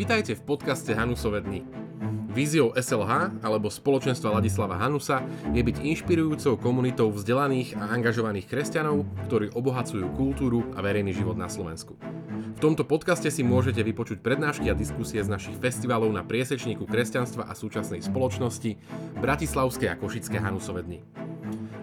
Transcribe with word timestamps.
Vitajte 0.00 0.32
v 0.32 0.42
podcaste 0.48 0.96
Hanusové 0.96 1.44
dny. 1.44 1.60
Víziou 2.30 2.72
SLH 2.72 3.42
alebo 3.42 3.68
spoločenstva 3.68 4.38
Ladislava 4.38 4.78
Hanusa 4.78 5.20
je 5.50 5.60
byť 5.60 5.82
inšpirujúcou 5.82 6.56
komunitou 6.56 7.10
vzdelaných 7.10 7.74
a 7.76 7.90
angažovaných 7.92 8.46
kresťanov, 8.46 9.04
ktorí 9.28 9.50
obohacujú 9.52 10.08
kultúru 10.14 10.62
a 10.72 10.80
verejný 10.80 11.10
život 11.10 11.34
na 11.34 11.50
Slovensku. 11.50 11.98
V 12.56 12.60
tomto 12.62 12.86
podcaste 12.86 13.28
si 13.28 13.42
môžete 13.42 13.82
vypočuť 13.82 14.22
prednášky 14.22 14.70
a 14.70 14.78
diskusie 14.78 15.20
z 15.20 15.28
našich 15.28 15.58
festivalov 15.58 16.14
na 16.14 16.22
priesečníku 16.22 16.86
kresťanstva 16.86 17.50
a 17.50 17.52
súčasnej 17.52 18.00
spoločnosti 18.00 18.78
Bratislavské 19.18 19.90
a 19.90 19.98
Košické 19.98 20.38
Hanusové 20.38 20.86
dny. 20.86 20.98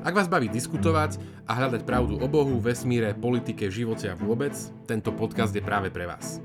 Ak 0.07 0.15
vás 0.15 0.31
baví 0.31 0.47
diskutovať 0.47 1.19
a 1.43 1.59
hľadať 1.59 1.83
pravdu 1.83 2.17
o 2.23 2.27
Bohu, 2.31 2.55
vesmíre, 2.63 3.11
politike, 3.13 3.67
živote 3.67 4.09
a 4.09 4.15
vôbec, 4.15 4.55
tento 4.87 5.11
podcast 5.11 5.51
je 5.51 5.59
práve 5.59 5.91
pre 5.91 6.07
vás. 6.07 6.39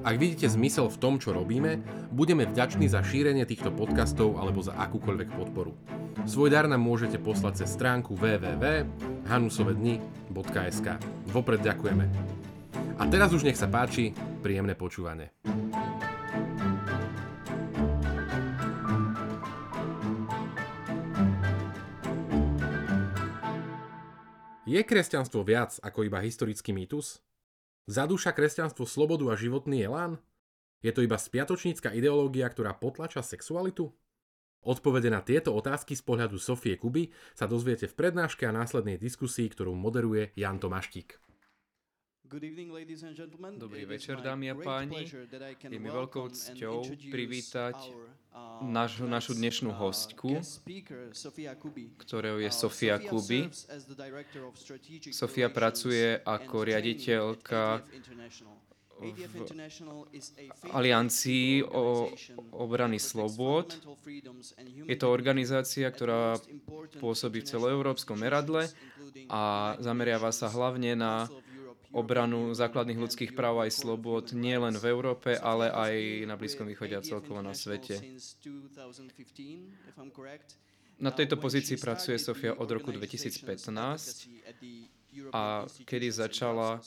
Ak 0.00 0.16
vidíte 0.16 0.48
zmysel 0.48 0.88
v 0.88 0.96
tom, 0.96 1.20
čo 1.20 1.36
robíme, 1.36 1.76
budeme 2.08 2.48
vďační 2.48 2.88
za 2.88 3.04
šírenie 3.04 3.44
týchto 3.44 3.68
podcastov 3.68 4.40
alebo 4.40 4.64
za 4.64 4.72
akúkoľvek 4.72 5.28
podporu. 5.36 5.76
Svoj 6.24 6.48
dar 6.48 6.64
nám 6.64 6.80
môžete 6.80 7.20
poslať 7.20 7.60
cez 7.60 7.76
stránku 7.76 8.16
www.hanusovedni.sk. 8.16 10.86
Vopred 11.28 11.60
ďakujeme. 11.60 12.08
A 12.96 13.04
teraz 13.12 13.36
už 13.36 13.44
nech 13.44 13.60
sa 13.60 13.68
páči, 13.68 14.16
príjemné 14.40 14.72
počúvanie. 14.72 15.36
Je 24.64 24.80
kresťanstvo 24.80 25.44
viac 25.44 25.76
ako 25.84 26.08
iba 26.08 26.24
historický 26.24 26.72
mýtus? 26.72 27.20
Zadúša 27.88 28.36
kresťanstvo 28.36 28.84
slobodu 28.84 29.30
a 29.30 29.38
životný 29.38 29.84
elán? 29.84 30.20
Je 30.80 30.92
to 30.92 31.04
iba 31.04 31.20
spiatočnícka 31.20 31.92
ideológia, 31.92 32.48
ktorá 32.48 32.76
potlača 32.76 33.20
sexualitu? 33.20 33.92
Odpovede 34.60 35.08
na 35.08 35.24
tieto 35.24 35.56
otázky 35.56 35.96
z 35.96 36.04
pohľadu 36.04 36.36
Sofie 36.36 36.76
Kuby 36.76 37.08
sa 37.32 37.48
dozviete 37.48 37.88
v 37.88 37.96
prednáške 37.96 38.44
a 38.44 38.52
následnej 38.52 39.00
diskusii, 39.00 39.48
ktorú 39.48 39.72
moderuje 39.72 40.36
Jan 40.36 40.60
Tomaštík. 40.60 41.29
Dobrý 43.58 43.84
večer, 43.90 44.22
dámy 44.22 44.50
a 44.50 44.54
páni. 44.54 45.02
Je 45.66 45.78
mi 45.82 45.90
veľkou 45.90 46.30
cťou 46.30 46.86
privítať 47.10 47.74
uh, 47.74 48.62
našu, 49.10 49.34
dnešnú 49.34 49.74
uh, 49.74 49.78
hostku, 49.82 50.38
ktorou 51.98 52.38
je 52.38 52.50
Sofia 52.54 53.02
Kuby. 53.02 53.50
Sofia 55.10 55.50
pracuje 55.50 56.22
ako 56.22 56.56
riaditeľka 56.70 57.82
v 59.00 60.64
Aliancii 60.70 61.66
o 61.66 62.14
obrany 62.54 63.02
slobod. 63.02 63.74
Je 64.86 64.94
to 64.94 65.10
organizácia, 65.10 65.90
ktorá 65.90 66.38
pôsobí 67.02 67.42
v 67.42 67.50
celoeurópskom 67.50 68.22
meradle 68.22 68.70
a 69.26 69.74
zameriava 69.82 70.30
sa 70.30 70.46
hlavne 70.46 70.94
na 70.94 71.26
obranu 71.90 72.54
základných 72.54 72.98
ľudských 72.98 73.32
práv 73.34 73.66
aj 73.66 73.74
slobod 73.74 74.30
nie 74.30 74.54
len 74.54 74.78
v 74.78 74.84
Európe, 74.90 75.34
ale 75.34 75.70
aj 75.70 75.94
na 76.26 76.38
Blízkom 76.38 76.66
východe 76.70 76.94
a 76.94 77.02
celkovo 77.02 77.42
na 77.42 77.54
svete. 77.54 77.98
Na 81.00 81.10
tejto 81.10 81.36
pozícii 81.40 81.80
pracuje 81.80 82.20
Sofia 82.20 82.54
od 82.54 82.68
roku 82.70 82.92
2015 82.92 84.28
a 85.32 85.64
kedy 85.66 86.06
začala 86.12 86.78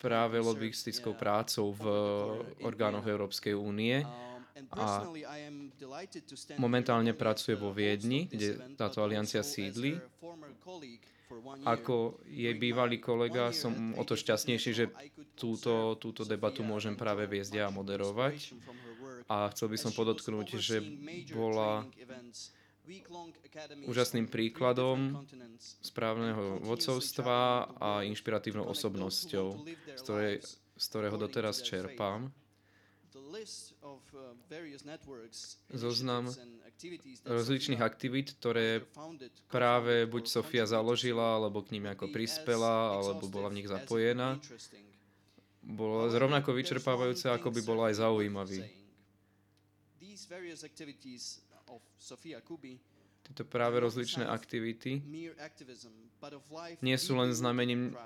práve 0.00 0.36
lobbystickou 0.40 1.16
prácou 1.16 1.72
v 1.74 1.84
orgánoch 2.64 3.04
Európskej 3.04 3.56
únie 3.56 4.04
a 4.70 5.02
momentálne 6.56 7.12
pracuje 7.12 7.58
vo 7.58 7.74
Viedni, 7.74 8.30
kde 8.30 8.78
táto 8.78 9.02
aliancia 9.02 9.42
sídli 9.42 9.98
ako 11.64 12.20
jej 12.28 12.54
bývalý 12.54 13.00
kolega 13.00 13.50
som 13.50 13.96
o 13.96 14.04
to 14.04 14.14
šťastnejší, 14.14 14.70
že 14.74 14.84
túto, 15.34 15.96
túto 15.98 16.22
debatu 16.22 16.62
môžem 16.62 16.94
práve 16.94 17.24
viesť 17.26 17.52
ja 17.58 17.64
a 17.68 17.74
moderovať. 17.74 18.54
A 19.24 19.48
chcel 19.56 19.72
by 19.72 19.78
som 19.80 19.92
podotknúť, 19.96 20.48
že 20.60 20.84
bola 21.32 21.88
úžasným 23.88 24.28
príkladom 24.28 25.24
správneho 25.80 26.60
vodcovstva 26.60 27.72
a 27.80 27.90
inšpiratívnou 28.04 28.68
osobnosťou, 28.68 29.64
z, 29.96 30.00
ktorej, 30.04 30.34
z 30.76 30.84
ktorého 30.92 31.16
doteraz 31.16 31.64
čerpám. 31.64 32.28
Zoznam 35.72 36.28
rozličných 37.24 37.80
aktivít, 37.80 38.36
ktoré 38.38 38.84
práve 39.48 40.04
buď 40.04 40.24
Sofia 40.28 40.64
založila, 40.68 41.40
alebo 41.40 41.64
k 41.64 41.76
ním 41.78 41.88
ako 41.88 42.12
prispela, 42.12 42.94
alebo 42.98 43.26
bola 43.28 43.48
v 43.48 43.62
nich 43.62 43.68
zapojená, 43.68 44.36
bolo 45.64 46.12
rovnako 46.12 46.52
vyčerpávajúce, 46.52 47.32
ako 47.32 47.48
by 47.48 47.60
bolo 47.64 47.82
aj 47.88 47.94
zaujímavý. 48.04 48.60
Tieto 53.24 53.42
práve 53.48 53.80
rozličné 53.80 54.28
aktivity 54.28 55.00
nie 56.80 56.96
sú 56.96 57.16
len 57.16 57.32
znamením 57.32 57.96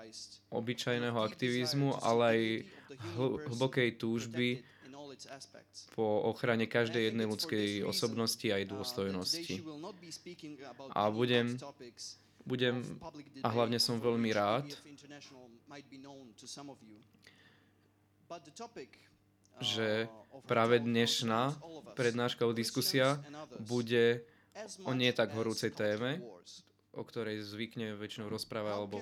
obyčajného 0.50 1.18
aktivizmu, 1.18 1.98
ale 2.02 2.22
aj 2.24 2.40
hlbokej 3.50 3.88
túžby 3.98 4.62
po 5.94 6.30
ochrane 6.30 6.70
každej 6.70 7.10
jednej 7.10 7.26
ľudskej 7.26 7.82
osobnosti 7.82 8.46
aj 8.46 8.62
uh, 8.62 8.70
dôstojnosti. 8.70 9.54
A 10.94 11.10
budem, 11.10 11.58
budem 12.46 12.82
a 13.42 13.48
hlavne 13.50 13.78
som 13.82 13.98
veľmi 13.98 14.30
rád, 14.30 14.66
že 19.58 20.06
práve 20.46 20.78
dnešná 20.78 21.58
prednáška 21.98 22.46
o 22.46 22.54
diskusia 22.54 23.18
bude 23.58 24.22
o 24.84 24.92
nie 24.94 25.12
tak 25.14 25.30
horúcej 25.34 25.70
téme, 25.70 26.22
o 26.92 27.02
ktorej 27.04 27.42
zvykne 27.44 27.94
väčšinou 27.94 28.26
rozprávať 28.32 28.72
alebo 28.74 28.96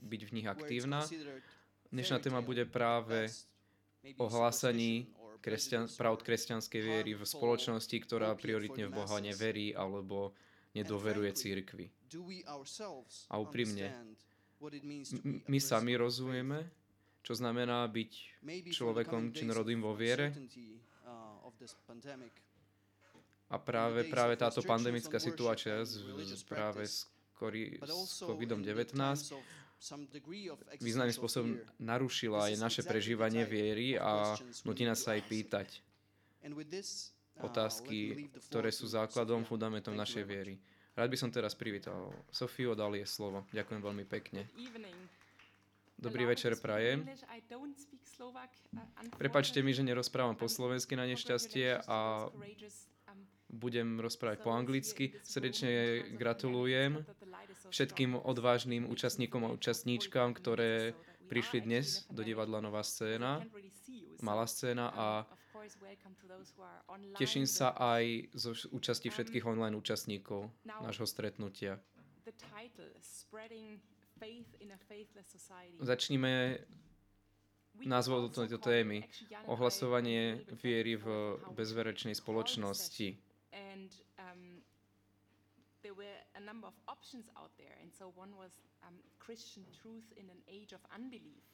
byť 0.00 0.22
v 0.26 0.30
nich 0.34 0.48
aktívna. 0.48 1.06
Dnešná 1.90 2.18
téma 2.22 2.40
bude 2.42 2.66
práve 2.66 3.30
o 4.16 4.26
hlásaní 4.30 5.10
kresťan, 5.40 5.88
pravd 5.88 6.20
kresťanskej 6.22 6.80
viery 6.80 7.12
v 7.16 7.22
spoločnosti, 7.24 7.96
ktorá 8.06 8.32
prioritne 8.36 8.86
v 8.88 8.94
Boha 8.94 9.18
neverí 9.18 9.72
alebo 9.74 10.36
nedoveruje 10.76 11.30
církvi. 11.34 11.90
A 13.30 13.34
úprimne, 13.38 13.86
my 15.50 15.58
sami 15.58 15.96
rozumieme, 15.96 16.68
čo 17.20 17.34
znamená 17.36 17.84
byť 17.88 18.12
človekom 18.70 19.34
činorodým 19.34 19.80
vo 19.82 19.92
viere. 19.96 20.32
A 23.50 23.58
práve, 23.58 24.06
práve 24.06 24.38
táto 24.38 24.62
pandemická 24.62 25.18
situácia 25.18 25.82
práve 26.46 26.86
s, 26.86 27.10
s 27.10 28.22
COVID-19 28.22 28.94
významným 30.86 31.16
spôsobom 31.16 31.58
narušila 31.80 32.52
aj 32.52 32.54
naše 32.60 32.82
prežívanie 32.86 33.42
viery 33.48 33.98
a 33.98 34.38
nutí 34.62 34.86
nás 34.86 35.02
sa 35.02 35.18
aj 35.18 35.22
pýtať 35.26 35.68
uh, 36.46 37.42
otázky, 37.42 38.28
ktoré 38.52 38.70
sú 38.70 38.86
základom, 38.86 39.42
fundamentom 39.42 39.96
našej 39.96 40.22
viery. 40.22 40.60
Rád 40.94 41.08
by 41.08 41.16
som 41.16 41.30
teraz 41.32 41.56
privítal 41.56 42.12
Sofiu, 42.28 42.76
dal 42.76 42.92
je 42.92 43.08
slovo. 43.08 43.48
Ďakujem 43.56 43.80
veľmi 43.80 44.04
pekne. 44.04 44.44
Dobrý 46.00 46.24
večer, 46.28 46.56
prajem. 46.60 47.04
Prepačte 49.16 49.60
mi, 49.60 49.72
že 49.72 49.84
nerozprávam 49.84 50.36
po 50.36 50.48
slovensky 50.48 50.96
na 50.96 51.04
nešťastie 51.08 51.84
a 51.88 52.28
budem 53.50 53.98
rozprávať 53.98 54.38
po 54.46 54.54
anglicky. 54.54 55.14
Srdečne 55.26 56.02
gratulujem 56.14 57.02
všetkým 57.70 58.14
odvážnym 58.18 58.86
účastníkom 58.86 59.46
a 59.46 59.52
účastníčkam, 59.54 60.34
ktoré 60.34 60.94
prišli 61.30 61.62
dnes 61.62 62.06
do 62.10 62.22
divadla 62.26 62.58
Nová 62.58 62.82
scéna, 62.82 63.42
malá 64.22 64.46
scéna 64.46 64.90
a 64.90 65.06
teším 67.18 67.46
sa 67.46 67.74
aj 67.76 68.34
zo 68.34 68.54
účasti 68.74 69.10
všetkých 69.10 69.46
online 69.46 69.78
účastníkov 69.78 70.50
nášho 70.66 71.06
stretnutia. 71.06 71.78
Začníme 75.80 76.32
názvou 77.86 78.28
tejto 78.28 78.58
témy. 78.58 79.06
Ohlasovanie 79.46 80.44
viery 80.60 80.96
v 81.00 81.38
bezverečnej 81.56 82.12
spoločnosti. 82.12 83.29
There 85.82 85.96
were 85.96 86.16
a 86.36 86.42
number 86.44 86.68
of 86.68 86.76
options 86.88 87.26
out 87.36 87.50
there. 87.56 87.74
And 87.82 87.90
so 87.90 88.12
one 88.14 88.36
was 88.36 88.60
um, 88.84 88.94
Christian 89.18 89.64
truth 89.72 90.06
in 90.16 90.28
an 90.28 90.40
age 90.48 90.72
of 90.72 90.80
unbelief. 90.92 91.44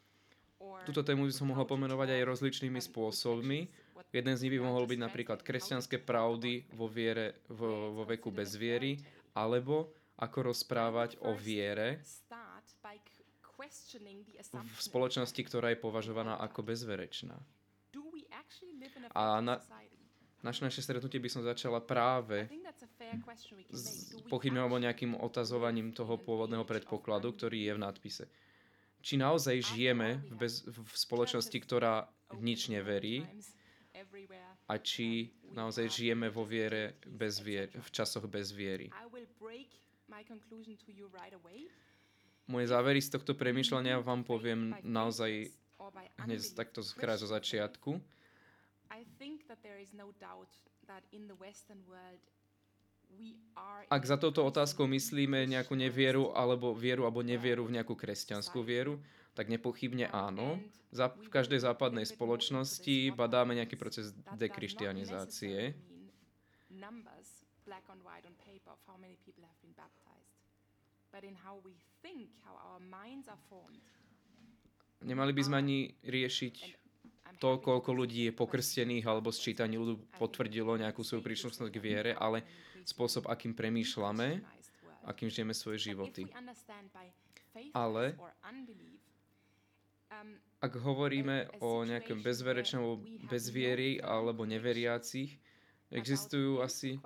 túto 0.88 1.04
tému 1.04 1.28
by 1.28 1.34
som 1.36 1.52
mohol 1.52 1.68
pomenovať 1.68 2.16
aj 2.16 2.22
rozličnými 2.32 2.80
spôsobmi. 2.80 3.68
Jeden 4.08 4.34
z 4.36 4.40
nich 4.40 4.54
by 4.56 4.60
mohol 4.64 4.88
byť 4.88 5.00
napríklad 5.04 5.38
kresťanské 5.44 6.00
pravdy 6.00 6.64
vo, 6.72 6.88
viere, 6.88 7.44
vo, 7.52 7.92
vo 7.92 8.04
veku 8.08 8.32
bez 8.32 8.56
viery, 8.56 8.96
alebo 9.36 9.92
ako 10.16 10.52
rozprávať 10.52 11.20
o 11.20 11.36
viere 11.36 12.00
v 14.56 14.80
spoločnosti, 14.80 15.40
ktorá 15.44 15.76
je 15.76 15.78
považovaná 15.80 16.40
ako 16.40 16.64
bezverečná. 16.64 17.36
A 19.12 19.44
na, 19.44 19.60
naše 20.46 20.62
naše 20.62 20.78
stretnutie 20.78 21.18
by 21.18 21.26
som 21.26 21.42
začala 21.42 21.82
práve 21.82 22.46
s 23.74 24.14
pochybňovaním 24.30 24.76
o 24.78 24.84
nejakým 24.86 25.12
otazovaním 25.18 25.90
toho 25.90 26.14
pôvodného 26.14 26.62
predpokladu, 26.62 27.34
ktorý 27.34 27.66
je 27.66 27.72
v 27.74 27.82
nadpise. 27.82 28.24
Či 29.02 29.18
naozaj 29.18 29.74
žijeme 29.74 30.22
v, 30.30 30.46
bez, 30.46 30.62
v 30.62 30.94
spoločnosti, 30.94 31.58
ktorá 31.58 32.06
nič 32.38 32.70
neverí 32.70 33.26
a 34.66 34.74
či 34.82 35.30
naozaj 35.54 35.90
žijeme 35.90 36.30
vo 36.30 36.42
viere 36.42 36.98
bez 37.06 37.38
vier, 37.38 37.70
v 37.70 37.88
časoch 37.90 38.26
bez 38.26 38.50
viery. 38.50 38.90
Moje 42.46 42.66
závery 42.70 43.02
z 43.02 43.10
tohto 43.10 43.34
premyšľania 43.34 43.98
vám 44.02 44.22
poviem 44.22 44.74
naozaj 44.86 45.50
hneď 46.22 46.40
takto 46.54 46.82
krát 46.94 47.18
zo 47.18 47.26
začiatku. 47.30 47.98
Ak 53.86 54.02
za 54.02 54.18
touto 54.18 54.42
otázkou 54.42 54.90
myslíme 54.90 55.46
nejakú 55.46 55.78
nevieru 55.78 56.34
alebo 56.34 56.74
vieru 56.74 57.06
alebo 57.06 57.22
nevieru 57.22 57.62
v 57.64 57.78
nejakú 57.78 57.94
kresťanskú 57.94 58.60
vieru, 58.66 58.98
tak 59.38 59.46
nepochybne 59.46 60.10
áno. 60.10 60.58
Za, 60.90 61.12
v 61.12 61.28
každej 61.28 61.60
západnej 61.62 62.08
spoločnosti 62.08 63.12
badáme 63.14 63.54
nejaký 63.54 63.76
proces 63.78 64.10
dekrištianizácie. 64.34 65.76
Nemali 75.04 75.32
by 75.36 75.42
sme 75.44 75.56
ani 75.60 75.78
riešiť 76.02 76.85
to, 77.36 77.60
koľko 77.60 77.90
ľudí 77.92 78.30
je 78.30 78.32
pokrstených 78.32 79.04
alebo 79.04 79.28
sčítaní 79.28 79.76
ľudí 79.76 80.00
potvrdilo 80.16 80.78
nejakú 80.80 81.04
svoju 81.04 81.22
príšnosť 81.22 81.68
k 81.68 81.78
viere, 81.78 82.12
ale 82.16 82.46
spôsob, 82.86 83.28
akým 83.28 83.52
premýšľame, 83.52 84.40
akým 85.04 85.28
žijeme 85.28 85.52
svoje 85.52 85.92
životy. 85.92 86.30
Ale 87.72 88.16
ak 90.60 90.72
hovoríme 90.80 91.60
o 91.60 91.84
nejakom 91.84 92.24
bezverečnom 92.24 93.00
bezviery 93.28 94.00
alebo 94.00 94.48
neveriacich, 94.48 95.36
existujú 95.92 96.64
asi 96.64 96.98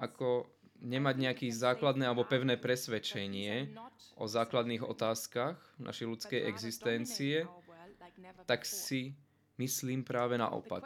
ako 0.00 0.48
nemať 0.80 1.16
nejaké 1.16 1.44
základné 1.48 2.04
alebo 2.04 2.26
pevné 2.28 2.60
presvedčenie 2.60 3.72
o 4.16 4.28
základných 4.28 4.84
otázkach 4.84 5.56
našej 5.80 6.06
ľudskej 6.06 6.40
existencie, 6.48 7.48
tak 8.46 8.64
si 8.64 9.14
myslím 9.56 10.04
práve 10.04 10.36
naopak. 10.36 10.84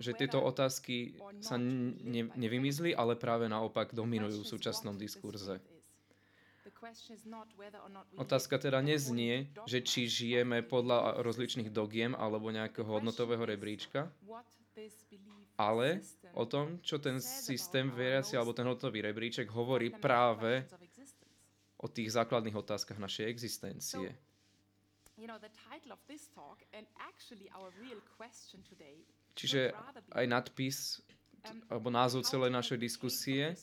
Že 0.00 0.12
tieto 0.16 0.38
otázky 0.40 1.16
sa 1.44 1.60
ne, 1.60 2.28
nevymizli, 2.36 2.96
ale 2.96 3.16
práve 3.16 3.48
naopak 3.48 3.92
dominujú 3.92 4.44
v 4.44 4.50
súčasnom 4.50 4.96
diskurze. 4.96 5.60
Otázka 8.16 8.56
teda 8.56 8.80
neznie, 8.80 9.52
že 9.68 9.84
či 9.84 10.08
žijeme 10.08 10.64
podľa 10.64 11.20
rozličných 11.20 11.68
dogiem 11.68 12.16
alebo 12.16 12.48
nejakého 12.48 12.88
hodnotového 12.88 13.44
rebríčka, 13.44 14.08
ale 15.60 16.00
o 16.32 16.48
tom, 16.48 16.80
čo 16.80 16.96
ten 16.96 17.20
systém 17.20 17.92
veriaci 17.92 18.32
alebo 18.32 18.56
ten 18.56 18.64
hodnotový 18.64 19.04
rebríček 19.04 19.52
hovorí 19.52 19.92
práve 19.92 20.64
o 21.76 21.88
tých 21.88 22.16
základných 22.16 22.56
otázkach 22.56 22.96
našej 22.96 23.28
existencie. 23.28 24.16
Čiže 29.34 29.72
aj 30.12 30.26
nadpis 30.26 31.00
um, 31.00 31.60
alebo 31.68 31.88
názov 31.92 32.24
celej 32.26 32.50
našej 32.52 32.78
diskusie. 32.80 33.56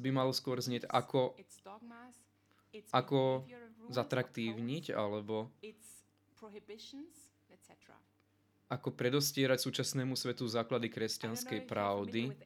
By 0.00 0.10
mal 0.12 0.28
skôr 0.32 0.56
znieť 0.60 0.88
ako, 0.88 1.36
ako 2.92 3.44
zatraktívniť 3.92 4.96
alebo 4.96 5.52
ako 8.66 8.88
predostierať 8.98 9.62
súčasnému 9.62 10.18
svetu 10.18 10.42
základy 10.50 10.90
kresťanskej 10.90 11.70
pravdy 11.70 12.34
um, 12.34 12.36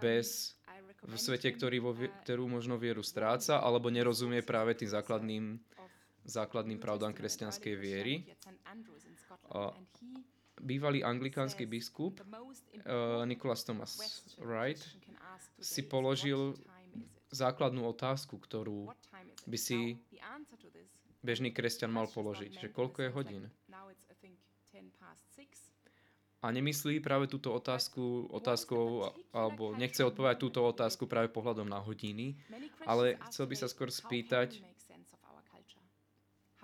bez 0.00 0.57
v 1.02 1.14
svete, 1.14 1.48
ktorý 1.54 1.78
vo, 1.78 1.92
ktorú 1.94 2.50
možno 2.50 2.74
vieru 2.74 3.06
stráca 3.06 3.62
alebo 3.62 3.92
nerozumie 3.92 4.42
práve 4.42 4.74
tým 4.74 4.90
základným, 4.90 5.44
základným 6.26 6.78
pravdám 6.82 7.14
kresťanskej 7.14 7.74
viery. 7.78 8.26
A 9.54 9.70
bývalý 10.58 11.06
anglikánsky 11.06 11.64
biskup 11.70 12.18
uh, 12.18 13.22
Nicholas 13.24 13.62
Thomas 13.62 13.94
Wright 14.42 14.82
si 15.62 15.86
položil 15.86 16.58
základnú 17.30 17.86
otázku, 17.86 18.40
ktorú 18.40 18.90
by 19.46 19.58
si 19.58 20.00
bežný 21.22 21.54
kresťan 21.54 21.92
mal 21.92 22.08
položiť, 22.10 22.58
že 22.58 22.68
koľko 22.72 22.98
je 23.06 23.10
hodín. 23.12 23.44
A 26.38 26.54
nemyslí 26.54 27.02
práve 27.02 27.26
túto 27.26 27.50
otázku 27.50 28.30
otázkou, 28.30 29.10
alebo 29.34 29.74
nechce 29.74 30.06
odpovedať 30.06 30.38
túto 30.38 30.62
otázku 30.62 31.10
práve 31.10 31.34
pohľadom 31.34 31.66
na 31.66 31.82
hodiny, 31.82 32.38
ale 32.86 33.18
chcel 33.26 33.50
by 33.50 33.56
sa 33.58 33.66
skôr 33.66 33.90
spýtať, 33.90 34.62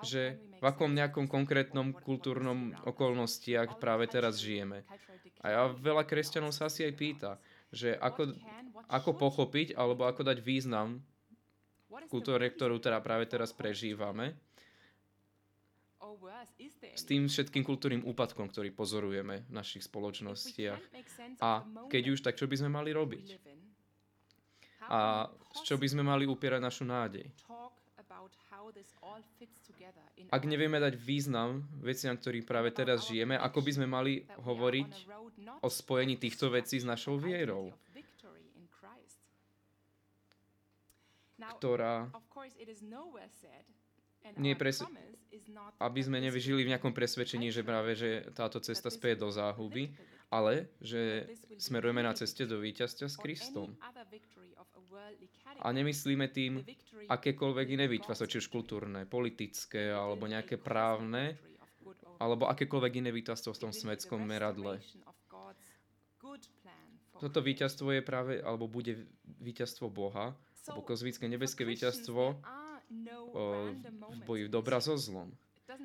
že 0.06 0.38
v 0.62 0.64
akom 0.64 0.94
nejakom 0.94 1.26
konkrétnom 1.26 1.90
kultúrnom 1.90 2.70
okolnostiach 2.86 3.82
práve 3.82 4.06
teraz 4.06 4.38
žijeme. 4.38 4.86
A 5.42 5.46
ja 5.50 5.60
veľa 5.66 6.06
kresťanov 6.06 6.54
sa 6.54 6.70
asi 6.70 6.86
aj 6.86 6.94
pýta, 6.94 7.32
že 7.74 7.98
ako, 7.98 8.30
ako 8.86 9.10
pochopiť 9.18 9.74
alebo 9.74 10.06
ako 10.06 10.22
dať 10.22 10.38
význam 10.38 11.02
kultúre, 12.06 12.46
ktorú 12.46 12.78
teda 12.78 13.02
práve 13.02 13.26
teraz 13.26 13.50
prežívame 13.50 14.38
s 16.94 17.02
tým 17.06 17.26
všetkým 17.26 17.62
kultúrnym 17.66 18.02
úpadkom, 18.06 18.48
ktorý 18.50 18.70
pozorujeme 18.70 19.46
v 19.48 19.52
našich 19.52 19.86
spoločnostiach. 19.86 20.80
A 21.40 21.64
keď 21.90 22.02
už, 22.14 22.18
tak 22.22 22.38
čo 22.38 22.46
by 22.48 22.56
sme 22.58 22.70
mali 22.70 22.90
robiť? 22.94 23.26
A 24.84 25.32
čo 25.64 25.80
by 25.80 25.86
sme 25.88 26.04
mali 26.04 26.28
upierať 26.28 26.60
našu 26.60 26.84
nádej? 26.84 27.24
Ak 30.32 30.42
nevieme 30.48 30.80
dať 30.80 30.94
význam 30.96 31.64
veciam, 31.80 32.16
ktorý 32.16 32.40
práve 32.44 32.72
teraz 32.72 33.04
žijeme, 33.08 33.36
ako 33.36 33.60
by 33.60 33.70
sme 33.76 33.86
mali 33.88 34.24
hovoriť 34.40 34.90
o 35.60 35.68
spojení 35.68 36.16
týchto 36.16 36.48
vecí 36.48 36.80
s 36.80 36.86
našou 36.88 37.20
vierou, 37.20 37.72
ktorá 41.58 42.08
nie 44.38 44.56
pres... 44.56 44.82
aby 45.78 46.00
sme 46.02 46.18
nevyžili 46.22 46.64
v 46.64 46.72
nejakom 46.74 46.94
presvedčení, 46.94 47.50
že 47.50 47.66
práve 47.66 47.94
že 47.98 48.26
táto 48.32 48.58
cesta 48.62 48.88
spie 48.88 49.18
do 49.18 49.28
záhuby, 49.30 49.92
ale 50.32 50.70
že 50.80 51.30
smerujeme 51.60 52.02
na 52.02 52.14
ceste 52.16 52.48
do 52.48 52.58
víťazstva 52.58 53.06
s 53.06 53.16
Kristom. 53.18 53.76
A 55.62 55.68
nemyslíme 55.70 56.26
tým 56.30 56.62
akékoľvek 57.06 57.66
iné 57.78 57.86
víťazstvo, 57.86 58.26
či 58.26 58.40
už 58.42 58.50
kultúrne, 58.50 59.06
politické, 59.06 59.92
alebo 59.94 60.26
nejaké 60.26 60.58
právne, 60.58 61.38
alebo 62.18 62.48
akékoľvek 62.50 62.92
iné 63.04 63.10
víťazstvo 63.14 63.54
v 63.54 63.62
tom 63.68 63.72
svetskom 63.74 64.22
meradle. 64.22 64.80
Toto 67.20 67.38
víťazstvo 67.38 67.94
je 67.94 68.02
práve, 68.02 68.42
alebo 68.42 68.66
bude 68.66 69.06
víťazstvo 69.38 69.86
Boha, 69.86 70.34
alebo 70.66 70.82
kozmické 70.82 71.28
nebeské 71.28 71.62
víťazstvo, 71.62 72.40
v 72.90 74.18
boji 74.26 74.48
dobra 74.48 74.80
so 74.80 74.96
zlom. 74.96 75.32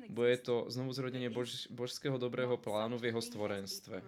Bude 0.08 0.36
to 0.38 0.68
znovu 0.68 0.92
zrodenie 0.92 1.32
bož, 1.32 1.66
božského 1.72 2.18
dobrého 2.20 2.54
plánu 2.60 3.00
v 3.00 3.10
jeho 3.10 3.22
stvorenstve. 3.22 4.04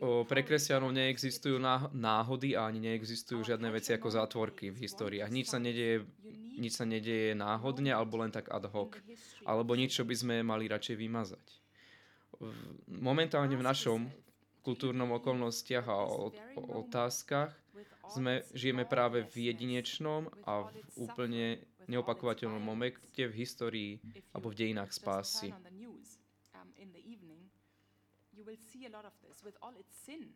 O, 0.00 0.24
pre 0.24 0.40
kresťanov 0.40 0.96
neexistujú 0.96 1.60
náhody 1.92 2.56
a 2.56 2.66
ani 2.72 2.80
neexistujú 2.88 3.44
žiadne 3.44 3.68
veci 3.68 3.92
ako 3.92 4.08
zátvorky 4.08 4.72
v 4.72 4.88
históriách. 4.88 5.28
Nič 5.28 5.52
sa 5.52 5.60
nedieje, 5.60 6.08
nič 6.56 6.72
sa 6.80 6.88
nedieje 6.88 7.36
náhodne 7.36 7.92
alebo 7.92 8.16
len 8.24 8.32
tak 8.32 8.48
ad 8.48 8.64
hoc. 8.72 8.96
Alebo 9.44 9.76
nič, 9.76 9.92
čo 10.00 10.08
by 10.08 10.14
sme 10.16 10.34
mali 10.40 10.72
radšej 10.72 10.96
vymazať. 10.96 11.46
Momentálne 12.88 13.52
v 13.52 13.66
našom 13.66 14.08
kultúrnom 14.64 15.20
okolnostiach 15.20 15.84
a 15.84 16.00
otázkach 16.56 17.52
sme, 18.12 18.34
žijeme 18.52 18.84
práve 18.84 19.24
v 19.32 19.52
jedinečnom 19.52 20.28
a 20.44 20.68
v 20.68 20.74
úplne 21.00 21.60
neopakovateľnom 21.88 22.62
momente 22.62 23.22
v 23.24 23.34
histórii 23.34 23.98
alebo 24.36 24.52
v 24.52 24.58
dejinách 24.58 24.92
spásy. 24.92 25.50
you 28.32 28.50
will 28.50 28.58
see 28.72 28.86
a 28.86 28.92
lot 28.96 29.04
of 29.04 29.14
this 29.22 29.44
with 29.44 29.54
all 29.62 29.74
its 29.78 29.94
sin. 30.06 30.26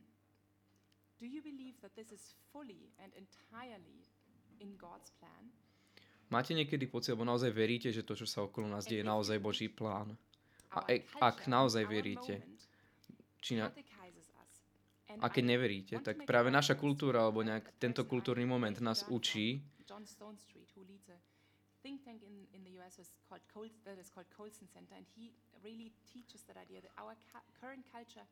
Do 1.18 1.26
you 1.26 1.42
believe 1.42 1.74
that 1.80 1.96
this 1.96 2.12
is 2.12 2.36
fully 2.52 2.92
and 3.02 3.10
entirely 3.16 4.04
in 4.60 4.76
God's 4.78 5.10
plan? 5.18 5.50
Máte 6.30 6.54
niekedy 6.54 6.90
pocit, 6.90 7.14
alebo 7.14 7.26
naozaj 7.26 7.54
veríte, 7.54 7.88
že 7.94 8.02
to, 8.02 8.18
čo 8.18 8.26
sa 8.26 8.42
okolo 8.42 8.66
nás 8.66 8.86
deje, 8.86 9.02
je 9.02 9.06
naozaj 9.06 9.38
Boží 9.38 9.70
plán? 9.70 10.18
A 10.74 10.82
e- 10.90 11.06
ak 11.22 11.46
naozaj 11.46 11.86
veríte, 11.86 12.42
či 13.38 13.54
na, 13.54 13.70
a 15.20 15.26
keď 15.32 15.44
neveríte, 15.44 15.94
tak 16.04 16.24
práve 16.28 16.52
naša 16.52 16.76
kultúra 16.76 17.24
alebo 17.24 17.44
nejak 17.44 17.76
tento 17.80 18.04
kultúrny 18.04 18.44
moment 18.44 18.76
nás 18.80 19.04
učí, 19.08 19.64
think 21.86 22.02
tank 22.02 22.18
in, 22.26 22.50
in 22.50 22.66
the 22.66 22.74
US 22.82 22.98
was 22.98 23.14
called 23.30 23.46
Col- 23.46 23.78
that 23.86 23.94
is 23.94 24.10
called 24.10 24.26
Colson 24.34 24.66
Center, 24.66 24.98
and 24.98 25.06
he 25.14 25.30
really 25.62 25.94
teaches 26.10 26.42
that 26.50 26.58
idea 26.58 26.82
that 26.82 26.90
our 26.98 27.14
ca- 27.30 27.46
current 27.62 27.86
culture 27.86 28.26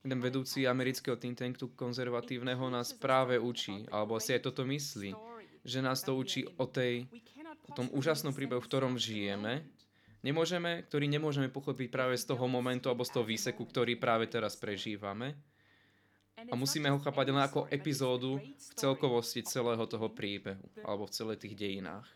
ten 0.00 0.16
vedúci 0.16 0.64
amerického 0.64 1.20
think 1.20 1.36
tanku 1.36 1.76
konzervatívneho 1.76 2.72
nás 2.72 2.96
práve 2.96 3.36
učí, 3.36 3.84
alebo 3.92 4.16
si 4.16 4.32
aj 4.32 4.48
toto 4.48 4.64
myslí, 4.64 5.12
že 5.60 5.84
nás 5.84 6.00
to 6.00 6.16
učí 6.16 6.48
o, 6.56 6.64
tej, 6.64 7.04
o 7.68 7.72
tom 7.76 7.84
úžasnom 7.92 8.32
príbehu, 8.32 8.64
v 8.64 8.70
ktorom 8.70 8.96
žijeme, 8.96 9.60
nemôžeme, 10.24 10.88
ktorý 10.88 11.04
nemôžeme 11.04 11.52
pochopiť 11.52 11.92
práve 11.92 12.16
z 12.16 12.32
toho 12.32 12.48
momentu 12.48 12.88
alebo 12.88 13.04
z 13.04 13.12
toho 13.12 13.28
výseku, 13.28 13.60
ktorý 13.68 14.00
práve 14.00 14.24
teraz 14.24 14.56
prežívame. 14.56 15.36
A 16.48 16.54
musíme 16.56 16.88
ho 16.88 16.96
chápať 16.96 17.26
len 17.34 17.42
ako 17.44 17.68
epizódu 17.68 18.40
v 18.40 18.72
celkovosti 18.78 19.44
celého 19.44 19.84
toho 19.84 20.08
príbehu, 20.08 20.64
alebo 20.80 21.04
v 21.04 21.12
celých 21.12 21.40
tých 21.44 21.54
dejinách. 21.58 22.08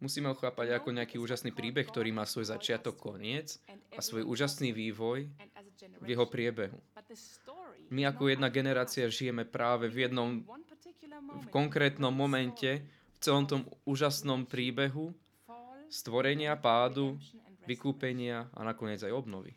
Musíme 0.00 0.32
ho 0.32 0.36
chápať 0.36 0.80
ako 0.80 0.96
nejaký 0.96 1.20
úžasný 1.20 1.52
príbeh, 1.52 1.84
ktorý 1.84 2.10
má 2.10 2.24
svoj 2.24 2.48
začiatok, 2.48 2.96
koniec 2.96 3.60
a 3.92 4.00
svoj 4.00 4.24
úžasný 4.24 4.72
vývoj 4.72 5.28
v 6.00 6.06
jeho 6.08 6.24
priebehu. 6.24 6.80
My 7.92 8.08
ako 8.08 8.32
jedna 8.32 8.48
generácia 8.48 9.12
žijeme 9.12 9.44
práve 9.44 9.92
v 9.92 10.08
jednom 10.08 10.40
v 11.20 11.46
konkrétnom 11.52 12.10
momente, 12.10 12.80
v 13.14 13.18
celom 13.20 13.44
tom 13.44 13.68
úžasnom 13.84 14.48
príbehu 14.48 15.12
stvorenia, 15.90 16.56
pádu, 16.56 17.18
vykúpenia 17.68 18.48
a 18.56 18.60
nakoniec 18.64 19.02
aj 19.04 19.12
obnovy. 19.12 19.52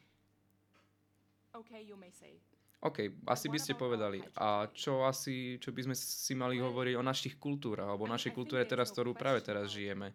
OK, 2.84 2.98
asi 3.32 3.48
by 3.48 3.60
ste 3.64 3.80
povedali. 3.80 4.20
A 4.36 4.68
čo 4.76 5.08
asi, 5.08 5.56
čo 5.64 5.72
by 5.72 5.88
sme 5.88 5.96
si 5.96 6.36
mali 6.36 6.60
hovoriť 6.60 7.00
o 7.00 7.04
našich 7.04 7.40
kultúrach, 7.40 7.88
alebo 7.88 8.04
o 8.04 8.12
našej 8.12 8.36
kultúre 8.36 8.68
teraz, 8.68 8.92
ktorú 8.92 9.16
práve 9.16 9.40
teraz 9.40 9.72
žijeme. 9.72 10.12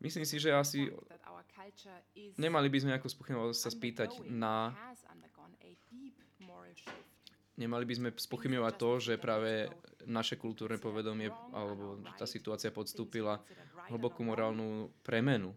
Myslím 0.00 0.24
si, 0.24 0.40
že 0.40 0.54
asi 0.56 0.88
nemali 2.40 2.72
by 2.72 2.78
sme 2.80 2.92
ako 2.96 3.12
spochybňovať 3.12 3.52
sa 3.52 3.68
spýtať 3.68 4.10
na... 4.32 4.72
Nemali 7.58 7.84
by 7.84 7.94
sme 7.98 8.08
spochybňovať 8.14 8.74
to, 8.78 8.90
že 9.02 9.12
práve 9.18 9.66
naše 10.06 10.38
kultúrne 10.38 10.78
povedomie 10.78 11.28
alebo 11.52 11.98
tá 12.14 12.24
situácia 12.24 12.70
podstúpila 12.70 13.42
hlbokú 13.90 14.22
morálnu 14.22 14.88
premenu. 15.02 15.52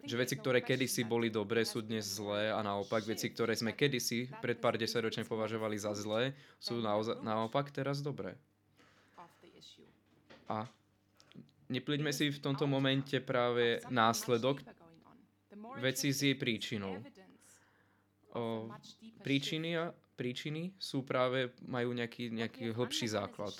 Že 0.00 0.16
veci, 0.16 0.34
ktoré 0.40 0.64
kedysi 0.64 1.04
boli 1.04 1.28
dobré, 1.28 1.68
sú 1.68 1.84
dnes 1.84 2.16
zlé 2.16 2.48
a 2.48 2.64
naopak 2.64 3.04
veci, 3.04 3.28
ktoré 3.28 3.52
sme 3.52 3.76
kedysi 3.76 4.32
pred 4.40 4.56
pár 4.56 4.80
desaťročne 4.80 5.28
považovali 5.28 5.76
za 5.76 5.92
zlé, 5.92 6.32
sú 6.56 6.80
naoza- 6.80 7.20
naopak 7.20 7.68
teraz 7.68 8.00
dobré. 8.00 8.32
A 10.48 10.64
Neplýďme 11.72 12.12
si 12.12 12.28
v 12.28 12.36
tomto 12.36 12.68
momente 12.68 13.16
práve 13.24 13.80
následok 13.88 14.60
veci 15.80 16.12
s 16.12 16.20
jej 16.20 16.36
príčinou. 16.36 17.00
O, 18.36 18.68
príčiny, 19.24 19.80
a, 19.80 19.88
príčiny 20.16 20.76
sú 20.76 21.00
práve, 21.00 21.56
majú 21.64 21.96
nejaký, 21.96 22.28
nejaký 22.28 22.76
hlbší 22.76 23.16
základ. 23.16 23.56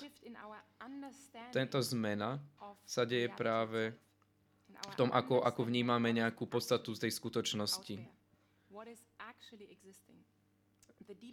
Tento 1.49 1.81
zmena 1.81 2.37
sa 2.85 3.01
deje 3.01 3.33
práve 3.33 3.97
v 4.91 4.95
tom, 4.99 5.09
ako, 5.13 5.39
ako 5.41 5.61
vnímame 5.63 6.11
nejakú 6.11 6.49
podstatu 6.49 6.91
z 6.91 7.07
tej 7.07 7.11
skutočnosti. 7.15 7.95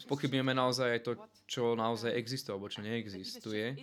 Spochybňujeme 0.01 0.55
naozaj 0.55 0.89
aj 0.99 1.01
to, 1.07 1.13
čo 1.47 1.63
naozaj 1.79 2.13
existuje, 2.13 2.53
alebo 2.53 2.69
čo 2.69 2.85
neexistuje. 2.85 3.79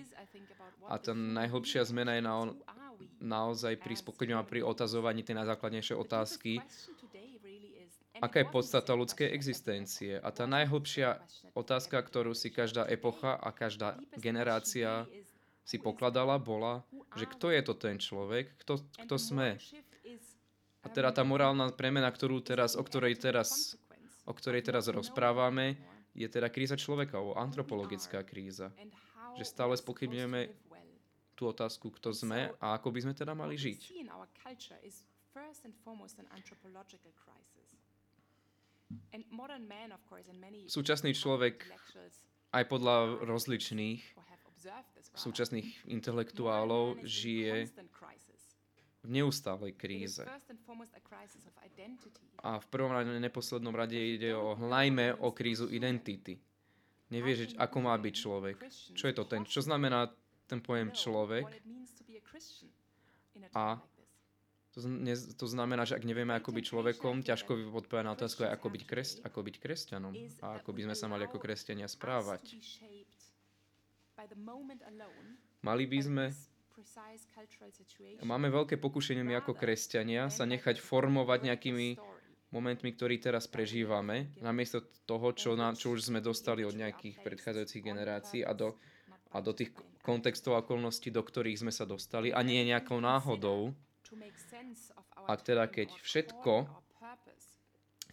A 0.88 0.96
tá 1.00 1.12
najhlbšia 1.16 1.84
zmena 1.88 2.20
je 2.20 2.24
na, 2.24 2.36
naozaj 3.20 3.80
pri 3.82 3.96
a 4.36 4.44
pri 4.44 4.62
otazovaní 4.62 5.24
tej 5.24 5.36
najzákladnejšie 5.42 5.96
otázky, 5.98 6.60
aká 8.18 8.42
je 8.42 8.48
podstata 8.50 8.98
ľudskej 8.98 9.30
existencie. 9.30 10.18
A 10.22 10.30
tá 10.34 10.50
najhlbšia 10.50 11.22
otázka, 11.54 12.02
ktorú 12.02 12.34
si 12.34 12.50
každá 12.50 12.86
epocha 12.90 13.38
a 13.38 13.50
každá 13.54 13.98
generácia 14.18 15.06
si 15.68 15.76
pokladala, 15.84 16.40
bola, 16.40 16.80
že 17.20 17.28
kto 17.28 17.52
je 17.52 17.60
to 17.60 17.76
ten 17.76 18.00
človek, 18.00 18.56
kto, 18.64 18.80
kto 19.04 19.16
sme. 19.20 19.60
A 20.80 20.88
teda 20.88 21.12
tá 21.12 21.28
morálna 21.28 21.68
premena, 21.76 22.08
ktorú 22.08 22.40
teraz, 22.40 22.80
o 22.80 22.84
ktorej 22.88 23.20
teraz, 23.20 23.76
o 24.24 24.32
ktorej 24.32 24.64
teraz 24.64 24.88
rozprávame, 24.88 25.76
je 26.16 26.24
teda 26.32 26.48
kríza 26.48 26.80
človeka, 26.80 27.20
o 27.20 27.36
antropologická 27.36 28.24
kríza. 28.24 28.72
Že 29.36 29.44
stále 29.44 29.74
spochybňujeme 29.76 30.56
tú 31.36 31.52
otázku, 31.52 31.92
kto 32.00 32.16
sme 32.16 32.56
a 32.64 32.80
ako 32.80 32.88
by 32.96 33.00
sme 33.04 33.14
teda 33.14 33.36
mali 33.36 33.60
žiť. 33.60 34.08
Súčasný 40.72 41.12
človek 41.12 41.68
aj 42.56 42.64
podľa 42.72 42.96
rozličných 43.28 44.02
súčasných 45.18 45.90
intelektuálov 45.90 47.02
žije 47.04 47.70
v 49.04 49.08
neustálej 49.08 49.74
kríze. 49.78 50.24
A 52.44 52.60
v 52.60 52.68
prvom 52.68 52.92
rade, 52.92 53.12
neposlednom 53.18 53.74
rade 53.74 53.98
ide 53.98 54.36
o 54.36 54.58
najmä 54.58 55.16
o 55.22 55.32
krízu 55.32 55.72
identity. 55.72 56.38
Nevie, 57.08 57.34
že 57.40 57.46
ako 57.56 57.78
má 57.88 57.96
byť 57.96 58.14
človek. 58.14 58.58
Čo 58.94 59.06
je 59.08 59.16
to 59.16 59.24
ten? 59.24 59.48
Čo 59.48 59.64
znamená 59.64 60.12
ten 60.48 60.60
pojem 60.60 60.92
človek. 60.92 61.48
A 63.56 63.80
to, 64.76 64.86
to 65.40 65.48
znamená, 65.50 65.90
že 65.90 65.98
ak 65.98 66.06
nevieme, 66.06 66.38
ako 66.38 66.54
byť 66.54 66.66
človekom, 66.70 67.26
ťažko 67.26 67.74
odpovedať 67.74 68.06
na 68.06 68.14
otázku 68.14 68.46
ako 68.46 68.68
byť, 68.70 68.84
kres, 68.86 69.10
ako 69.26 69.40
byť 69.42 69.56
kresťanom 69.58 70.14
a 70.46 70.62
ako 70.62 70.70
by 70.70 70.82
sme 70.86 70.96
sa 70.96 71.10
mali 71.10 71.26
ako 71.26 71.42
kresťania 71.42 71.90
správať. 71.90 72.62
Mali 75.62 75.84
by 75.90 76.00
sme 76.04 76.26
Máme 78.22 78.54
veľké 78.54 78.78
pokušenie 78.78 79.26
my 79.26 79.42
ako 79.42 79.58
kresťania 79.58 80.30
sa 80.30 80.46
nechať 80.46 80.78
formovať 80.78 81.50
nejakými 81.50 81.98
momentmi, 82.54 82.94
ktorý 82.94 83.18
teraz 83.18 83.50
prežívame, 83.50 84.32
namiesto 84.40 84.86
toho, 85.10 85.34
čo, 85.34 85.58
na, 85.58 85.74
čo 85.74 85.98
už 85.98 86.14
sme 86.14 86.22
dostali 86.22 86.64
od 86.64 86.78
nejakých 86.78 87.20
predchádzajúcich 87.26 87.82
generácií 87.84 88.42
a 88.46 88.54
do, 88.54 88.78
a 89.34 89.42
do 89.42 89.52
tých 89.52 89.74
kontextov 90.06 90.56
a 90.56 90.64
okolností, 90.64 91.12
do 91.12 91.20
ktorých 91.20 91.66
sme 91.66 91.74
sa 91.74 91.84
dostali 91.84 92.32
a 92.32 92.40
nie 92.46 92.62
nejakou 92.64 93.02
náhodou. 93.02 93.76
A 95.28 95.36
teda 95.36 95.68
keď 95.68 95.92
všetko, 96.00 96.54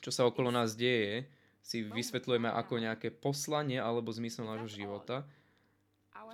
čo 0.03 0.11
sa 0.11 0.27
okolo 0.27 0.51
nás 0.51 0.75
deje, 0.75 1.31
si 1.65 1.87
vysvetľujeme 1.87 2.51
ako 2.51 2.83
nejaké 2.83 3.09
poslanie 3.15 3.79
alebo 3.79 4.11
zmysel 4.11 4.45
nášho 4.45 4.69
života, 4.69 5.25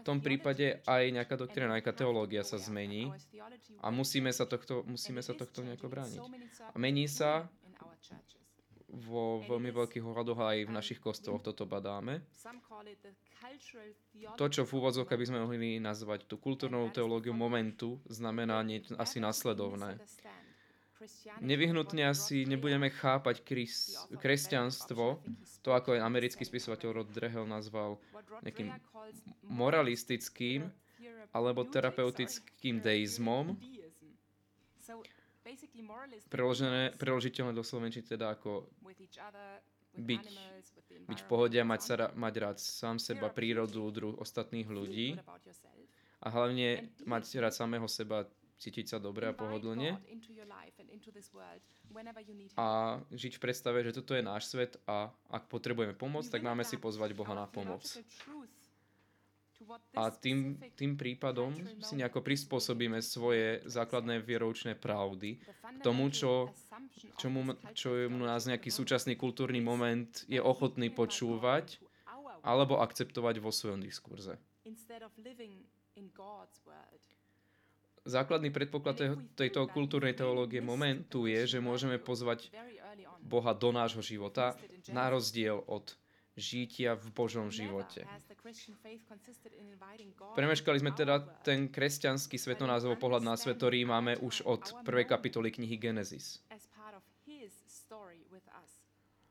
v 0.01 0.03
tom 0.03 0.25
prípade 0.25 0.81
aj 0.89 1.03
nejaká 1.13 1.37
doktrina, 1.37 1.77
nejaká 1.77 1.93
teológia 1.93 2.41
sa 2.41 2.57
zmení 2.57 3.13
a 3.85 3.93
musíme 3.93 4.33
sa 4.33 4.49
tohto, 4.49 4.83
musíme 4.89 5.21
sa 5.21 5.37
tohto 5.37 5.61
nejako 5.61 5.87
brániť. 5.93 6.21
A 6.73 6.77
mení 6.81 7.05
sa 7.05 7.47
vo 8.91 9.39
veľmi 9.47 9.71
veľkých 9.71 10.03
ohľadoch 10.03 10.41
aj 10.43 10.59
v 10.67 10.75
našich 10.75 10.99
kostoloch 10.99 11.45
toto 11.47 11.63
badáme. 11.63 12.27
To, 14.35 14.45
čo 14.51 14.67
v 14.67 14.73
úvodzovkách 14.83 15.21
by 15.21 15.27
sme 15.31 15.39
mohli 15.47 15.79
nazvať 15.79 16.27
tú 16.27 16.43
kultúrnou 16.43 16.91
teológiu 16.91 17.31
momentu, 17.31 18.03
znamená 18.11 18.59
nie, 18.67 18.83
asi 18.99 19.23
nasledovné. 19.23 20.03
Nevyhnutne 21.41 22.13
asi 22.13 22.45
nebudeme 22.45 22.93
chápať 22.93 23.41
kris, 23.41 23.97
kresťanstvo, 24.21 25.25
to 25.65 25.71
ako 25.73 25.97
aj 25.97 26.05
americký 26.05 26.45
spisovateľ 26.45 26.89
Rod 27.01 27.09
Drehel 27.09 27.49
nazval 27.49 27.97
nejakým 28.45 28.69
moralistickým 29.49 30.69
alebo 31.33 31.65
terapeutickým 31.65 32.85
deizmom, 32.85 33.57
Preložené, 36.31 36.95
preložiteľné 36.95 37.53
do 37.57 37.65
slovenčiny 37.67 38.07
teda 38.07 38.39
ako 38.39 38.71
byť, 39.99 40.25
byť 41.11 41.19
v 41.19 41.27
pohode 41.27 41.59
a 41.59 41.67
mať, 41.67 41.81
sa, 41.83 41.95
mať 42.15 42.35
rád 42.39 42.59
sám 42.63 43.03
seba, 43.03 43.33
prírodu, 43.33 43.83
druh, 43.91 44.15
ostatných 44.15 44.71
ľudí. 44.71 45.19
a 46.21 46.27
hlavne 46.29 46.93
mať 47.09 47.23
rád 47.41 47.55
samého 47.57 47.89
seba, 47.89 48.29
cítiť 48.61 48.87
sa 48.93 48.99
dobre 49.01 49.25
a 49.25 49.33
pohodlne 49.33 49.97
a 52.55 52.67
žiť 53.11 53.33
v 53.35 53.43
predstave, 53.43 53.83
že 53.83 53.97
toto 53.97 54.15
je 54.15 54.23
náš 54.23 54.53
svet 54.53 54.79
a 54.87 55.11
ak 55.33 55.51
potrebujeme 55.51 55.97
pomoc, 55.97 56.29
tak 56.29 56.45
máme 56.45 56.63
si 56.63 56.77
pozvať 56.77 57.17
Boha 57.17 57.35
na 57.35 57.49
pomoc. 57.51 57.83
A 59.93 60.09
tým, 60.09 60.57
tým 60.73 60.97
prípadom 60.97 61.53
si 61.85 61.93
nejako 61.93 62.25
prispôsobíme 62.25 62.97
svoje 63.05 63.61
základné 63.69 64.25
vieroučné 64.25 64.73
pravdy 64.73 65.37
k 65.37 65.79
tomu, 65.85 66.09
čo, 66.09 66.49
čo, 67.21 67.29
mu, 67.29 67.53
čo 67.77 68.09
mu 68.09 68.25
nás 68.25 68.49
nejaký 68.49 68.73
súčasný 68.73 69.21
kultúrny 69.21 69.61
moment 69.61 70.09
je 70.27 70.41
ochotný 70.41 70.89
počúvať 70.89 71.77
alebo 72.41 72.81
akceptovať 72.81 73.37
vo 73.45 73.53
svojom 73.53 73.85
diskurze. 73.85 74.41
Základný 78.11 78.51
predpoklad 78.51 79.23
tejto 79.39 79.71
kultúrnej 79.71 80.19
teológie 80.19 80.59
momentu 80.59 81.31
je, 81.31 81.47
že 81.47 81.59
môžeme 81.63 81.95
pozvať 82.03 82.51
Boha 83.23 83.55
do 83.55 83.71
nášho 83.71 84.03
života 84.03 84.59
na 84.91 85.07
rozdiel 85.07 85.63
od 85.71 85.95
žitia 86.35 86.99
v 86.99 87.07
Božom 87.15 87.53
živote. 87.53 88.03
Premeškali 90.35 90.79
sme 90.83 90.91
teda 90.91 91.23
ten 91.47 91.71
kresťanský 91.71 92.35
svetonázovo 92.35 92.99
pohľad 92.99 93.23
na 93.23 93.39
svet, 93.39 93.61
ktorý 93.63 93.87
máme 93.87 94.19
už 94.19 94.43
od 94.43 94.63
prvej 94.83 95.07
kapitoly 95.07 95.55
knihy 95.55 95.79
Genesis. 95.79 96.43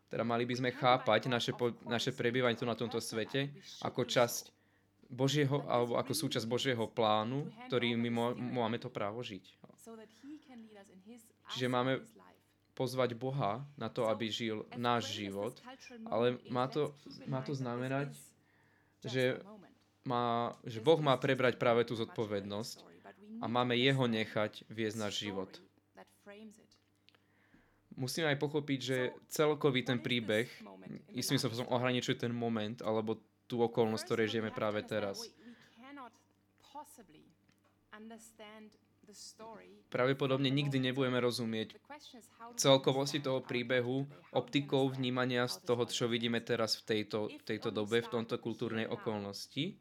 Teda 0.09 0.23
mali 0.25 0.43
by 0.47 0.55
sme 0.57 0.71
chápať 0.73 1.29
naše, 1.29 1.51
po, 1.53 1.69
naše 1.85 2.15
prebývanie 2.15 2.57
tu 2.57 2.65
na 2.65 2.73
tomto 2.73 2.97
svete 2.97 3.53
ako 3.85 4.09
časť 4.09 4.58
Božieho, 5.09 5.65
alebo 5.65 5.97
ako 5.97 6.13
súčasť 6.13 6.45
Božieho 6.45 6.85
plánu, 6.85 7.49
ktorý 7.65 7.97
my 7.97 8.09
máme 8.37 8.77
to 8.77 8.93
právo 8.93 9.25
žiť. 9.25 9.41
Čiže 11.49 11.65
máme 11.65 12.05
pozvať 12.77 13.17
Boha 13.17 13.65
na 13.75 13.89
to, 13.89 14.05
aby 14.07 14.29
žil 14.29 14.63
náš 14.77 15.11
život, 15.11 15.57
ale 16.07 16.37
má 16.47 16.69
to, 16.69 16.93
má 17.25 17.41
to 17.41 17.57
znamenať, 17.57 18.13
že, 19.03 19.41
má, 20.05 20.53
že 20.63 20.79
Boh 20.79 21.01
má 21.01 21.17
prebrať 21.17 21.57
práve 21.57 21.83
tú 21.89 21.97
zodpovednosť 21.97 22.85
a 23.41 23.45
máme 23.49 23.75
Jeho 23.75 24.05
nechať 24.05 24.63
viesť 24.69 24.97
náš 25.01 25.13
život. 25.25 25.51
Musíme 27.99 28.31
aj 28.31 28.39
pochopiť, 28.39 28.79
že 28.79 28.97
celkový 29.27 29.83
ten 29.83 29.99
príbeh 29.99 30.47
istým 31.11 31.35
spôsobom 31.35 31.67
ohraničuje 31.75 32.15
ten 32.15 32.31
moment 32.31 32.79
alebo 32.79 33.19
tú 33.49 33.65
okolnosť, 33.65 34.05
ktorej 34.05 34.37
žijeme 34.37 34.53
práve 34.53 34.85
teraz 34.85 35.25
pravdepodobne 39.89 40.53
nikdy 40.53 40.77
nebudeme 40.77 41.17
rozumieť 41.17 41.73
celkovosti 42.55 43.19
toho 43.19 43.41
príbehu 43.41 44.05
optikou 44.29 44.85
vnímania 44.85 45.49
z 45.49 45.65
toho, 45.65 45.83
čo 45.89 46.05
vidíme 46.05 46.37
teraz 46.45 46.77
v 46.77 46.83
tejto, 46.85 47.33
v 47.33 47.43
tejto 47.43 47.73
dobe, 47.73 48.05
v 48.05 48.11
tomto 48.11 48.37
kultúrnej 48.37 48.85
okolnosti. 48.85 49.75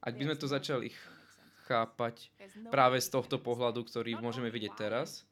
Ak 0.00 0.16
by 0.16 0.22
sme 0.32 0.36
to 0.40 0.48
začali 0.48 0.88
chápať 1.68 2.30
práve 2.72 3.02
z 3.02 3.08
tohto 3.10 3.36
pohľadu, 3.42 3.84
ktorý 3.84 4.16
môžeme 4.16 4.48
vidieť 4.48 4.72
teraz, 4.78 5.26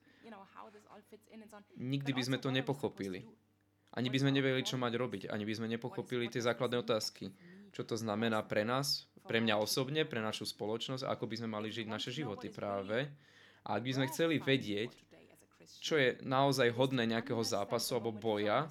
nikdy 1.79 2.11
by 2.13 2.23
sme 2.27 2.39
to 2.43 2.53
nepochopili. 2.53 3.25
Ani 3.95 4.11
by 4.11 4.19
sme 4.19 4.35
nevedeli, 4.35 4.67
čo 4.67 4.75
mať 4.75 4.93
robiť. 4.99 5.23
Ani 5.31 5.47
by 5.47 5.55
sme 5.55 5.71
nepochopili 5.71 6.27
tie 6.27 6.43
základné 6.43 6.83
otázky. 6.83 7.31
Čo 7.71 7.87
to 7.87 7.95
znamená 7.95 8.43
pre 8.43 8.67
nás, 8.67 9.07
pre 9.27 9.39
mňa 9.39 9.59
osobne, 9.59 10.03
pre 10.03 10.19
našu 10.19 10.47
spoločnosť, 10.51 11.07
ako 11.07 11.25
by 11.31 11.35
sme 11.39 11.49
mali 11.55 11.71
žiť 11.71 11.87
naše 11.87 12.11
životy 12.11 12.51
práve. 12.51 13.07
A 13.65 13.79
ak 13.79 13.83
by 13.87 13.93
sme 13.95 14.11
chceli 14.11 14.43
vedieť, 14.43 14.93
čo 15.81 15.97
je 15.97 16.19
naozaj 16.21 16.75
hodné 16.75 17.09
nejakého 17.09 17.41
zápasu 17.41 17.97
alebo 17.97 18.13
boja, 18.13 18.69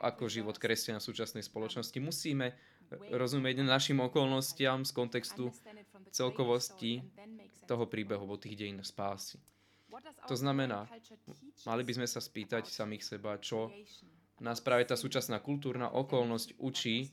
ako 0.00 0.30
život 0.30 0.56
kresťana 0.56 1.02
v 1.02 1.08
súčasnej 1.10 1.44
spoločnosti, 1.44 1.98
musíme 1.98 2.54
rozumieť 3.10 3.62
našim 3.62 3.98
okolnostiam 4.02 4.82
z 4.86 4.92
kontextu 4.94 5.50
celkovosti 6.10 7.02
toho 7.66 7.84
príbehu, 7.86 8.26
alebo 8.26 8.40
tých 8.40 8.58
dejín 8.58 8.82
spásy. 8.82 9.38
To 10.26 10.36
znamená, 10.36 10.86
mali 11.66 11.82
by 11.82 11.92
sme 11.98 12.06
sa 12.06 12.20
spýtať 12.22 12.70
samých 12.70 13.16
seba, 13.16 13.36
čo 13.40 13.72
nás 14.40 14.58
práve 14.64 14.88
tá 14.88 14.96
súčasná 14.96 15.38
kultúrna 15.38 15.92
okolnosť 15.92 16.56
učí 16.56 17.12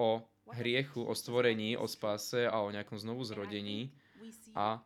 o 0.00 0.24
hriechu, 0.54 1.04
o 1.04 1.12
stvorení, 1.12 1.76
o 1.76 1.84
spáse 1.84 2.48
a 2.48 2.56
o 2.64 2.72
nejakom 2.72 2.96
znovu 2.96 3.24
zrodení. 3.26 3.92
a 4.56 4.80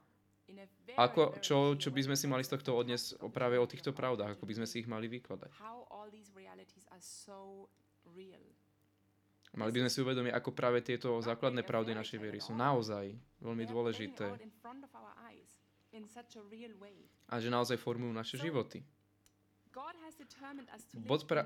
ako, 0.99 1.41
čo, 1.41 1.57
čo 1.81 1.89
by 1.89 2.01
sme 2.05 2.17
si 2.19 2.27
mali 2.29 2.45
z 2.45 2.53
tohto 2.53 2.77
odnes 2.77 3.17
práve 3.33 3.57
o 3.57 3.65
týchto 3.65 3.97
pravdách, 3.97 4.37
ako 4.37 4.45
by 4.45 4.55
sme 4.61 4.67
si 4.69 4.85
ich 4.85 4.89
mali 4.91 5.09
vykladať. 5.09 5.49
Mali 9.53 9.71
by 9.73 9.79
sme 9.85 9.91
si 9.93 9.99
uvedomiť, 10.01 10.33
ako 10.33 10.51
práve 10.57 10.81
tieto 10.81 11.21
základné 11.21 11.65
pravdy 11.65 11.93
našej 11.93 12.19
viery 12.21 12.41
sú 12.41 12.57
naozaj 12.57 13.13
veľmi 13.41 13.65
dôležité 13.69 14.33
a 17.29 17.35
že 17.41 17.49
naozaj 17.53 17.77
formujú 17.77 18.13
naše 18.13 18.37
životy. 18.41 18.81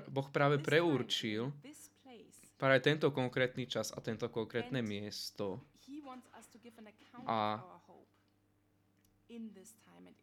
Boh 0.07 0.27
práve 0.31 0.59
preurčil 0.59 1.51
práve 2.57 2.81
tento 2.81 3.13
konkrétny 3.13 3.69
čas 3.69 3.93
a 3.93 4.01
tento 4.01 4.27
konkrétne 4.27 4.81
miesto. 4.81 5.61
A 7.27 7.61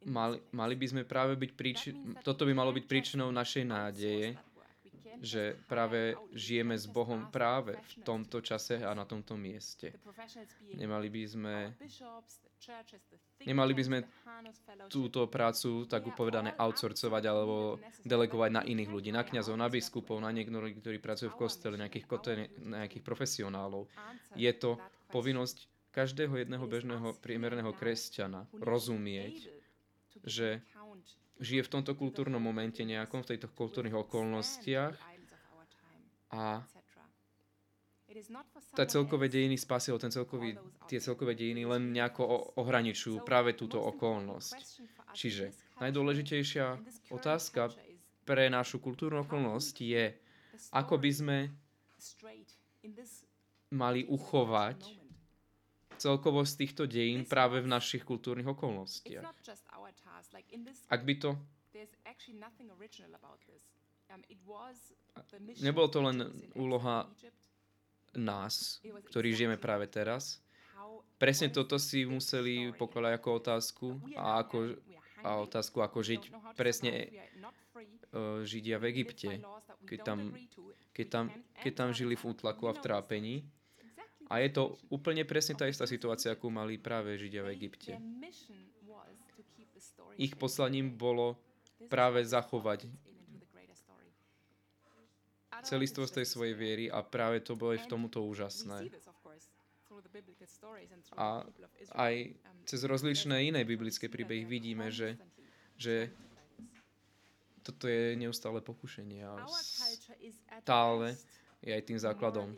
mali, 0.04 0.38
mali 0.52 0.74
by 0.74 0.86
sme 0.90 1.02
práve 1.06 1.38
byť 1.38 1.50
príčin, 1.54 1.94
toto 2.20 2.44
by 2.44 2.52
malo 2.52 2.74
byť 2.74 2.84
príčinou 2.84 3.30
našej 3.30 3.64
nádeje, 3.64 4.36
že 5.20 5.58
práve 5.68 6.16
žijeme 6.32 6.74
s 6.78 6.86
Bohom 6.88 7.28
práve 7.30 7.76
v 7.76 7.94
tomto 8.02 8.40
čase 8.40 8.82
a 8.82 8.90
na 8.94 9.04
tomto 9.04 9.38
mieste. 9.38 9.94
Nemali 10.74 11.08
by 11.10 11.22
sme 11.28 11.54
Nemali 13.44 13.76
by 13.76 13.82
sme 13.84 13.98
túto 14.88 15.28
prácu, 15.28 15.84
tak 15.84 16.08
upovedané, 16.08 16.56
outsourcovať 16.56 17.22
alebo 17.28 17.76
delegovať 18.08 18.50
na 18.56 18.62
iných 18.64 18.88
ľudí, 18.88 19.10
na 19.12 19.20
kňazov, 19.20 19.60
na 19.60 19.68
biskupov, 19.68 20.16
na 20.24 20.32
niektorých, 20.32 20.80
ktorí 20.80 20.96
pracujú 20.96 21.28
v 21.36 21.40
kostele, 21.44 21.76
nejakých, 21.76 22.06
kote, 22.08 22.32
nejakých 22.56 23.04
profesionálov. 23.04 23.84
Je 24.32 24.48
to 24.56 24.80
povinnosť 25.12 25.68
každého 25.92 26.40
jedného 26.40 26.64
bežného 26.64 27.12
priemerného 27.20 27.70
kresťana 27.76 28.48
rozumieť, 28.56 29.52
že 30.24 30.64
žije 31.44 31.62
v 31.68 31.72
tomto 31.78 31.92
kultúrnom 31.94 32.40
momente 32.40 32.80
nejakom, 32.82 33.22
v 33.22 33.36
tejto 33.36 33.52
kultúrnych 33.52 33.94
okolnostiach 33.94 34.96
a 36.32 36.64
tá 38.74 38.84
celkové 38.86 39.26
dejiny 39.26 39.58
spasy, 39.58 39.90
ten 39.98 40.10
celkový, 40.10 40.54
tie 40.86 41.02
celkové 41.02 41.34
dejiny 41.34 41.66
len 41.66 41.90
nejako 41.92 42.56
ohraničujú 42.58 43.26
práve 43.26 43.58
túto 43.58 43.82
okolnosť. 43.82 44.58
Čiže 45.14 45.54
najdôležitejšia 45.82 46.78
otázka 47.10 47.74
pre 48.24 48.48
našu 48.48 48.80
kultúrnu 48.80 49.26
okolnosť 49.26 49.74
je, 49.82 50.04
ako 50.72 50.94
by 50.96 51.10
sme 51.10 51.38
mali 53.74 54.06
uchovať 54.06 55.03
celkovosť 56.04 56.52
týchto 56.60 56.84
dejín 56.84 57.24
práve 57.24 57.64
v 57.64 57.68
našich 57.72 58.04
kultúrnych 58.04 58.44
okolnostiach. 58.44 59.24
Ak 60.92 61.00
by 61.00 61.14
to... 61.16 61.30
Um, 64.12 64.20
nebolo 65.64 65.88
to 65.88 65.98
len 66.04 66.28
úloha 66.52 67.08
nás, 68.14 68.84
ktorí 69.10 69.32
žijeme 69.32 69.56
práve 69.56 69.88
teraz. 69.88 70.44
Presne 71.16 71.48
toto 71.48 71.80
si 71.80 72.04
museli 72.04 72.74
pokladať 72.76 73.12
ako 73.16 73.28
otázku 73.40 73.86
a, 74.18 74.44
ako, 74.44 74.76
a 75.24 75.30
otázku, 75.40 75.80
ako 75.80 75.98
žiť 76.04 76.22
presne 76.58 77.08
uh, 78.12 78.44
Židia 78.44 78.76
v 78.76 78.92
Egypte, 78.92 79.40
keď 79.88 79.98
tam, 80.04 80.18
keď, 80.92 81.06
tam, 81.08 81.24
keď 81.64 81.72
tam 81.72 81.88
žili 81.96 82.14
v 82.14 82.24
útlaku 82.28 82.68
a 82.68 82.76
v 82.76 82.82
trápení. 82.82 83.34
A 84.32 84.40
je 84.40 84.48
to 84.52 84.62
úplne 84.88 85.20
presne 85.28 85.54
tá 85.54 85.68
istá 85.68 85.84
situácia, 85.84 86.32
akú 86.32 86.48
mali 86.48 86.80
práve 86.80 87.12
Židia 87.20 87.44
v 87.44 87.52
Egypte. 87.60 87.92
Ich 90.16 90.32
poslaním 90.38 90.94
bolo 90.94 91.36
práve 91.92 92.24
zachovať 92.24 92.88
celistvosť 95.64 96.20
tej 96.20 96.26
svojej 96.28 96.54
viery 96.54 96.84
a 96.92 97.00
práve 97.00 97.40
to 97.40 97.56
bolo 97.56 97.72
v 97.72 97.88
tomuto 97.88 98.20
úžasné. 98.20 98.92
A 101.16 101.42
aj 101.96 102.14
cez 102.68 102.80
rozličné 102.84 103.48
iné 103.48 103.60
biblické 103.64 104.08
príbehy 104.08 104.44
vidíme, 104.44 104.92
že, 104.92 105.16
že 105.76 106.12
toto 107.64 107.88
je 107.88 108.12
neustále 108.16 108.60
pokušenie 108.60 109.24
a 109.24 109.40
stále 110.60 111.16
je 111.64 111.72
aj 111.72 111.82
tým 111.88 111.98
základom 111.98 112.52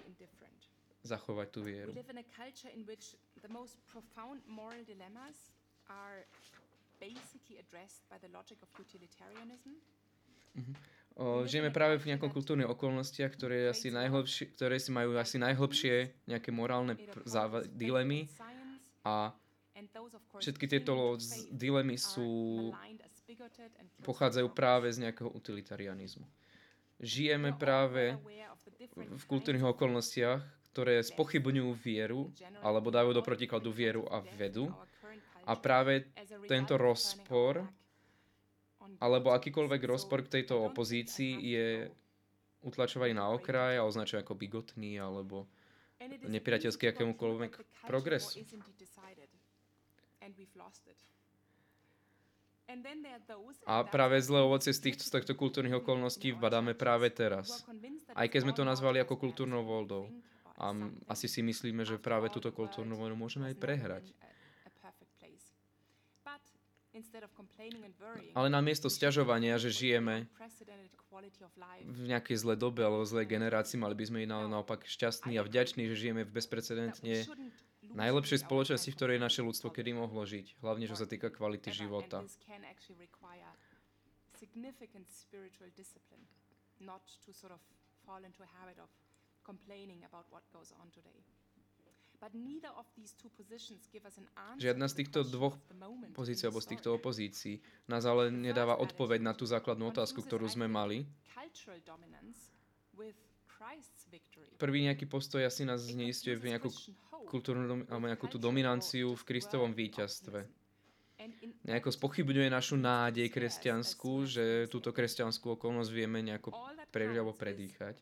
zachovať 1.06 1.48
tú 1.54 1.60
vieru. 1.62 1.94
We 1.94 2.02
live 2.02 2.10
in 2.10 2.20
a 2.20 2.28
culture 2.34 2.70
in 2.74 2.82
which 2.84 3.14
the 3.40 3.48
most 3.48 3.78
profound 3.86 4.42
moral 4.50 4.82
dilemmas 4.82 5.54
are 5.86 6.26
basically 6.98 7.62
addressed 7.62 8.02
by 8.10 8.18
the 8.18 8.28
logic 8.34 8.58
of 8.60 8.68
utilitarianism. 8.74 9.78
Mm-hmm. 10.56 10.74
O, 11.16 11.48
žijeme 11.48 11.72
práve 11.72 11.96
v 11.96 12.12
nejakom 12.12 12.28
kultúrnych 12.28 12.68
okolnostiach, 12.68 13.32
ktoré, 13.32 13.72
asi 13.72 13.88
najhlbšie, 13.88 14.52
ktoré 14.52 14.76
si 14.76 14.92
majú 14.92 15.16
asi 15.16 15.40
najhlbšie 15.40 16.12
nejaké 16.28 16.52
morálne 16.52 16.92
záva- 17.24 17.64
dilemy 17.64 18.28
a 19.00 19.32
všetky 20.36 20.68
tieto 20.68 21.16
dilemy 21.48 21.96
sú, 21.96 22.68
pochádzajú 24.04 24.48
práve 24.52 24.92
z 24.92 25.08
nejakého 25.08 25.32
utilitarianizmu. 25.32 26.28
Žijeme 27.00 27.56
práve 27.56 28.16
v 28.96 29.24
kultúrnych 29.24 29.64
okolnostiach, 29.64 30.44
ktoré 30.76 31.00
spochybňujú 31.00 31.72
vieru 31.80 32.28
alebo 32.60 32.92
dajú 32.92 33.16
do 33.16 33.24
protikladu 33.24 33.72
vieru 33.72 34.04
a 34.12 34.20
vedu. 34.36 34.68
A 35.48 35.56
práve 35.56 36.12
tento 36.44 36.76
rozpor 36.76 37.64
alebo 39.00 39.32
akýkoľvek 39.32 39.80
rozpor 39.88 40.28
k 40.28 40.36
tejto 40.36 40.60
opozícii 40.68 41.32
je 41.40 41.88
utlačovaný 42.60 43.16
na 43.16 43.32
okraj 43.32 43.80
a 43.80 43.88
označuje 43.88 44.20
ako 44.20 44.36
bigotný 44.36 45.00
alebo 45.00 45.48
nepriateľský 46.28 46.92
akémukoľvek 46.92 47.52
progresu. 47.88 48.44
A 53.64 53.74
práve 53.86 54.18
zlé 54.18 54.42
ovocie 54.42 54.74
z, 54.74 54.90
týchto, 54.90 55.06
z 55.06 55.10
týchto 55.14 55.38
kultúrnych 55.38 55.80
okolností 55.80 56.34
vbadáme 56.34 56.74
práve 56.74 57.08
teraz. 57.14 57.64
Aj 58.12 58.26
keď 58.28 58.40
sme 58.44 58.52
to 58.52 58.66
nazvali 58.66 59.00
ako 59.00 59.16
kultúrnou 59.16 59.62
voľdou. 59.62 60.10
A 60.56 60.72
asi 61.12 61.28
si 61.28 61.44
myslíme, 61.44 61.84
že 61.84 62.00
práve 62.00 62.32
túto 62.32 62.48
kultúrnu 62.48 62.96
vojnu 62.96 63.16
môžeme 63.16 63.52
aj 63.52 63.56
prehrať. 63.60 64.04
Ale 68.32 68.48
namiesto 68.48 68.88
sťažovania, 68.88 69.60
že 69.60 69.68
žijeme 69.68 70.24
v 71.84 72.04
nejakej 72.08 72.36
zlej 72.40 72.56
dobe 72.56 72.80
alebo 72.80 73.04
zlej 73.04 73.28
generácii, 73.28 73.76
mali 73.76 73.92
by 73.92 74.04
sme 74.08 74.18
byť 74.24 74.30
naopak 74.32 74.80
šťastní 74.88 75.36
a 75.36 75.44
vďační, 75.44 75.92
že 75.92 75.96
žijeme 75.96 76.24
v 76.24 76.32
bezprecedentne 76.32 77.28
najlepšej 77.92 78.48
spoločnosti, 78.48 78.88
v 78.88 78.96
ktorej 78.96 79.18
naše 79.20 79.44
ľudstvo 79.44 79.68
kedy 79.72 79.92
mohlo 79.92 80.24
žiť, 80.24 80.56
hlavne 80.64 80.88
čo 80.88 80.96
sa 80.96 81.04
týka 81.04 81.28
kvality 81.28 81.68
života. 81.72 82.24
not 86.76 87.00
to 87.24 87.32
sort 87.32 87.52
of 87.52 87.60
fall 88.04 88.20
into 88.20 88.44
a 88.44 88.50
habit 88.60 88.76
of 88.76 88.92
Žiadna 94.56 94.86
z 94.88 94.94
týchto 95.04 95.20
dvoch 95.22 95.54
pozícií 96.16 96.48
alebo 96.48 96.64
z 96.64 96.68
týchto 96.72 96.96
opozícií 96.96 97.60
nás 97.86 98.08
ale 98.08 98.32
nedáva 98.32 98.80
odpoveď 98.80 99.20
na 99.20 99.36
tú 99.36 99.44
základnú 99.44 99.92
otázku, 99.92 100.24
ktorú 100.24 100.48
sme 100.48 100.64
mali. 100.64 101.04
Prvý 104.56 104.78
nejaký 104.88 105.04
postoj 105.04 105.44
asi 105.44 105.68
nás 105.68 105.84
zneistuje 105.84 106.36
v 106.40 106.56
nejakú 106.56 106.72
kultúrnu 107.28 107.84
alebo 107.88 108.06
nejakú 108.08 108.26
tú 108.32 108.40
dominanciu 108.40 109.12
v 109.12 109.26
Kristovom 109.28 109.76
víťazstve. 109.76 110.48
Nejako 111.68 111.90
spochybňuje 111.90 112.48
našu 112.48 112.76
nádej 112.80 113.28
kresťanskú, 113.32 114.24
že 114.28 114.44
túto 114.72 114.92
kresťanskú 114.92 115.56
okolnosť 115.58 115.90
vieme 115.92 116.20
nejako 116.24 116.52
prežiť 116.92 117.16
alebo 117.18 117.34
predýchať. 117.36 117.96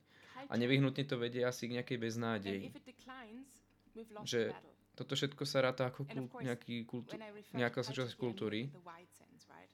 A 0.48 0.54
nevyhnutne 0.54 1.04
to 1.08 1.16
vedie 1.16 1.44
asi 1.44 1.66
k 1.66 1.80
nejakej 1.80 1.98
beznádeji 1.98 2.74
že 4.26 4.50
toto 4.94 5.18
všetko 5.18 5.42
sa 5.46 5.62
ráta 5.62 5.90
ako 5.90 6.06
kult, 6.06 6.30
nejaký 6.38 6.86
kultú, 6.86 7.18
nejaká 7.54 7.82
súčasť 7.82 8.14
kultúry. 8.14 8.70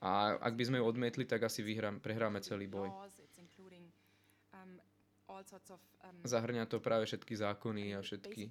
A 0.01 0.33
ak 0.41 0.57
by 0.57 0.63
sme 0.65 0.77
ju 0.81 0.85
odmietli, 0.85 1.29
tak 1.29 1.45
asi 1.45 1.61
vyhrám, 1.61 2.01
prehráme 2.01 2.41
celý 2.41 2.65
boj. 2.65 2.89
Um, 2.89 4.81
um, 5.29 6.17
Zahrňa 6.25 6.65
to 6.65 6.81
práve 6.81 7.05
všetky 7.05 7.37
zákony 7.37 7.93
a 7.97 8.01
všetky 8.01 8.49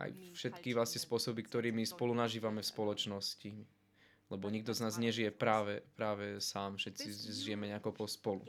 aj 0.00 0.10
všetky 0.34 0.72
vlastne 0.72 0.98
spôsoby, 0.98 1.44
ktorými 1.44 1.84
spolu 1.84 2.16
nažívame 2.16 2.64
v 2.64 2.72
spoločnosti. 2.72 3.52
Lebo 4.32 4.46
nikto 4.48 4.72
z 4.72 4.80
nás 4.80 4.96
nežije 4.96 5.34
práve, 5.34 5.84
práve 5.98 6.40
sám, 6.40 6.80
všetci 6.80 7.06
žijeme 7.44 7.68
nejako 7.68 7.92
po 7.92 8.04
spolu. 8.08 8.42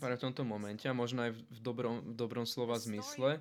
Práve 0.00 0.16
v 0.18 0.24
tomto 0.26 0.42
momente, 0.42 0.84
a 0.90 0.94
možno 0.96 1.22
aj 1.22 1.32
v 1.38 1.58
dobrom, 1.62 2.02
v 2.02 2.14
dobrom 2.18 2.46
slova 2.48 2.76
zmysle, 2.80 3.38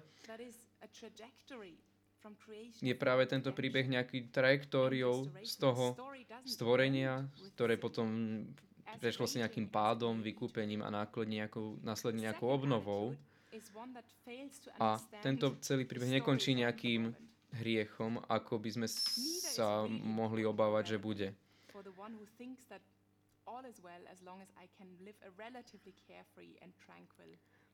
je 2.84 2.96
práve 3.00 3.24
tento 3.26 3.50
príbeh 3.56 3.88
nejaký 3.88 4.28
trajektóriou 4.30 5.32
z 5.40 5.54
toho 5.56 5.96
stvorenia, 6.44 7.26
ktoré 7.56 7.80
potom 7.80 8.44
prešlo 9.00 9.26
si 9.30 9.40
nejakým 9.40 9.72
pádom, 9.72 10.20
vykúpením 10.20 10.84
a 10.84 10.92
následne 10.92 11.46
nejakou, 11.46 11.80
následne 11.80 12.28
nejakou 12.28 12.52
obnovou. 12.52 13.16
A 14.78 15.00
tento 15.24 15.58
celý 15.64 15.88
príbeh 15.88 16.22
nekončí 16.22 16.54
nejakým 16.54 17.16
hriechom, 17.58 18.22
ako 18.30 18.62
by 18.62 18.70
sme 18.70 18.88
sa 19.50 19.90
mohli 19.90 20.46
obávať, 20.46 20.96
že 20.96 20.98
bude 21.02 21.28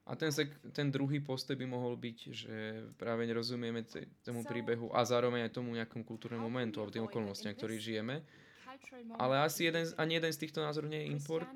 a 0.05 0.13
ten, 0.13 0.29
ten 0.69 0.87
druhý 0.93 1.17
postoj 1.17 1.57
by 1.57 1.65
mohol 1.65 1.97
byť, 1.97 2.17
že 2.29 2.57
práve 2.93 3.25
nerozumieme 3.25 3.81
tomu 4.21 4.45
príbehu 4.45 4.93
a 4.93 5.01
zároveň 5.01 5.49
aj 5.49 5.57
tomu 5.57 5.73
nejakom 5.73 6.05
kultúrnemu 6.05 6.45
momentu 6.45 6.77
a 6.77 6.85
tým 6.93 7.09
okolnostiam, 7.09 7.57
ktorý 7.57 7.81
žijeme. 7.81 8.21
Ale 9.17 9.41
asi 9.41 9.65
jeden, 9.65 9.89
ani 9.97 10.21
jeden 10.21 10.29
z 10.29 10.41
týchto 10.45 10.61
názorov 10.61 10.93
nie 10.93 11.09
je 11.09 11.09
import, 11.09 11.49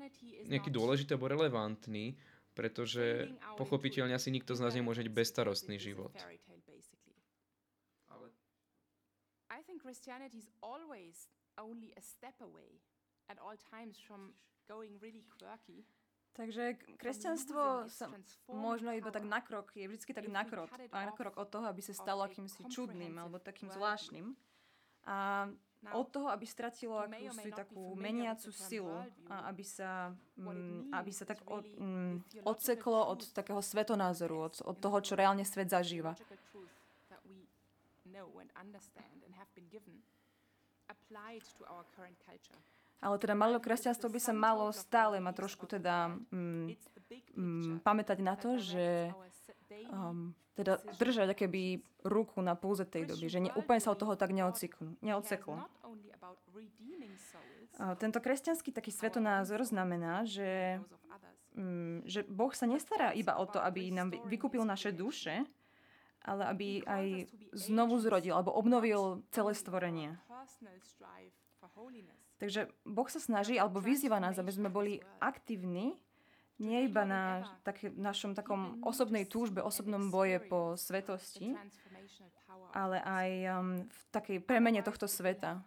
nejaký 0.50 0.66
dôležitý 0.66 1.14
alebo 1.14 1.30
relevantný, 1.30 2.18
pretože 2.58 3.30
pochopiteľne 3.54 4.18
asi 4.18 4.34
nikto 4.34 4.58
z 4.58 4.66
nás 4.66 4.74
nemôže 4.74 5.06
mať 5.06 5.14
bezstarostný 5.14 5.78
život. 5.78 6.10
Ale... 8.10 8.34
I 9.54 9.62
think 9.62 9.69
Christianity 9.80 10.38
is 10.38 10.48
always 10.60 11.28
only 11.58 11.90
a 11.96 12.02
step 12.04 12.36
away 12.40 12.80
at 13.28 13.38
all 13.40 13.56
times 13.56 13.96
from 13.98 14.32
going 14.68 15.00
really 15.00 15.24
quirky. 15.26 15.84
Takže 16.30 16.78
kresťanstvo 17.02 17.90
sa 17.90 18.06
možno 18.46 18.94
iba 18.94 19.10
tak 19.10 19.26
na 19.26 19.42
krok, 19.42 19.74
je 19.74 19.90
vždy 19.90 20.14
tak 20.14 20.30
na 20.30 20.46
krok, 20.46 20.70
na 20.94 21.10
krok 21.10 21.34
od 21.34 21.50
toho, 21.50 21.66
aby 21.66 21.82
sa 21.82 21.90
stalo 21.90 22.22
akýmsi 22.22 22.70
čudným 22.70 23.18
alebo 23.18 23.42
takým 23.42 23.66
zvláštnym. 23.66 24.38
A 25.10 25.50
od 25.90 26.06
toho, 26.12 26.28
aby 26.28 26.44
stratilo 26.44 27.00
akúsi 27.00 27.50
takú 27.50 27.96
meniacu 27.96 28.52
silu 28.52 28.92
a 29.32 29.48
aby 29.48 29.64
sa, 29.64 30.12
mm, 30.36 30.92
aby 30.92 31.10
sa 31.10 31.24
tak 31.24 31.40
od, 31.48 31.64
mm, 31.64 32.44
odseklo 32.44 33.10
od 33.10 33.24
takého 33.32 33.64
svetonázoru, 33.64 34.36
od, 34.44 34.54
od 34.60 34.76
toho, 34.76 35.00
čo 35.00 35.16
reálne 35.16 35.42
svet 35.42 35.72
zažíva. 35.72 36.14
Ale 43.00 43.16
teda 43.16 43.32
malé 43.32 43.56
kresťanstvo 43.56 44.12
by 44.12 44.20
sa 44.20 44.36
malo 44.36 44.68
stále 44.76 45.16
mať 45.24 45.34
trošku 45.40 45.64
teda 45.64 46.12
mm, 46.28 46.76
mm, 47.32 47.74
pamätať 47.80 48.18
na 48.20 48.36
to, 48.36 48.60
že 48.60 49.08
um, 49.88 50.36
teda 50.52 50.76
držať 51.00 51.32
akéby 51.32 51.80
ruku 52.04 52.44
na 52.44 52.52
púze 52.52 52.84
tej 52.84 53.08
doby, 53.08 53.26
že 53.32 53.40
ne, 53.40 53.50
úplne 53.56 53.80
sa 53.80 53.96
od 53.96 53.98
toho 54.00 54.12
tak 54.20 54.36
neodseklo. 54.36 55.00
A 57.80 57.96
tento 57.96 58.20
kresťanský 58.20 58.76
taký 58.76 58.92
svetonázor 58.92 59.64
znamená, 59.64 60.28
že, 60.28 60.84
mm, 61.56 62.04
že 62.04 62.20
Boh 62.28 62.52
sa 62.52 62.68
nestará 62.68 63.16
iba 63.16 63.40
o 63.40 63.48
to, 63.48 63.56
aby 63.56 63.88
nám 63.88 64.12
vykúpil 64.28 64.60
naše 64.68 64.92
duše, 64.92 65.48
ale 66.24 66.42
aby 66.48 66.68
aj 66.84 67.06
znovu 67.56 67.96
zrodil 68.00 68.36
alebo 68.36 68.52
obnovil 68.52 69.24
celé 69.32 69.52
stvorenie. 69.56 70.16
Takže 72.40 72.72
Boh 72.88 73.08
sa 73.12 73.20
snaží 73.20 73.60
alebo 73.60 73.84
vyzýva 73.84 74.16
nás, 74.16 74.40
aby 74.40 74.52
sme 74.52 74.72
boli 74.72 75.00
aktívni 75.20 76.00
nie 76.60 76.84
iba 76.84 77.08
na 77.08 77.40
tak, 77.64 77.80
našom 77.96 78.36
takom 78.36 78.84
osobnej 78.84 79.24
túžbe, 79.24 79.64
osobnom 79.64 80.12
boje 80.12 80.36
po 80.44 80.76
svetosti, 80.76 81.56
ale 82.76 83.00
aj 83.00 83.28
um, 83.48 83.68
v 83.88 84.00
takej 84.12 84.38
premene 84.44 84.84
tohto 84.84 85.08
sveta. 85.08 85.64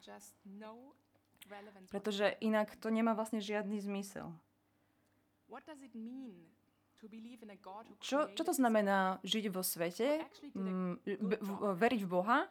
Pretože 1.89 2.37
inak 2.45 2.77
to 2.77 2.93
nemá 2.93 3.17
vlastne 3.17 3.41
žiadny 3.41 3.81
zmysel. 3.81 4.29
Čo, 7.99 8.31
čo 8.31 8.43
to 8.43 8.53
znamená 8.55 9.19
žiť 9.23 9.45
vo 9.51 9.63
svete, 9.63 10.23
mm, 10.55 11.03
veriť 11.75 12.01
v 12.03 12.09
Boha, 12.09 12.47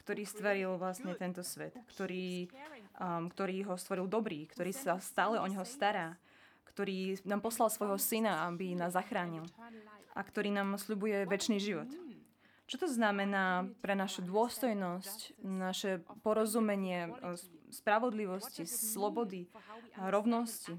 ktorý 0.00 0.24
stvoril 0.24 0.80
vlastne 0.80 1.12
tento 1.14 1.44
svet, 1.44 1.76
ktorý, 1.92 2.48
um, 2.96 3.28
ktorý 3.28 3.68
ho 3.68 3.74
stvoril 3.76 4.08
dobrý, 4.08 4.48
ktorý 4.48 4.72
sa 4.72 4.96
stále 4.98 5.36
o 5.36 5.46
neho 5.46 5.62
stará, 5.68 6.16
ktorý 6.64 7.20
nám 7.28 7.44
poslal 7.44 7.68
svojho 7.68 8.00
syna, 8.00 8.48
aby 8.48 8.72
nás 8.72 8.96
zachránil 8.96 9.44
a 10.16 10.20
ktorý 10.24 10.50
nám 10.50 10.80
sľubuje 10.80 11.28
väčší 11.28 11.60
život. 11.60 11.90
Čo 12.70 12.86
to 12.86 12.88
znamená 12.88 13.66
pre 13.82 13.98
našu 13.98 14.22
dôstojnosť, 14.22 15.42
naše 15.42 16.06
porozumenie, 16.22 17.10
spravodlivosti, 17.74 18.62
slobody, 18.62 19.50
rovnosti? 19.98 20.78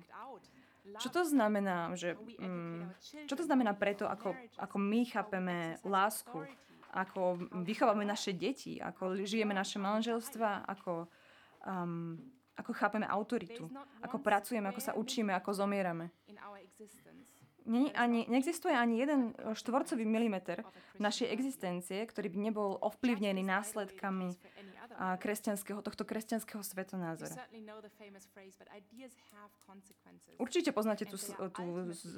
Čo 0.82 1.10
to 1.14 1.22
znamená, 1.26 1.94
že, 1.94 2.18
mm, 2.18 2.90
čo 3.30 3.36
to 3.38 3.44
znamená 3.46 3.78
preto, 3.78 4.10
ako, 4.10 4.34
ako 4.58 4.76
my 4.82 5.02
chápeme 5.06 5.78
lásku, 5.86 6.42
ako 6.92 7.38
vychovávame 7.64 8.04
naše 8.04 8.36
deti, 8.36 8.82
ako 8.82 9.24
žijeme 9.24 9.56
naše 9.56 9.80
manželstva, 9.80 10.68
ako, 10.68 11.08
um, 11.64 12.20
ako 12.58 12.72
chápeme 12.74 13.08
autoritu, 13.08 13.70
ako 14.04 14.18
pracujeme, 14.20 14.68
ako 14.68 14.82
sa 14.82 14.94
učíme, 14.98 15.32
ako 15.32 15.50
zomierame. 15.56 16.12
Nie, 17.66 17.94
ani, 17.94 18.26
neexistuje 18.26 18.74
ani 18.74 18.98
jeden 18.98 19.38
štvorcový 19.54 20.02
milimeter 20.02 20.66
našej 20.98 21.30
existencie, 21.30 22.02
ktorý 22.10 22.34
by 22.34 22.40
nebol 22.50 22.82
ovplyvnený 22.82 23.46
následkami 23.46 24.34
kresťanského, 25.22 25.82
tohto 25.86 26.04
kresťanského 26.06 26.62
svetonázora. 26.66 27.38
Určite 30.42 30.70
poznáte 30.74 31.06
tú, 31.06 31.18
tú 31.18 31.66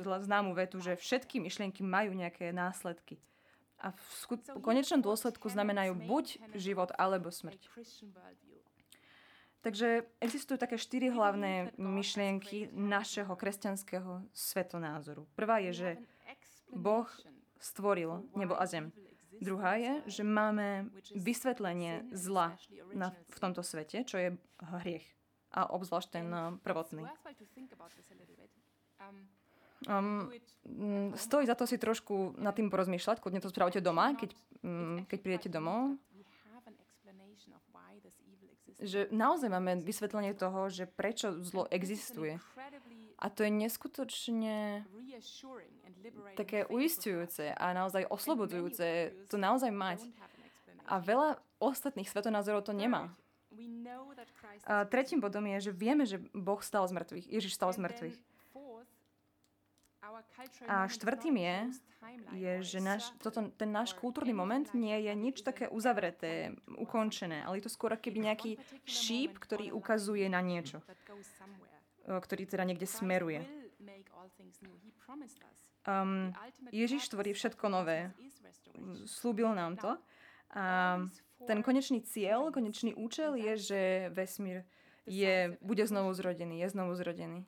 známu 0.02 0.56
vetu, 0.56 0.80
že 0.80 0.96
všetky 0.96 1.44
myšlienky 1.44 1.84
majú 1.84 2.16
nejaké 2.16 2.56
následky. 2.56 3.20
A 3.84 3.92
v, 3.92 4.00
skut- 4.16 4.48
konečnom 4.64 5.04
dôsledku 5.04 5.52
znamenajú 5.52 6.00
buď 6.08 6.56
život 6.56 6.96
alebo 6.96 7.28
smrť. 7.28 7.68
Takže 9.64 10.04
existujú 10.20 10.60
také 10.60 10.76
štyri 10.76 11.08
hlavné 11.08 11.72
myšlienky 11.80 12.68
našeho 12.76 13.32
kresťanského 13.32 14.28
svetonázoru. 14.36 15.24
Prvá 15.40 15.64
je, 15.64 15.72
že 15.72 15.90
Boh 16.68 17.08
stvoril 17.64 18.28
nebo 18.36 18.60
a 18.60 18.68
zem. 18.68 18.92
Druhá 19.40 19.80
je, 19.80 20.20
že 20.20 20.24
máme 20.28 20.92
vysvetlenie 21.16 22.12
zla 22.12 22.60
na, 22.92 23.16
v 23.32 23.38
tomto 23.40 23.64
svete, 23.64 24.04
čo 24.04 24.20
je 24.20 24.30
hriech. 24.84 25.08
A 25.56 25.72
obzvlášť 25.72 26.10
ten 26.12 26.28
uh, 26.28 26.60
prvotný. 26.60 27.08
Um, 29.84 30.32
stojí 31.16 31.44
za 31.48 31.56
to 31.56 31.68
si 31.68 31.76
trošku 31.76 32.36
nad 32.40 32.56
tým 32.56 32.72
porozmýšľať, 32.72 33.20
kľudne 33.20 33.44
to 33.44 33.52
spravte 33.52 33.84
doma, 33.84 34.16
keď, 34.16 34.32
um, 34.64 35.04
keď 35.08 35.20
prídete 35.24 35.50
domov 35.52 36.00
že 38.84 39.08
naozaj 39.16 39.48
máme 39.48 39.80
vysvetlenie 39.80 40.36
toho, 40.36 40.68
že 40.68 40.84
prečo 40.86 41.40
zlo 41.40 41.64
existuje. 41.72 42.38
A 43.16 43.32
to 43.32 43.48
je 43.48 43.52
neskutočne 43.56 44.84
také 46.36 46.68
uistujúce 46.68 47.56
a 47.56 47.72
naozaj 47.72 48.12
oslobodzujúce 48.12 49.16
to 49.32 49.40
naozaj 49.40 49.72
mať. 49.72 50.04
A 50.84 51.00
veľa 51.00 51.40
ostatných 51.64 52.12
svetonázorov 52.12 52.68
to 52.68 52.76
nemá. 52.76 53.08
A 54.68 54.84
tretím 54.84 55.24
bodom 55.24 55.48
je, 55.56 55.70
že 55.70 55.72
vieme, 55.72 56.04
že 56.04 56.20
Boh 56.36 56.60
stal 56.60 56.84
z 56.90 57.00
mŕtvych. 57.00 57.26
Ježiš 57.32 57.56
stal 57.56 57.72
z 57.72 57.80
mŕtvych. 57.80 58.16
A 60.68 60.88
štvrtým 60.88 61.36
je, 61.38 61.58
je 62.36 62.54
že 62.64 62.80
náš, 62.84 63.12
toto, 63.24 63.50
ten 63.56 63.72
náš 63.72 63.96
kultúrny 63.96 64.36
moment 64.36 64.68
nie 64.76 64.96
je 65.08 65.14
nič 65.16 65.42
také 65.42 65.72
uzavreté, 65.72 66.56
ukončené, 66.76 67.44
ale 67.44 67.60
je 67.60 67.66
to 67.70 67.72
skôr 67.72 67.96
keby 67.96 68.32
nejaký 68.32 68.52
šíp, 68.84 69.40
ktorý 69.40 69.72
ukazuje 69.72 70.28
na 70.28 70.44
niečo, 70.44 70.84
ktorý 72.06 72.44
teda 72.44 72.68
niekde 72.68 72.88
smeruje. 72.90 73.48
Um, 75.84 76.32
Ježiš 76.72 77.12
tvorí 77.12 77.36
všetko 77.36 77.66
nové. 77.68 78.12
Slúbil 79.04 79.52
nám 79.52 79.76
to. 79.76 80.00
A 80.54 81.00
ten 81.44 81.60
konečný 81.60 82.00
cieľ, 82.08 82.54
konečný 82.54 82.96
účel 82.96 83.36
je, 83.36 83.54
že 83.58 83.82
vesmír 84.16 84.64
je, 85.04 85.58
bude 85.60 85.84
znovu 85.84 86.14
zrodený, 86.16 86.64
je 86.64 86.68
znovu 86.72 86.96
zrodený. 86.96 87.44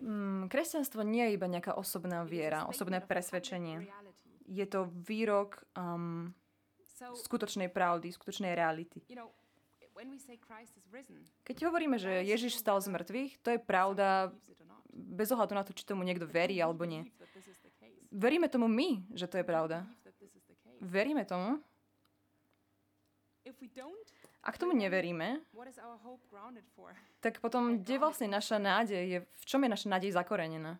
Mm, 0.00 0.48
kresťanstvo 0.48 1.04
nie 1.04 1.28
je 1.28 1.34
iba 1.36 1.46
nejaká 1.48 1.76
osobná 1.76 2.24
viera, 2.24 2.64
osobné 2.64 3.04
presvedčenie. 3.04 3.84
Je 4.44 4.66
to 4.68 4.88
výrok 5.04 5.64
um, 5.76 6.32
skutočnej 6.96 7.68
pravdy, 7.68 8.12
skutočnej 8.12 8.52
reality. 8.56 9.04
Keď 11.44 11.56
hovoríme, 11.64 11.96
že 12.00 12.24
Ježiš 12.26 12.58
stal 12.58 12.80
z 12.82 12.90
mŕtvych, 12.90 13.32
to 13.40 13.48
je 13.54 13.60
pravda 13.62 14.34
bez 14.94 15.28
ohľadu 15.34 15.54
na 15.54 15.62
to, 15.66 15.74
či 15.74 15.86
tomu 15.86 16.06
niekto 16.06 16.26
verí 16.26 16.58
alebo 16.58 16.86
nie. 16.86 17.06
Veríme 18.14 18.46
tomu 18.46 18.70
my, 18.70 19.02
že 19.14 19.26
to 19.26 19.38
je 19.42 19.46
pravda. 19.46 19.82
Veríme 20.78 21.26
tomu. 21.26 21.58
Ak 24.44 24.60
tomu 24.60 24.76
neveríme, 24.76 25.40
tak 27.24 27.40
potom 27.40 27.80
kde 27.80 27.96
vlastne 27.96 28.28
naša 28.28 28.60
nádej 28.60 29.02
je, 29.08 29.18
v 29.24 29.44
čom 29.48 29.64
je 29.64 29.72
naša 29.72 29.88
nádej 29.88 30.12
zakorenená? 30.12 30.76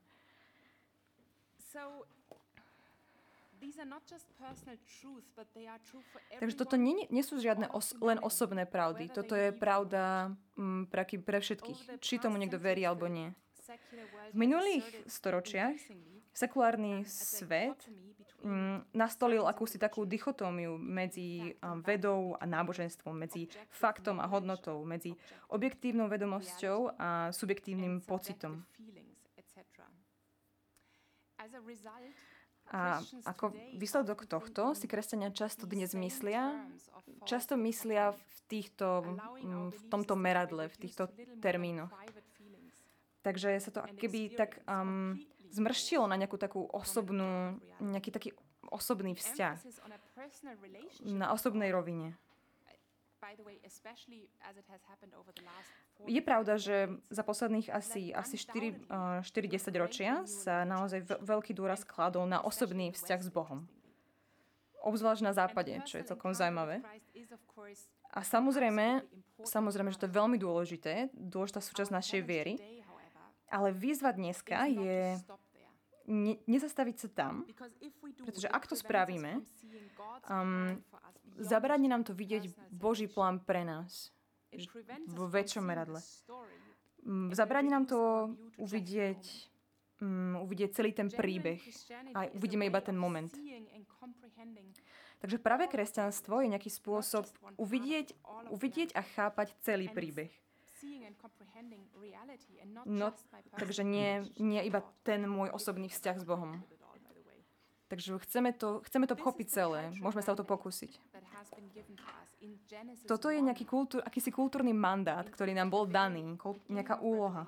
Takže 6.38 6.57
toto 6.61 6.77
nie, 6.77 7.09
nie 7.09 7.24
sú 7.24 7.40
žiadne 7.40 7.72
os, 7.72 7.96
len 8.05 8.20
osobné 8.20 8.68
pravdy. 8.68 9.09
Toto 9.09 9.33
je 9.33 9.50
pravda 9.57 10.37
m, 10.61 10.85
mm, 10.85 10.92
pre, 10.92 11.03
pre 11.24 11.38
všetkých, 11.40 11.98
či 12.05 12.20
tomu 12.20 12.37
niekto 12.37 12.61
verí 12.61 12.85
alebo 12.85 13.09
nie. 13.09 13.33
V 14.33 14.37
minulých 14.37 14.85
storočiach 15.09 15.79
sekulárny 16.35 17.07
svet 17.07 17.79
mm, 18.42 18.92
nastolil 18.92 19.46
akúsi 19.46 19.79
takú 19.79 20.05
dichotómiu 20.05 20.77
medzi 20.77 21.55
vedou 21.87 22.37
a 22.37 22.44
náboženstvom, 22.44 23.14
medzi 23.14 23.48
faktom 23.70 24.18
a 24.20 24.27
hodnotou, 24.27 24.83
medzi 24.85 25.14
objektívnou 25.48 26.11
vedomosťou 26.11 26.98
a 26.98 27.31
subjektívnym 27.33 28.03
pocitom. 28.05 28.66
A 32.72 33.05
ako 33.29 33.53
výsledok 33.77 34.24
tohto 34.24 34.72
si 34.72 34.88
kresťania 34.88 35.29
často 35.31 35.68
dnes 35.68 35.92
myslia, 35.92 36.64
často 37.29 37.61
myslia 37.61 38.16
v, 38.16 38.38
týchto, 38.48 39.05
mm, 39.44 39.68
v 39.77 39.83
tomto 39.92 40.16
meradle, 40.16 40.72
v 40.72 40.77
týchto 40.81 41.12
termínoch. 41.44 41.92
Takže 43.25 43.57
sa 43.57 43.71
to 43.73 43.81
keby 43.97 44.37
tak 44.37 44.61
um, 44.69 45.17
zmrštilo 45.49 46.05
na 46.05 46.21
nejakú 46.21 46.37
takú 46.37 46.69
osobnú, 46.69 47.57
nejaký 47.81 48.13
taký 48.13 48.31
osobný 48.69 49.17
vzťah 49.17 49.57
na 51.09 51.33
osobnej 51.33 51.73
rovine. 51.73 52.19
Je 56.05 56.21
pravda, 56.21 56.61
že 56.61 56.93
za 57.09 57.25
posledných 57.25 57.73
asi, 57.73 58.13
asi 58.13 58.37
4, 58.37 59.25
4 59.25 59.25
10 59.25 59.81
ročia 59.81 60.21
sa 60.29 60.69
naozaj 60.69 61.09
veľký 61.25 61.57
dôraz 61.57 61.89
kladol 61.89 62.29
na 62.29 62.45
osobný 62.45 62.93
vzťah 62.93 63.21
s 63.25 63.31
Bohom. 63.33 63.65
Obzvlášť 64.85 65.25
na 65.25 65.33
západe, 65.33 65.73
čo 65.89 65.97
je 65.97 66.05
celkom 66.05 66.37
zaujímavé. 66.37 66.85
A 68.13 68.21
samozrejme, 68.21 69.01
samozrejme, 69.41 69.91
že 69.97 70.05
to 70.05 70.07
je 70.07 70.19
veľmi 70.21 70.37
dôležité, 70.37 71.09
dôležitá 71.17 71.65
súčasť 71.65 71.91
našej 71.97 72.21
viery, 72.21 72.84
ale 73.50 73.72
výzva 73.72 74.12
dneska 74.12 74.66
je 74.68 75.18
ne, 76.07 76.35
nezastaviť 76.44 76.96
sa 76.96 77.09
tam, 77.12 77.35
pretože 78.24 78.48
ak 78.48 78.64
to 78.68 78.76
spravíme, 78.76 79.40
um, 80.28 80.76
zabráni 81.40 81.88
nám 81.88 82.04
to 82.04 82.12
vidieť 82.12 82.48
Boží 82.70 83.09
plán 83.09 83.40
pre 83.40 83.64
nás 83.64 84.12
vo 85.11 85.26
väčšom 85.26 85.64
meradle. 85.64 86.00
Mm, 87.04 87.35
zabráni 87.35 87.70
nám 87.72 87.85
to 87.88 87.98
uvidieť, 88.61 89.22
um, 90.00 90.40
uvidieť 90.44 90.70
celý 90.78 90.92
ten 90.94 91.09
príbeh 91.11 91.61
a 92.14 92.30
uvidíme 92.33 92.64
iba 92.68 92.80
ten 92.80 92.96
moment. 92.96 93.33
Takže 95.24 95.40
práve 95.40 95.64
kresťanstvo 95.72 96.44
je 96.44 96.52
nejaký 96.52 96.68
spôsob 96.68 97.24
uvidieť, 97.57 98.12
uvidieť 98.52 98.92
a 98.92 99.00
chápať 99.00 99.57
celý 99.64 99.88
príbeh. 99.88 100.43
No, 102.85 103.12
takže 103.57 103.83
nie, 103.85 104.29
nie 104.37 104.61
iba 104.64 104.85
ten 105.03 105.25
môj 105.25 105.51
osobný 105.51 105.88
vzťah 105.88 106.16
s 106.20 106.25
Bohom. 106.25 106.61
Takže 107.88 108.16
chceme 108.27 108.51
to, 108.57 108.81
chceme 108.88 109.07
to 109.07 109.14
pochopiť 109.14 109.47
celé. 109.49 109.92
Môžeme 110.01 110.25
sa 110.25 110.33
o 110.33 110.38
to 110.40 110.42
pokúsiť. 110.42 110.99
Toto 113.07 113.29
je 113.29 113.40
nejaký 113.40 113.64
kultúr, 113.68 114.01
akýsi 114.03 114.33
kultúrny 114.33 114.73
mandát, 114.73 115.25
ktorý 115.29 115.53
nám 115.55 115.70
bol 115.70 115.85
daný, 115.87 116.37
nejaká 116.68 117.01
úloha. 117.05 117.47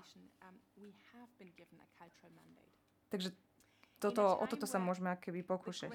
Takže 3.11 3.33
toto, 3.97 4.23
o 4.37 4.45
toto 4.45 4.69
sa 4.69 4.77
môžeme 4.77 5.09
akéby 5.17 5.41
pokúšať. 5.41 5.89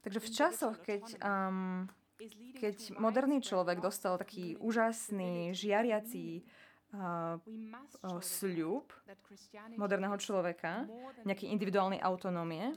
Takže 0.00 0.20
v 0.22 0.28
časoch, 0.30 0.76
keď, 0.80 1.04
um, 1.20 1.90
keď 2.58 2.98
moderný 2.98 3.38
človek 3.38 3.78
dostal 3.78 4.18
taký 4.18 4.58
úžasný, 4.58 5.54
žiariací 5.54 6.42
uh, 6.42 7.38
uh, 7.38 8.18
sľub 8.18 8.90
moderného 9.78 10.18
človeka, 10.18 10.86
nejaký 11.22 11.46
individuálnej 11.54 12.02
autonómie, 12.02 12.74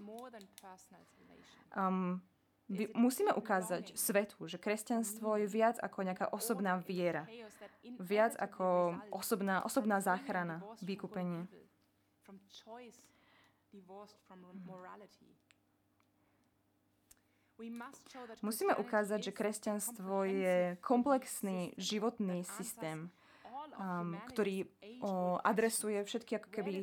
um, 1.74 2.22
musíme 2.96 3.34
ukázať 3.36 3.98
svetu, 3.98 4.48
že 4.48 4.62
kresťanstvo 4.62 5.42
je 5.44 5.48
viac 5.50 5.82
ako 5.82 5.98
nejaká 6.06 6.32
osobná 6.32 6.80
viera. 6.80 7.28
Viac 8.00 8.38
ako 8.40 8.96
osobná, 9.12 9.66
osobná 9.66 10.00
záchrana, 10.00 10.64
vykúpenie. 10.80 11.50
Musíme 18.42 18.74
ukázať, 18.76 19.30
že 19.30 19.36
kresťanstvo 19.36 20.26
je 20.26 20.58
komplexný 20.82 21.78
životný 21.78 22.42
systém, 22.58 23.14
um, 23.78 24.18
ktorý 24.30 24.66
o, 25.02 25.38
adresuje 25.42 26.02
všetky 26.02 26.42
ako 26.42 26.50
keby 26.50 26.74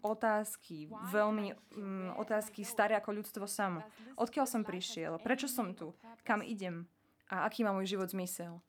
otázky, 0.00 0.88
veľmi 1.12 1.46
um, 1.76 2.14
otázky 2.16 2.62
staré 2.62 2.94
ako 2.96 3.10
ľudstvo 3.22 3.44
samo. 3.44 3.82
Odkiaľ 4.16 4.46
som 4.46 4.62
prišiel? 4.62 5.18
Prečo 5.20 5.50
som 5.50 5.74
tu? 5.74 5.92
Kam 6.22 6.40
idem? 6.40 6.86
A 7.26 7.44
aký 7.50 7.66
má 7.66 7.74
môj 7.74 7.90
život 7.90 8.06
zmysel? 8.08 8.62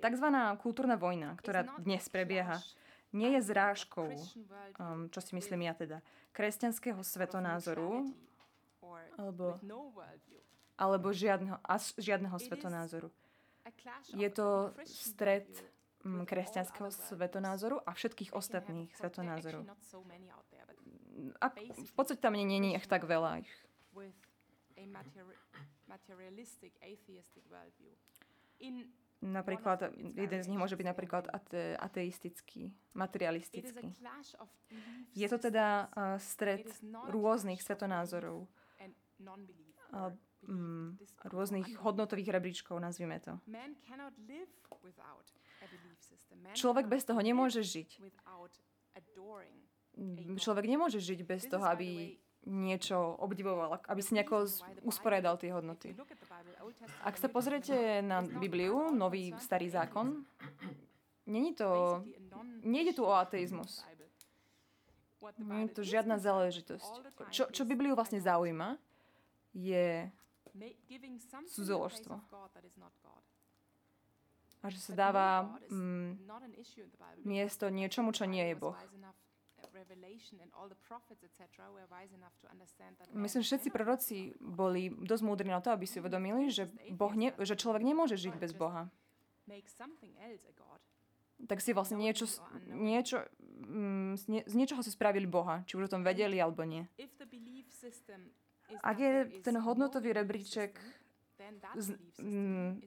Takzvaná 0.00 0.56
kultúrna 0.56 0.96
vojna, 0.96 1.36
ktorá 1.36 1.68
dnes 1.82 2.08
prebieha, 2.08 2.62
nie 3.12 3.28
je 3.36 3.40
zrážkou, 3.44 4.08
um, 4.80 5.12
čo 5.12 5.20
si 5.20 5.36
myslím 5.36 5.68
ja 5.68 5.76
teda, 5.76 6.00
kresťanského 6.32 7.04
svetonázoru, 7.04 8.08
alebo, 9.18 9.58
alebo 10.76 11.08
žiadneho, 11.12 11.58
žiadneho 11.98 12.36
svetonázoru. 12.38 13.08
Je 14.12 14.28
to 14.30 14.74
stred 14.84 15.46
mm, 16.02 16.26
kresťanského 16.26 16.90
svetonázoru 16.90 17.78
a 17.86 17.90
všetkých 17.94 18.34
ostatných 18.34 18.90
svetonázorov. 18.98 19.66
A 21.38 21.46
v 21.52 21.92
podstate 21.94 22.18
tam 22.18 22.34
nie 22.34 22.48
je 22.48 22.78
ich 22.80 22.88
tak 22.88 23.06
veľa. 23.06 23.44
Ich. 23.44 23.52
Napríklad, 29.22 29.94
jeden 30.18 30.40
z 30.42 30.50
nich 30.50 30.58
môže 30.58 30.74
byť 30.74 30.86
napríklad 30.86 31.30
ate, 31.30 31.78
ateistický, 31.78 32.74
materialistický. 32.90 33.94
Je 35.14 35.28
to 35.30 35.38
teda 35.38 35.86
uh, 35.94 36.18
stred 36.18 36.66
rôznych 37.06 37.62
svetonázorov 37.62 38.50
rôznych 41.22 41.78
hodnotových 41.78 42.28
rebríčkov, 42.34 42.78
nazvime 42.82 43.22
to. 43.22 43.38
Človek 46.52 46.90
bez 46.90 47.06
toho 47.06 47.20
nemôže 47.22 47.62
žiť. 47.62 48.02
Mm, 49.92 50.40
človek 50.40 50.64
nemôže 50.66 50.98
žiť 50.98 51.20
bez 51.22 51.46
toho, 51.46 51.62
aby 51.68 52.16
niečo 52.42 52.98
obdivoval, 53.22 53.78
aby 53.86 54.00
si 54.02 54.18
nejako 54.18 54.50
usporiadal 54.82 55.38
tie 55.38 55.54
hodnoty. 55.54 55.94
Ak 57.06 57.14
sa 57.14 57.30
pozriete 57.30 58.02
na 58.02 58.26
Bibliu, 58.26 58.90
nový 58.90 59.30
starý 59.38 59.70
zákon, 59.70 60.26
není 61.30 61.54
to, 61.54 62.02
nejde 62.66 62.98
tu 62.98 63.06
o 63.06 63.14
ateizmus. 63.14 63.86
Nie 65.38 65.70
je 65.70 65.78
to 65.78 65.82
žiadna 65.86 66.18
záležitosť. 66.18 66.92
Čo, 67.30 67.46
čo 67.54 67.62
Bibliu 67.62 67.94
vlastne 67.94 68.18
zaujíma, 68.18 68.74
je 69.52 70.10
cudzoložstvo. 71.52 72.14
A 74.62 74.70
že 74.70 74.78
sa 74.78 74.94
dáva 74.94 75.58
mm, 75.72 76.22
miesto 77.26 77.66
niečomu, 77.66 78.14
čo 78.14 78.30
nie 78.30 78.46
je 78.52 78.54
Boh. 78.54 78.78
Myslím, 83.14 83.40
že 83.42 83.48
všetci 83.48 83.68
proroci 83.74 84.16
boli 84.38 84.92
dosť 84.92 85.22
múdri 85.26 85.48
na 85.50 85.58
to, 85.58 85.74
aby 85.74 85.86
si 85.88 85.98
uvedomili, 85.98 86.52
že, 86.52 86.70
boh 86.94 87.14
ne, 87.16 87.34
že 87.42 87.58
človek 87.58 87.82
nemôže 87.82 88.14
žiť 88.14 88.34
bez 88.38 88.52
Boha. 88.54 88.86
Tak 91.50 91.58
si 91.58 91.74
vlastne 91.74 91.98
niečo, 91.98 92.30
niečo 92.70 93.26
mm, 93.66 94.46
z 94.46 94.54
niečoho 94.54 94.82
si 94.86 94.94
spravili 94.94 95.26
Boha, 95.26 95.66
či 95.66 95.74
už 95.74 95.90
o 95.90 95.92
tom 95.98 96.06
vedeli 96.06 96.38
alebo 96.38 96.62
nie. 96.62 96.86
Ak 98.80 98.96
je 98.96 99.42
ten 99.44 99.56
hodnotový 99.60 100.16
rebríček 100.16 100.80
mm, 102.18 102.80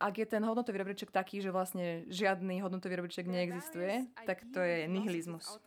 ak 0.00 0.14
je 0.16 0.26
ten 0.26 0.42
hodnotový 0.42 0.80
rebríček 0.80 1.12
taký, 1.12 1.44
že 1.44 1.52
vlastne 1.52 2.08
žiadny 2.08 2.64
hodnotový 2.64 2.96
rebríček 2.96 3.28
neexistuje, 3.28 4.08
tak 4.24 4.42
to 4.50 4.60
je 4.64 4.88
nihilizmus. 4.88 5.60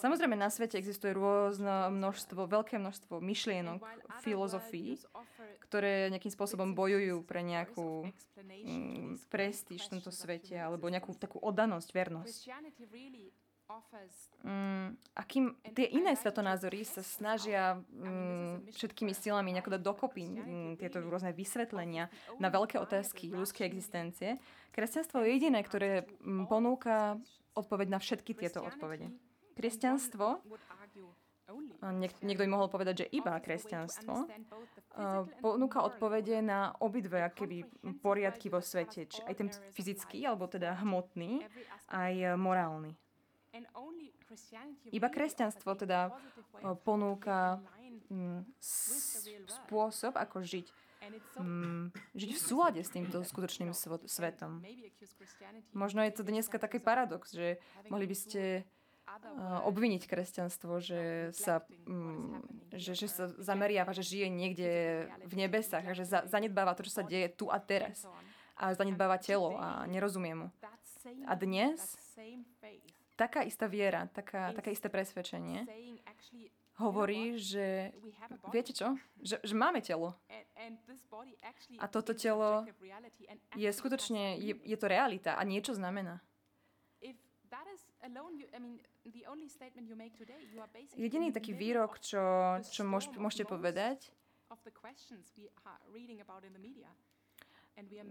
Samozrejme, 0.00 0.32
na 0.32 0.48
svete 0.48 0.80
existuje 0.80 1.12
rôzne 1.12 1.92
množstvo, 1.92 2.48
veľké 2.48 2.80
množstvo 2.80 3.20
myšlienok, 3.20 3.84
filozofií, 4.24 4.96
ktoré 5.68 6.08
nejakým 6.08 6.32
spôsobom 6.32 6.72
bojujú 6.72 7.20
pre 7.26 7.44
nejakú 7.44 8.08
mm, 8.40 9.28
prestíž 9.28 9.86
v 9.86 9.98
tomto 9.98 10.08
svete 10.08 10.56
alebo 10.56 10.88
nejakú 10.88 11.12
takú 11.20 11.36
oddanosť, 11.42 11.88
vernosť. 11.92 12.40
Mm, 14.40 14.96
a 15.14 15.20
kým 15.22 15.44
tie 15.76 15.86
iné 15.92 16.16
svetonázory 16.16 16.80
sa 16.82 17.04
snažia 17.04 17.76
mm, 17.92 18.72
všetkými 18.72 19.12
silami 19.12 19.52
nejako 19.52 19.76
dať 19.76 19.82
dokopy 19.84 20.24
mm, 20.26 20.72
tieto 20.80 21.04
rôzne 21.04 21.30
vysvetlenia 21.30 22.08
na 22.40 22.48
veľké 22.48 22.80
otázky 22.80 23.28
ľudskej 23.30 23.68
existencie, 23.68 24.40
kresťanstvo 24.72 25.20
je 25.22 25.28
jediné, 25.36 25.60
ktoré 25.60 26.08
ponúka 26.48 27.20
odpoveď 27.52 27.86
na 27.90 27.98
všetky 28.00 28.32
tieto 28.32 28.64
odpovede. 28.64 29.12
Kresťanstvo 29.54 30.40
Niek- 31.98 32.22
niekto 32.22 32.46
by 32.46 32.50
mohol 32.50 32.70
povedať, 32.70 33.04
že 33.04 33.10
iba 33.10 33.34
kresťanstvo 33.36 34.24
ponúka 35.42 35.82
odpovede 35.82 36.38
na 36.40 36.70
obidve 36.78 37.18
keby 37.34 37.66
poriadky 37.98 38.46
vo 38.46 38.62
svete, 38.62 39.04
či 39.04 39.18
aj 39.26 39.34
ten 39.34 39.48
fyzický, 39.74 40.22
alebo 40.24 40.46
teda 40.46 40.78
hmotný, 40.78 41.42
aj 41.90 42.38
morálny. 42.38 42.94
Iba 44.94 45.08
kresťanstvo 45.10 45.74
teda 45.74 46.14
ponúka 46.86 47.58
mm, 48.10 48.46
spôsob, 48.62 50.14
ako 50.14 50.42
žiť. 50.42 50.66
Mm, 51.40 51.90
žiť 52.20 52.30
v 52.36 52.40
súlade 52.40 52.80
s 52.84 52.90
týmto 52.92 53.24
skutočným 53.26 53.74
svetom. 54.06 54.62
Možno 55.74 56.04
je 56.04 56.12
to 56.14 56.22
dneska 56.22 56.62
taký 56.62 56.78
paradox, 56.78 57.34
že 57.34 57.58
mohli 57.90 58.06
by 58.06 58.16
ste 58.16 58.42
obviniť 59.66 60.06
kresťanstvo, 60.06 60.78
že 60.78 61.34
sa, 61.34 61.66
mm, 61.66 62.70
že, 62.78 62.94
že 62.94 63.06
sa 63.10 63.26
zameriava, 63.42 63.90
že 63.90 64.06
žije 64.06 64.26
niekde 64.30 64.70
v 65.26 65.34
nebesách 65.34 65.84
a 65.90 65.92
že 65.96 66.06
za, 66.06 66.22
zanedbáva 66.30 66.78
to, 66.78 66.86
čo 66.86 67.02
sa 67.02 67.04
deje 67.04 67.26
tu 67.34 67.50
a 67.50 67.58
teraz. 67.58 68.06
A 68.54 68.76
zanedbáva 68.76 69.18
telo 69.18 69.56
a 69.58 69.88
nerozumie 69.88 70.36
mu. 70.36 70.48
A 71.26 71.32
dnes 71.34 71.80
taká 73.20 73.44
istá 73.44 73.68
viera, 73.68 74.08
taká, 74.08 74.56
také 74.56 74.72
isté 74.72 74.88
presvedčenie 74.88 75.68
hovorí, 76.80 77.36
že 77.36 77.92
viete 78.48 78.72
čo? 78.72 78.96
Že, 79.20 79.36
že 79.44 79.54
máme 79.54 79.84
telo. 79.84 80.16
A 81.76 81.84
toto 81.92 82.16
telo 82.16 82.64
je 83.52 83.68
skutočne, 83.68 84.40
je, 84.40 84.56
je 84.64 84.76
to 84.80 84.86
realita 84.88 85.36
a 85.36 85.42
niečo 85.44 85.76
znamená. 85.76 86.24
Jediný 90.96 91.28
taký 91.36 91.52
výrok, 91.52 92.00
čo, 92.00 92.22
čo 92.64 92.82
môž, 92.88 93.12
môžete 93.20 93.44
povedať, 93.44 94.08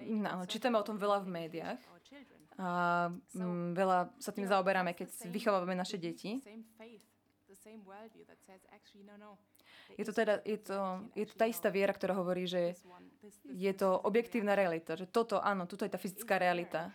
No, 0.09 0.45
čítame 0.49 0.77
o 0.79 0.85
tom 0.85 0.97
veľa 0.97 1.23
v 1.23 1.27
médiách 1.29 1.81
a 2.59 2.69
m, 3.35 3.71
veľa 3.71 4.11
sa 4.19 4.35
tým 4.35 4.43
zaoberáme, 4.43 4.91
keď 4.91 5.31
vychovávame 5.31 5.79
naše 5.79 5.95
deti. 5.95 6.43
Je 9.97 10.03
to 10.05 10.13
teda 10.13 10.39
je 10.45 10.57
to, 10.59 10.77
je 11.15 11.25
to 11.27 11.33
tá 11.35 11.45
istá 11.49 11.67
viera, 11.71 11.91
ktorá 11.91 12.13
hovorí, 12.15 12.45
že 12.45 12.75
je 13.47 13.73
to 13.73 13.99
objektívna 14.05 14.53
realita, 14.55 14.95
že 14.95 15.09
toto, 15.09 15.41
áno, 15.41 15.65
toto 15.65 15.83
je 15.83 15.91
tá 15.91 15.99
fyzická 15.99 16.39
realita. 16.39 16.93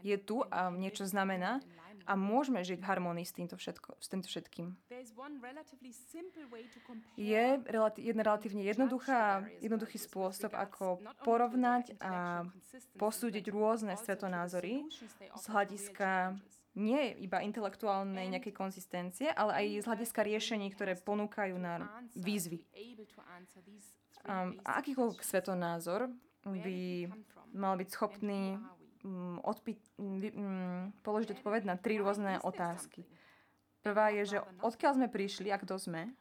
Je 0.00 0.16
tu 0.16 0.40
a 0.48 0.72
niečo 0.72 1.04
znamená 1.04 1.60
a 2.10 2.18
môžeme 2.18 2.58
žiť 2.66 2.82
v 2.82 2.88
harmonii 2.90 3.22
s 3.22 3.30
týmto, 3.30 3.54
všetko, 3.54 3.94
s 4.02 4.06
týmto 4.10 4.26
všetkým. 4.26 4.74
Je 7.14 7.44
relati- 7.70 8.02
jedna 8.02 8.22
relatívne 8.26 8.66
jednoduchá, 8.66 9.46
jednoduchý 9.62 9.98
spôsob, 10.02 10.50
ako 10.58 10.98
porovnať 11.22 11.94
a 12.02 12.42
posúdiť 12.98 13.46
rôzne 13.54 13.94
svetonázory 13.94 14.90
z 15.38 15.44
hľadiska 15.46 16.34
nie 16.74 17.14
iba 17.22 17.42
intelektuálnej 17.42 18.30
nejakej 18.30 18.54
konzistencie, 18.54 19.28
ale 19.30 19.54
aj 19.54 19.66
z 19.82 19.86
hľadiska 19.86 20.20
riešení, 20.22 20.70
ktoré 20.74 20.98
ponúkajú 20.98 21.58
na 21.58 21.86
výzvy. 22.14 22.62
A 24.26 24.50
akýkoľvek 24.82 25.20
svetonázor 25.22 26.10
by 26.46 27.10
mal 27.54 27.74
byť 27.78 27.88
schopný 27.90 28.58
um, 29.04 29.40
odpi- 29.44 29.80
um, 29.98 30.92
položiť 31.04 31.40
odpoveď 31.40 31.62
na 31.64 31.76
tri 31.76 32.00
rôzne 32.00 32.40
otázky. 32.40 33.04
Prvá 33.80 34.12
je, 34.12 34.36
že 34.36 34.38
odkiaľ 34.60 34.92
sme 35.00 35.08
prišli 35.08 35.48
a 35.48 35.56
kto 35.56 35.80
sme. 35.80 36.12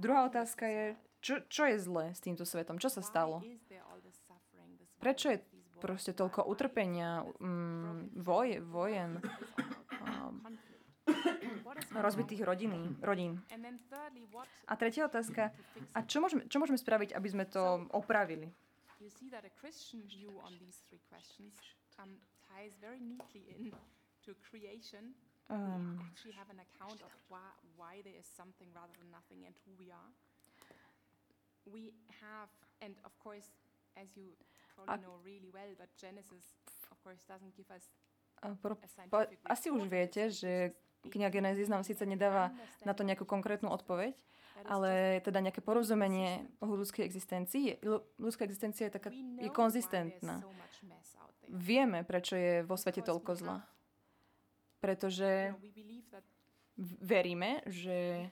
Druhá 0.00 0.24
otázka 0.24 0.64
je, 0.64 0.84
čo, 1.20 1.44
čo 1.52 1.62
je 1.68 1.76
zlé 1.76 2.16
s 2.16 2.20
týmto 2.24 2.48
svetom? 2.48 2.80
Čo 2.80 2.88
sa 2.88 3.02
stalo? 3.04 3.44
Prečo 4.96 5.26
je 5.36 5.38
proste 5.82 6.16
toľko 6.16 6.48
utrpenia, 6.48 7.26
um, 7.42 8.08
voj, 8.16 8.62
vojen, 8.64 9.20
um, 10.00 10.40
rozbitých 11.92 12.42
rodiny, 12.44 12.96
rodín? 13.02 13.40
A 14.68 14.74
tretia 14.76 15.06
otázka, 15.06 15.52
a 15.92 15.98
čo 16.06 16.22
môžeme, 16.22 16.46
čo 16.48 16.58
môžeme 16.62 16.78
spraviť, 16.78 17.14
aby 17.16 17.28
sme 17.28 17.44
to 17.48 17.86
opravili? 17.92 18.48
You 19.02 19.10
see 19.10 19.26
that 19.34 19.42
a 19.42 19.50
Christian 19.58 20.06
view 20.06 20.30
on 20.46 20.54
these 20.62 20.78
three 20.86 21.02
questions 21.10 21.50
um, 21.98 22.22
ties 22.46 22.78
very 22.78 23.02
neatly 23.02 23.42
in 23.50 23.74
to 24.22 24.30
creation. 24.46 25.10
Um, 25.50 25.98
we 31.66 31.94
have 32.22 32.48
and 32.82 32.94
of 33.04 33.14
course, 33.22 33.46
as 33.94 34.08
you 34.18 34.34
probably 34.74 35.02
know 35.02 35.18
really 35.22 35.50
well, 35.54 35.70
but 35.78 35.90
Genesis, 35.98 36.58
of 36.90 36.98
course, 37.02 37.22
doesn't 37.28 37.54
give 37.54 37.70
us 37.70 37.90
a 38.42 38.58
po, 38.58 38.74
asi 39.46 39.70
už 39.70 39.86
viete, 39.86 40.26
že 40.26 40.74
kniha 41.10 41.30
Genesis 41.32 41.66
nám 41.66 41.82
síce 41.82 42.06
nedáva 42.06 42.54
na 42.86 42.94
to 42.94 43.02
nejakú 43.02 43.26
konkrétnu 43.26 43.70
odpoveď, 43.74 44.14
ale 44.68 45.18
teda 45.26 45.42
nejaké 45.42 45.58
porozumenie 45.58 46.46
o 46.62 46.70
ľudskej 46.70 47.02
existencii. 47.02 47.82
Ľudská 48.20 48.46
existencia 48.46 48.86
je 48.86 48.94
taká, 48.94 49.10
je 49.14 49.50
konzistentná. 49.50 50.42
Vieme, 51.50 52.06
prečo 52.06 52.38
je 52.38 52.62
vo 52.62 52.78
svete 52.78 53.02
toľko 53.02 53.34
zla. 53.34 53.58
Pretože 54.78 55.54
veríme, 57.02 57.62
že 57.66 58.26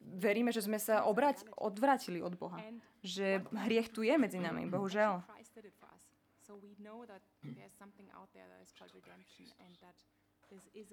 veríme, 0.00 0.50
že 0.52 0.64
sme 0.64 0.76
sa 0.76 1.06
obrať, 1.06 1.46
odvrátili 1.56 2.20
od 2.20 2.34
Boha. 2.36 2.58
Že 3.00 3.46
hriech 3.64 3.88
tu 3.92 4.02
je 4.02 4.14
medzi 4.18 4.42
nami, 4.42 4.66
bohužiaľ. 4.68 5.24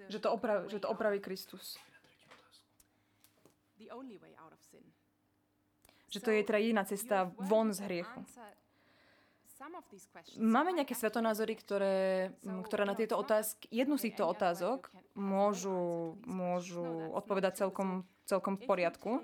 Že 0.08 0.18
to, 0.18 0.28
oprav, 0.32 0.68
že 0.68 0.78
to 0.80 0.88
opraví 0.88 1.20
Kristus. 1.20 1.78
Že 6.10 6.20
to 6.20 6.30
je 6.30 6.40
teda 6.42 6.58
jediná 6.58 6.82
cesta 6.84 7.30
von 7.38 7.70
z 7.70 7.80
hriechu. 7.86 8.20
Máme 10.40 10.72
nejaké 10.72 10.96
svetonázory, 10.96 11.52
ktoré, 11.60 12.32
ktoré 12.64 12.88
na 12.88 12.96
tieto 12.96 13.20
otázky, 13.20 13.68
jednu 13.68 14.00
z 14.00 14.08
týchto 14.08 14.24
otázok 14.24 14.88
môžu, 15.12 16.16
môžu 16.24 17.12
odpovedať 17.12 17.60
celkom, 17.60 18.08
celkom 18.24 18.56
v 18.56 18.64
poriadku. 18.64 19.20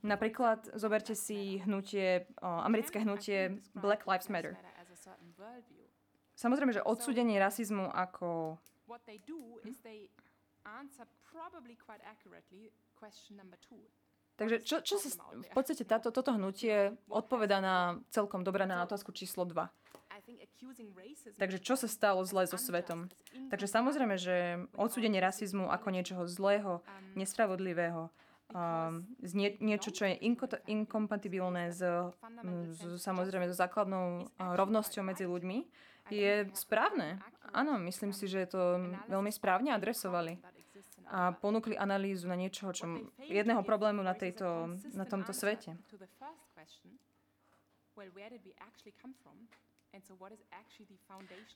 Napríklad 0.00 0.72
zoberte 0.72 1.12
si 1.12 1.60
hnutie, 1.68 2.24
americké 2.40 3.04
hnutie 3.04 3.60
Black 3.76 4.08
Lives 4.08 4.32
Matter. 4.32 4.56
Samozrejme, 6.38 6.72
že 6.72 6.86
odsúdenie 6.86 7.36
rasizmu 7.36 7.92
ako 7.92 8.56
Takže 14.38 14.62
čo, 14.62 14.78
čo 14.86 15.02
sa, 15.02 15.10
v 15.34 15.50
podstate 15.50 15.82
táto, 15.82 16.14
toto 16.14 16.30
hnutie 16.30 16.94
odpoveda 17.10 17.58
na 17.58 17.76
celkom 18.14 18.46
dobre 18.46 18.70
na 18.70 18.86
otázku 18.86 19.10
číslo 19.10 19.42
2. 19.42 19.50
Takže 21.34 21.58
čo 21.58 21.74
sa 21.74 21.90
stalo 21.90 22.22
zle 22.22 22.46
so 22.46 22.54
svetom? 22.54 23.10
Takže 23.50 23.66
samozrejme, 23.66 24.14
že 24.14 24.62
odsúdenie 24.78 25.18
rasizmu 25.18 25.66
ako 25.74 25.90
niečoho 25.90 26.22
zlého, 26.30 26.86
nespravodlivého, 27.18 28.14
um, 28.54 29.02
z 29.26 29.32
nie, 29.34 29.50
niečo, 29.58 29.90
čo 29.90 30.06
je 30.06 30.14
inko- 30.22 30.62
inkompatibilné 30.70 31.74
s, 31.74 31.82
s, 31.82 32.80
samozrejme 33.02 33.50
so 33.50 33.58
základnou 33.58 34.30
rovnosťou 34.38 35.02
medzi 35.02 35.26
ľuďmi, 35.26 35.58
je 36.10 36.48
správne. 36.56 37.20
Áno, 37.52 37.80
myslím 37.80 38.12
si, 38.12 38.28
že 38.28 38.48
to 38.48 38.80
veľmi 39.08 39.32
správne 39.32 39.72
adresovali 39.72 40.36
a 41.08 41.32
ponúkli 41.32 41.72
analýzu 41.72 42.28
na 42.28 42.36
niečoho, 42.36 42.70
čo, 42.76 42.84
jedného 43.24 43.64
problému 43.64 44.04
na, 44.04 44.12
tejto, 44.12 44.76
na 44.92 45.08
tomto 45.08 45.32
svete. 45.32 45.72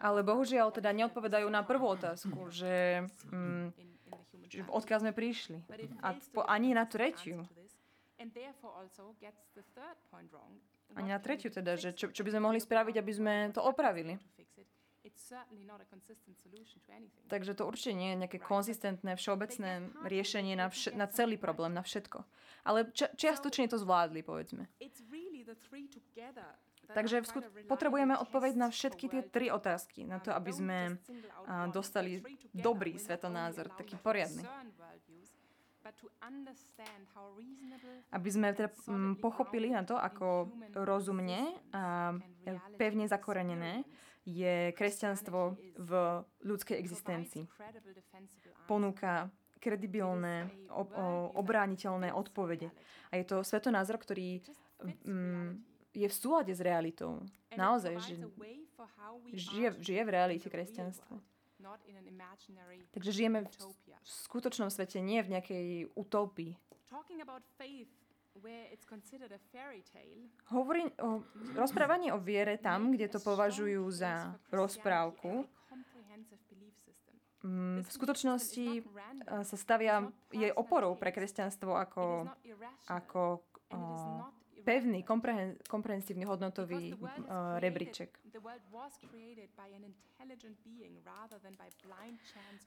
Ale 0.01 0.19
bohužiaľ 0.25 0.73
teda 0.73 0.91
neodpovedajú 0.97 1.47
na 1.53 1.63
prvú 1.63 1.93
otázku, 1.93 2.49
že, 2.49 3.05
mm, 3.29 3.77
odkiaľ 4.73 4.99
sme 5.05 5.13
prišli. 5.13 5.61
A 6.01 6.17
ani 6.49 6.73
na 6.73 6.89
tretiu. 6.89 7.45
Ani 10.95 11.09
na 11.09 11.19
tretiu 11.19 11.51
teda, 11.51 11.77
že 11.77 11.93
čo, 11.93 12.09
čo 12.09 12.23
by 12.23 12.31
sme 12.31 12.43
mohli 12.43 12.61
spraviť, 12.61 12.95
aby 12.99 13.13
sme 13.13 13.35
to 13.51 13.61
opravili. 13.61 14.19
Takže 17.29 17.53
to 17.55 17.67
určite 17.67 17.95
nie 17.97 18.15
je 18.15 18.17
nejaké 18.23 18.39
konzistentné, 18.39 19.17
všeobecné 19.17 19.71
riešenie 20.05 20.55
na, 20.55 20.71
vš- 20.71 20.95
na 20.95 21.07
celý 21.11 21.37
problém, 21.37 21.75
na 21.75 21.83
všetko. 21.83 22.23
Ale 22.63 22.87
či- 22.93 23.11
čiastočne 23.17 23.67
to 23.67 23.79
zvládli, 23.81 24.23
povedzme. 24.23 24.69
Takže 26.93 27.25
skut- 27.25 27.49
potrebujeme 27.67 28.15
odpoveď 28.21 28.53
na 28.55 28.69
všetky 28.69 29.09
tie 29.09 29.23
tri 29.25 29.49
otázky, 29.49 30.05
na 30.05 30.21
to, 30.21 30.31
aby 30.35 30.53
sme 30.53 30.79
dostali 31.73 32.21
dobrý 32.53 33.01
svetonázor, 33.01 33.73
taký 33.75 33.97
poriadny. 33.97 34.45
Aby 38.13 38.29
sme 38.31 38.55
teda 38.57 38.71
m, 38.89 39.17
pochopili 39.19 39.71
na 39.71 39.83
to, 39.83 39.97
ako 39.99 40.49
rozumne 40.77 41.53
a 41.73 42.15
pevne 42.79 43.05
zakorenené 43.09 43.85
je 44.23 44.71
kresťanstvo 44.79 45.59
v 45.83 45.93
ľudskej 46.47 46.79
existencii. 46.79 47.45
Ponúka 48.71 49.31
kredibilné, 49.63 50.51
ob, 50.75 50.91
obrániteľné 51.39 52.11
odpovede. 52.11 52.71
A 53.11 53.19
je 53.19 53.25
to 53.27 53.47
svetonázor, 53.47 53.99
ktorý 53.99 54.43
mm, 55.07 55.51
je 55.95 56.09
v 56.11 56.15
súlade 56.15 56.51
s 56.51 56.59
realitou. 56.59 57.23
Naozaj, 57.55 57.95
že 58.03 58.15
žije, 59.31 59.69
žije 59.79 60.03
v 60.03 60.11
realite 60.11 60.49
kresťanstvo. 60.51 61.21
Takže 62.93 63.11
žijeme 63.13 63.47
v 63.47 63.55
skutočnom 64.03 64.69
svete, 64.69 64.99
nie 64.99 65.23
v 65.23 65.39
nejakej 65.39 65.67
utopii. 65.95 66.59
Hovorí 70.51 70.89
o 70.99 71.23
rozprávanie 71.55 72.11
o 72.13 72.19
viere 72.19 72.57
tam, 72.59 72.93
kde 72.93 73.09
to 73.13 73.21
považujú 73.21 73.85
za 73.93 74.35
rozprávku, 74.49 75.45
mm, 77.45 77.85
v 77.85 77.91
skutočnosti 77.93 78.67
e, 78.79 78.83
sa 79.45 79.57
stavia, 79.57 80.09
je 80.33 80.49
oporou 80.57 80.97
pre 80.97 81.13
kresťanstvo 81.13 81.77
ako, 81.77 82.29
ako 82.89 83.45
o, 83.73 83.79
pevný, 84.63 85.03
komprehen, 85.03 85.59
komprehensívny 85.67 86.25
hodnotový 86.25 86.95
uh, 86.95 87.59
rebríček. 87.59 88.15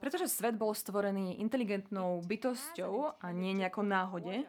Pretože 0.00 0.26
svet 0.28 0.54
bol 0.54 0.76
stvorený 0.76 1.40
inteligentnou 1.40 2.20
bytosťou 2.22 3.20
a 3.20 3.26
nie 3.32 3.56
nejako 3.56 3.82
náhode, 3.82 4.44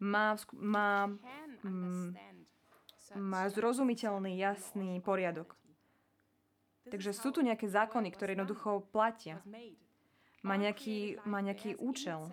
má, 0.00 0.36
má, 0.52 1.08
má 3.16 3.42
zrozumiteľný, 3.48 4.36
jasný 4.36 5.00
poriadok. 5.00 5.56
Takže 6.86 7.10
sú 7.12 7.34
tu 7.34 7.42
nejaké 7.42 7.66
zákony, 7.66 8.08
ktoré 8.14 8.38
jednoducho 8.38 8.86
platia. 8.94 9.42
Má 10.46 10.54
nejaký, 10.54 11.18
má 11.26 11.42
nejaký 11.42 11.74
účel. 11.82 12.30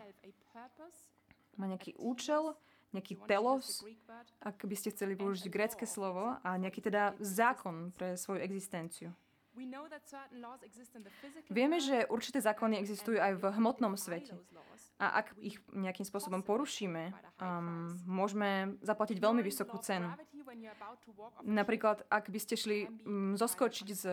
Má 1.57 1.65
nejaký 1.65 1.97
účel, 1.97 2.53
nejaký 2.93 3.17
telos, 3.25 3.81
ak 4.39 4.61
by 4.63 4.75
ste 4.77 4.93
chceli 4.93 5.17
použiť 5.17 5.49
grécke 5.49 5.85
slovo, 5.89 6.37
a 6.39 6.49
nejaký 6.61 6.79
teda 6.85 7.17
zákon 7.19 7.91
pre 7.97 8.15
svoju 8.15 8.39
existenciu. 8.45 9.09
Vieme, 11.49 11.77
že 11.77 12.09
určité 12.09 12.41
zákony 12.41 12.81
existujú 12.81 13.21
aj 13.21 13.37
v 13.37 13.43
hmotnom 13.53 13.93
svete. 13.93 14.33
A 14.97 15.21
ak 15.21 15.37
ich 15.37 15.61
nejakým 15.73 16.05
spôsobom 16.05 16.41
porušíme, 16.41 17.13
um, 17.37 17.93
môžeme 18.05 18.77
zaplatiť 18.81 19.17
veľmi 19.21 19.41
vysokú 19.45 19.77
cenu. 19.81 20.09
Napríklad, 21.43 22.05
ak 22.09 22.29
by 22.29 22.39
ste 22.41 22.55
šli 22.57 22.79
um, 23.05 23.33
zoskočiť 23.37 23.87
z, 23.93 24.03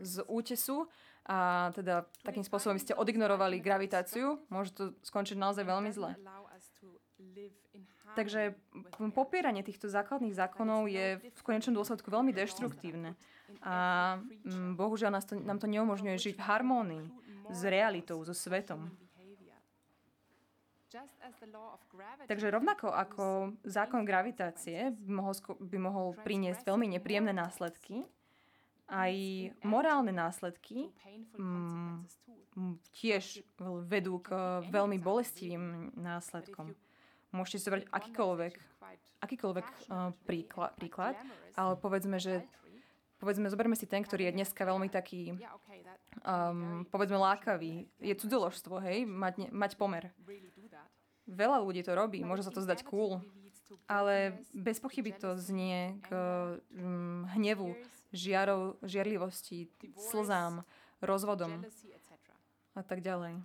z 0.00 0.14
útesu 0.26 0.90
a 1.26 1.70
teda 1.74 2.08
takým 2.26 2.42
spôsobom 2.42 2.74
by 2.78 2.82
ste 2.82 2.98
odignorovali 2.98 3.62
gravitáciu, 3.62 4.42
môže 4.50 4.74
to 4.74 4.84
skončiť 5.06 5.38
naozaj 5.38 5.62
veľmi 5.66 5.90
zle. 5.94 6.14
Takže 8.18 8.54
popieranie 9.14 9.62
týchto 9.62 9.86
základných 9.86 10.34
zákonov 10.34 10.90
je 10.90 11.22
v 11.22 11.42
konečnom 11.46 11.78
dôsledku 11.78 12.10
veľmi 12.10 12.34
deštruktívne. 12.34 13.14
A 13.62 13.74
mm, 14.18 14.78
bohužiaľ 14.78 15.10
nás 15.18 15.26
to, 15.26 15.38
nám 15.38 15.58
to 15.58 15.66
neumožňuje 15.66 16.16
žiť 16.18 16.34
v 16.38 16.46
harmónii 16.46 17.04
s 17.50 17.60
realitou, 17.66 18.22
so 18.22 18.34
svetom. 18.34 18.90
Takže 22.26 22.50
rovnako 22.50 22.90
ako 22.90 23.54
zákon 23.62 24.02
gravitácie 24.02 24.90
by 24.90 25.12
mohol, 25.22 25.34
by 25.62 25.78
mohol 25.78 26.06
priniesť 26.18 26.66
veľmi 26.66 26.86
nepríjemné 26.98 27.30
následky, 27.30 28.02
aj 28.90 29.14
morálne 29.62 30.10
následky 30.10 30.90
mm, 31.38 32.10
tiež 32.90 33.46
vedú 33.86 34.18
k 34.18 34.34
veľmi 34.66 34.98
bolestivým 34.98 35.94
následkom. 35.94 36.74
Môžete 37.30 37.56
si 37.62 37.66
zobrať 37.70 37.84
akýkoľvek, 37.94 38.54
akýkoľvek 39.22 39.66
uh, 39.66 40.10
príklad, 40.26 40.70
príklad, 40.74 41.14
ale 41.54 41.78
povedzme, 41.78 42.18
že 42.18 42.42
povedzme, 43.20 43.52
zoberme 43.52 43.76
si 43.76 43.84
ten, 43.84 44.00
ktorý 44.00 44.32
je 44.32 44.36
dneska 44.40 44.64
veľmi 44.64 44.88
taký, 44.88 45.36
um, 46.24 46.88
povedzme, 46.88 47.20
lákavý. 47.20 47.86
Je 48.00 48.16
cudzoložstvo, 48.16 48.80
hej, 48.80 49.04
mať, 49.04 49.52
mať 49.52 49.76
pomer. 49.76 50.08
Veľa 51.28 51.62
ľudí 51.62 51.84
to 51.84 51.94
robí, 51.94 52.24
môže 52.24 52.42
sa 52.42 52.50
to 52.50 52.64
zdať 52.64 52.82
cool, 52.88 53.22
ale 53.86 54.40
bez 54.50 54.82
pochyby 54.82 55.14
to 55.14 55.38
znie 55.38 56.00
k 56.02 56.10
um, 56.74 57.28
hnevu, 57.36 57.76
žiarov, 58.10 58.80
žiarlivosti, 58.82 59.70
slzám, 59.94 60.66
rozvodom 60.98 61.62
a 62.74 62.82
tak 62.82 63.04
ďalej. 63.04 63.38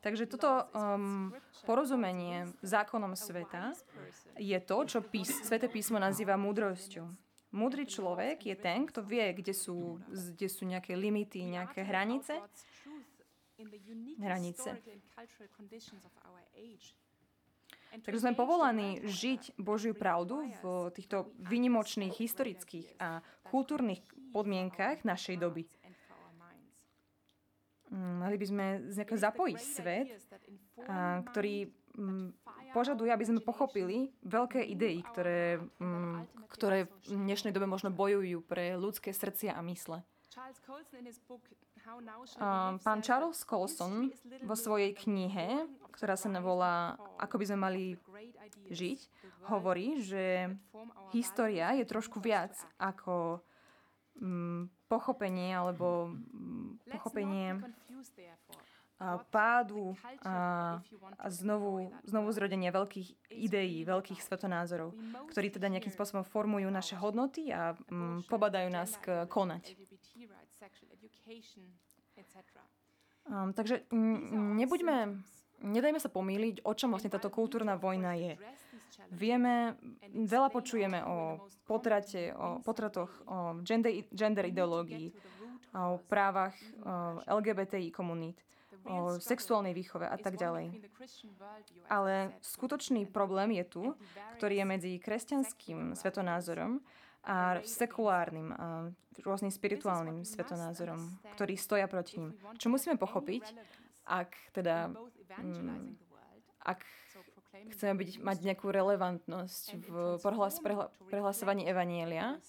Takže 0.00 0.24
toto 0.28 0.50
um, 0.76 1.32
porozumenie 1.64 2.52
zákonom 2.60 3.16
sveta 3.16 3.72
je 4.36 4.58
to, 4.60 4.78
čo 4.84 4.98
pís, 5.00 5.32
Svete 5.40 5.72
písmo 5.72 5.96
nazýva 5.96 6.36
múdrosťou. 6.36 7.08
Múdry 7.50 7.88
človek 7.88 8.46
je 8.46 8.54
ten, 8.54 8.86
kto 8.86 9.02
vie, 9.02 9.24
kde 9.34 9.50
sú, 9.50 9.98
kde 10.06 10.46
sú 10.46 10.68
nejaké 10.68 10.94
limity, 10.94 11.42
nejaké 11.48 11.82
hranice. 11.82 12.38
Hranice. 14.20 14.68
Takže 17.90 18.22
sme 18.22 18.38
povolaní 18.38 19.02
žiť 19.02 19.58
Božiu 19.58 19.98
pravdu 19.98 20.46
v 20.62 20.94
týchto 20.94 21.34
vynimočných 21.42 22.14
historických 22.14 22.86
a 23.02 23.18
kultúrnych 23.50 23.98
podmienkach 24.30 25.02
našej 25.02 25.42
doby. 25.42 25.66
Mm, 27.90 28.22
mali 28.22 28.36
by 28.38 28.46
sme 28.46 28.66
zapojiť 29.18 29.58
svet, 29.58 30.14
ktorý 31.26 31.66
mm, 31.98 32.28
požaduje, 32.70 33.10
aby 33.10 33.26
sme 33.26 33.42
pochopili 33.42 34.14
veľké 34.22 34.62
idei, 34.62 35.02
ktoré, 35.02 35.58
mm, 35.58 36.46
ktoré 36.54 36.86
v 37.10 37.18
dnešnej 37.18 37.50
dobe 37.50 37.66
možno 37.66 37.90
bojujú 37.90 38.46
pre 38.46 38.78
ľudské 38.78 39.10
srdcia 39.10 39.58
a 39.58 39.62
mysle. 39.66 40.06
Pán 42.86 43.00
Charles 43.02 43.42
Colson 43.42 44.14
vo 44.46 44.54
svojej 44.54 44.94
knihe, 44.94 45.66
ktorá 45.90 46.14
sa 46.14 46.30
volá 46.38 46.94
Ako 47.18 47.42
by 47.42 47.44
sme 47.50 47.58
mali 47.58 47.84
žiť, 48.70 49.00
hovorí, 49.50 49.98
že 49.98 50.54
história 51.10 51.74
je 51.74 51.82
trošku 51.82 52.22
viac 52.22 52.54
ako 52.78 53.42
pochopenie 54.90 55.54
alebo 55.54 56.10
pochopenie 56.90 57.62
pádu 59.32 59.96
a, 60.20 60.76
a 61.16 61.26
znovu, 61.32 61.88
znovu 62.04 62.28
zrodenia 62.36 62.68
veľkých 62.68 63.32
ideí, 63.32 63.80
veľkých 63.88 64.20
svetonázorov, 64.20 64.92
ktorí 65.32 65.48
teda 65.48 65.72
nejakým 65.72 65.88
spôsobom 65.88 66.20
formujú 66.20 66.68
naše 66.68 67.00
hodnoty 67.00 67.48
a 67.48 67.72
m, 67.88 68.20
pobadajú 68.28 68.68
nás 68.68 69.00
k 69.00 69.24
konať. 69.24 69.72
Um, 73.24 73.56
takže 73.56 73.88
m, 73.88 74.60
nebuďme, 74.60 75.16
nedajme 75.64 76.00
sa 76.02 76.12
pomýliť, 76.12 76.68
o 76.68 76.72
čom 76.76 76.92
vlastne 76.92 77.08
táto 77.08 77.32
kultúrna 77.32 77.80
vojna 77.80 78.20
je. 78.20 78.36
Vieme, 79.10 79.74
veľa 80.14 80.48
počujeme 80.54 81.02
o 81.02 81.46
potrate, 81.66 82.30
o 82.30 82.62
potratoch, 82.62 83.10
o 83.26 83.58
gender, 83.66 84.06
gender 84.14 84.46
ideológii, 84.46 85.10
o 85.74 85.98
právach 86.06 86.54
o 86.82 87.18
LGBTI 87.26 87.90
komunít, 87.90 88.38
o 88.86 89.18
sexuálnej 89.18 89.74
výchove 89.74 90.06
a 90.06 90.14
tak 90.18 90.38
ďalej. 90.38 90.78
Ale 91.90 92.34
skutočný 92.42 93.10
problém 93.10 93.58
je 93.58 93.64
tu, 93.66 93.82
ktorý 94.38 94.62
je 94.62 94.66
medzi 94.66 94.92
kresťanským 95.02 95.98
svetonázorom 95.98 96.78
a 97.26 97.60
sekulárnym 97.66 98.48
a 98.56 98.88
rôznym 99.20 99.52
spirituálnym 99.52 100.24
svetonázorom, 100.24 101.20
ktorí 101.36 101.58
stoja 101.58 101.84
proti 101.90 102.22
ním. 102.24 102.32
Čo 102.56 102.72
musíme 102.72 102.96
pochopiť, 102.96 103.44
ak 104.08 104.30
teda 104.56 104.90
mm, 105.36 105.98
ak 106.64 106.80
chceme 107.74 107.94
byť, 108.00 108.10
mať 108.24 108.38
nejakú 108.40 108.72
relevantnosť 108.72 109.64
v 109.76 109.88
prehlas, 110.20 110.56
prehla, 110.64 110.86
prehlasovaní 111.12 111.68
Evanielia, 111.68 112.40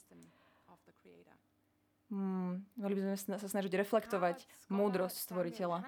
hmm, 2.11 2.51
mali 2.79 2.93
by 2.95 3.15
sme 3.15 3.39
sa 3.39 3.47
snažiť 3.47 3.71
reflektovať 3.75 4.43
múdrosť 4.71 5.17
stvoriteľa. 5.31 5.83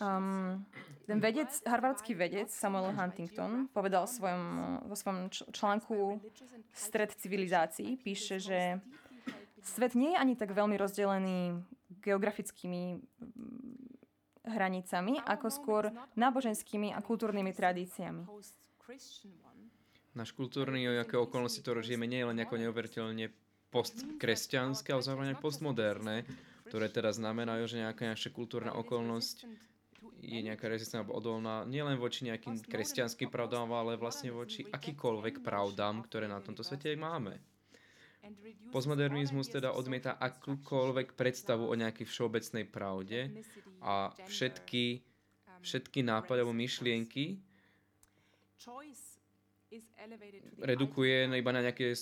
Um, 0.00 0.64
ten 1.04 1.20
vedec, 1.20 1.52
harvardský 1.68 2.16
vedec 2.16 2.48
Samuel 2.48 2.96
Huntington 2.96 3.68
povedal 3.68 4.08
svojom, 4.08 4.44
vo 4.88 4.96
svojom 4.96 5.28
článku 5.28 6.24
Stred 6.72 7.12
civilizácií, 7.20 8.00
píše, 8.00 8.40
že 8.40 8.80
svet 9.60 9.92
nie 9.92 10.16
je 10.16 10.20
ani 10.20 10.34
tak 10.40 10.56
veľmi 10.56 10.72
rozdelený 10.80 11.60
geografickými 12.00 13.00
hranicami, 14.44 15.20
ako 15.24 15.46
skôr 15.48 15.82
náboženskými 16.14 16.92
a 16.92 17.00
kultúrnymi 17.00 17.52
tradíciami. 17.56 18.28
Náš 20.14 20.30
kultúrny, 20.36 20.86
o 20.86 20.92
aké 21.00 21.18
okolnosti 21.18 21.58
to 21.58 21.74
žijeme, 21.82 22.06
nie 22.06 22.22
je 22.22 22.28
len 22.30 22.38
ako 22.38 22.54
neuveriteľne 22.60 23.32
postkresťanské, 23.74 24.94
ale 24.94 25.02
zároveň 25.02 25.34
postmoderné, 25.42 26.22
ktoré 26.70 26.86
teda 26.86 27.10
znamenajú, 27.10 27.66
že 27.66 27.82
nejaká 27.82 28.14
naša 28.14 28.30
kultúrna 28.30 28.70
okolnosť 28.78 29.50
je 30.24 30.40
nejaká 30.40 30.70
rezistentná 30.70 31.04
alebo 31.04 31.18
odolná 31.18 31.64
nielen 31.68 31.98
voči 32.00 32.28
nejakým 32.28 32.64
kresťanským 32.64 33.28
pravdám, 33.28 33.68
ale 33.72 33.98
vlastne 33.98 34.30
voči 34.30 34.64
akýkoľvek 34.64 35.44
pravdám, 35.44 36.04
ktoré 36.06 36.30
na 36.30 36.40
tomto 36.40 36.62
svete 36.62 36.94
máme. 36.96 37.40
Postmodernizmus 38.72 39.52
teda 39.52 39.70
odmieta 39.72 40.16
akúkoľvek 40.18 41.14
predstavu 41.14 41.68
o 41.68 41.74
nejakej 41.78 42.06
všeobecnej 42.08 42.64
pravde 42.66 43.44
a 43.84 44.10
všetky, 44.26 45.04
všetky 45.62 46.00
nápady 46.02 46.38
alebo 46.42 46.56
myšlienky 46.56 47.38
redukuje 50.62 51.26
iba 51.34 51.50
na 51.50 51.60
nejaké 51.66 51.98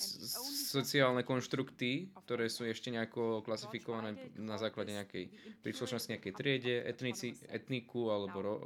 sociálne 0.73 1.25
konštrukty, 1.25 2.13
ktoré 2.25 2.53
sú 2.53 2.69
ešte 2.69 2.93
nejako 2.93 3.41
klasifikované 3.41 4.17
na 4.37 4.61
základe 4.61 4.93
nejakej 4.93 5.33
príslušnosti 5.65 6.13
nejakej 6.13 6.33
triede, 6.37 6.75
etnici, 6.85 7.33
etniku 7.49 8.13
alebo 8.13 8.37
ro, 8.45 8.57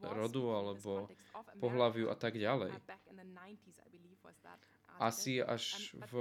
rodu 0.00 0.44
alebo 0.56 1.08
pohľaviu 1.60 2.08
a 2.08 2.16
tak 2.16 2.40
ďalej 2.40 2.72
asi 4.98 5.42
až 5.42 5.94
v, 6.10 6.12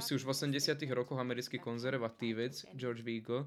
si 0.00 0.16
už 0.16 0.22
v 0.24 0.30
80 0.32 0.78
rokoch 0.92 1.18
americký 1.20 1.60
konzervatívec 1.60 2.64
George 2.76 3.04
Weigel 3.04 3.44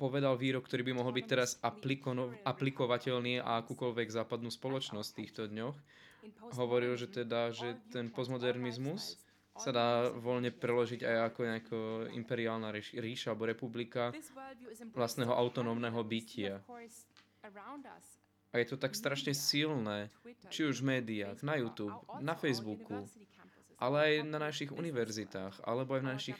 povedal 0.00 0.34
výrok, 0.40 0.64
ktorý 0.64 0.82
by 0.86 0.92
mohol 0.96 1.12
byť 1.12 1.26
teraz 1.28 1.50
aplikovateľný 2.44 3.42
a 3.42 3.60
akúkoľvek 3.60 4.08
západnú 4.08 4.48
spoločnosť 4.48 5.08
v 5.12 5.18
týchto 5.24 5.42
dňoch. 5.50 5.76
Hovoril, 6.56 6.96
že 6.96 7.12
teda, 7.12 7.52
že 7.52 7.76
ten 7.92 8.08
postmodernizmus 8.08 9.20
sa 9.54 9.70
dá 9.70 10.10
voľne 10.10 10.50
preložiť 10.50 11.06
aj 11.06 11.16
ako 11.30 11.40
nejaká 11.46 11.80
imperiálna 12.16 12.74
ríša 12.74 13.34
alebo 13.34 13.46
republika 13.46 14.10
vlastného 14.96 15.30
autonómneho 15.30 16.00
bytia. 16.02 16.64
A 18.54 18.62
je 18.62 18.70
to 18.70 18.78
tak 18.78 18.94
strašne 18.94 19.34
silné, 19.34 20.14
či 20.46 20.62
už 20.62 20.78
v 20.78 21.02
médiách, 21.02 21.42
na 21.42 21.58
YouTube, 21.58 21.98
na 22.22 22.38
Facebooku, 22.38 23.02
ale 23.82 23.96
aj 23.98 24.14
na 24.30 24.38
našich 24.38 24.70
univerzitách, 24.70 25.66
alebo 25.66 25.98
aj 25.98 26.02
v 26.06 26.10
našich 26.14 26.38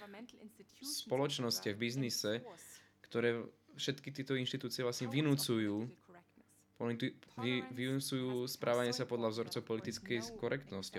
spoločnostiach, 0.78 1.74
v 1.74 1.82
biznise, 1.82 2.32
ktoré 3.02 3.42
všetky 3.74 4.14
tieto 4.14 4.38
inštitúcie 4.38 4.86
vlastne 4.86 5.10
vynúcujú, 5.10 5.90
vynúcujú 7.74 8.46
správanie 8.46 8.94
sa 8.94 9.10
podľa 9.10 9.34
vzorcov 9.34 9.66
politickej 9.66 10.38
korektnosti. 10.38 10.94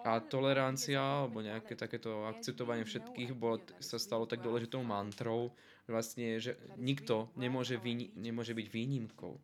A 0.00 0.16
tolerancia, 0.24 1.00
alebo 1.00 1.44
nejaké 1.44 1.76
takéto 1.76 2.24
akceptovanie 2.24 2.88
všetkých 2.88 3.36
bod 3.36 3.60
sa 3.80 4.00
stalo 4.00 4.24
tak 4.24 4.40
dôležitou 4.40 4.80
mantrou, 4.80 5.52
vlastne, 5.90 6.38
že 6.38 6.56
nikto 6.78 7.28
nemôže, 7.34 7.76
výni- 7.76 8.14
nemôže 8.14 8.54
byť 8.54 8.66
výnimkou. 8.70 9.34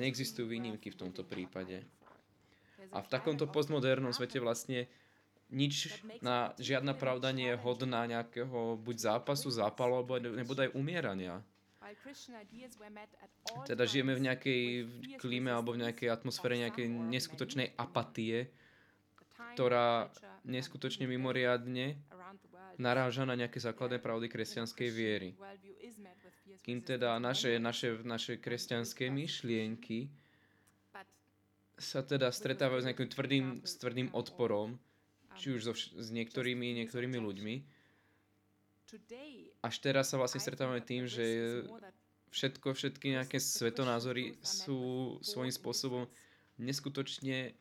Neexistujú 0.00 0.48
výnimky 0.48 0.88
v 0.90 1.00
tomto 1.04 1.22
prípade. 1.22 1.84
A 2.88 3.04
v 3.04 3.08
takomto 3.12 3.44
postmodernom 3.44 4.16
svete 4.16 4.40
vlastne 4.40 4.88
nič, 5.52 6.00
na, 6.20 6.52
žiadna 6.56 6.92
pravda 6.96 7.32
nie 7.32 7.52
je 7.52 7.60
hodná 7.60 8.04
nejakého 8.08 8.80
buď 8.80 8.96
zápasu, 8.96 9.48
zápalu, 9.52 10.00
alebo 10.00 10.20
nebude 10.20 10.68
aj 10.68 10.74
umierania. 10.76 11.40
Teda 13.64 13.88
žijeme 13.88 14.12
v 14.12 14.24
nejakej 14.28 14.62
klíme 15.16 15.48
alebo 15.48 15.72
v 15.72 15.88
nejakej 15.88 16.08
atmosfére 16.12 16.60
nejakej 16.60 16.84
neskutočnej 16.84 17.72
apatie, 17.80 18.52
ktorá 19.56 20.12
neskutočne 20.44 21.08
mimoriadne 21.08 21.96
naráža 22.78 23.26
na 23.26 23.34
nejaké 23.34 23.58
základné 23.58 23.98
pravdy 23.98 24.30
kresťanskej 24.30 24.88
viery. 24.88 25.30
Kým 26.62 26.80
teda 26.80 27.18
naše, 27.18 27.58
naše, 27.58 27.98
naše 28.06 28.38
kresťanské 28.38 29.10
myšlienky 29.10 30.08
sa 31.78 32.02
teda 32.02 32.30
stretávajú 32.30 32.80
s 32.82 32.88
nejakým 32.90 33.08
tvrdým, 33.10 33.46
s 33.62 33.78
tvrdým 33.78 34.08
odporom, 34.14 34.78
či 35.38 35.54
už 35.54 35.60
so, 35.70 35.74
s 35.74 36.08
niektorými, 36.10 36.82
niektorými 36.82 37.18
ľuďmi. 37.18 37.54
Až 39.62 39.74
teraz 39.78 40.10
sa 40.10 40.18
vlastne 40.18 40.42
stretávame 40.42 40.82
tým, 40.82 41.06
že 41.06 41.24
všetko, 42.34 42.74
všetky 42.74 43.14
nejaké 43.14 43.38
svetonázory 43.38 44.38
sú 44.42 45.16
svojím 45.22 45.54
spôsobom 45.54 46.04
neskutočne 46.58 47.54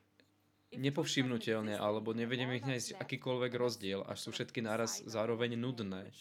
nepovšimnutelné, 0.75 1.79
alebo 1.79 2.11
nevedeme 2.11 2.59
ich 2.59 2.67
nájsť 2.67 2.99
akýkoľvek 2.99 3.51
rozdiel, 3.55 4.03
až 4.03 4.27
sú 4.27 4.29
všetky 4.35 4.59
naraz 4.59 4.99
zároveň 5.07 5.55
nudné. 5.55 6.11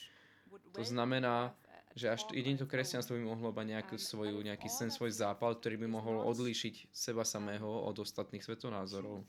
To 0.77 0.83
znamená, 0.87 1.57
že 1.97 2.13
až 2.13 2.29
jedine 2.31 2.61
to 2.61 2.69
kresťanstvo 2.69 3.17
by 3.17 3.25
mohlo 3.25 3.51
mať 3.57 3.67
nejaký, 3.73 3.97
svoju, 3.97 4.37
nejaký 4.45 4.69
sen, 4.69 4.93
svoj 4.93 5.11
zápal, 5.17 5.57
ktorý 5.57 5.81
by 5.81 5.89
mohol 5.89 6.29
odlíšiť 6.29 6.93
seba 6.93 7.25
samého 7.25 7.67
od 7.67 7.97
ostatných 7.97 8.45
svetonázorov. 8.45 9.25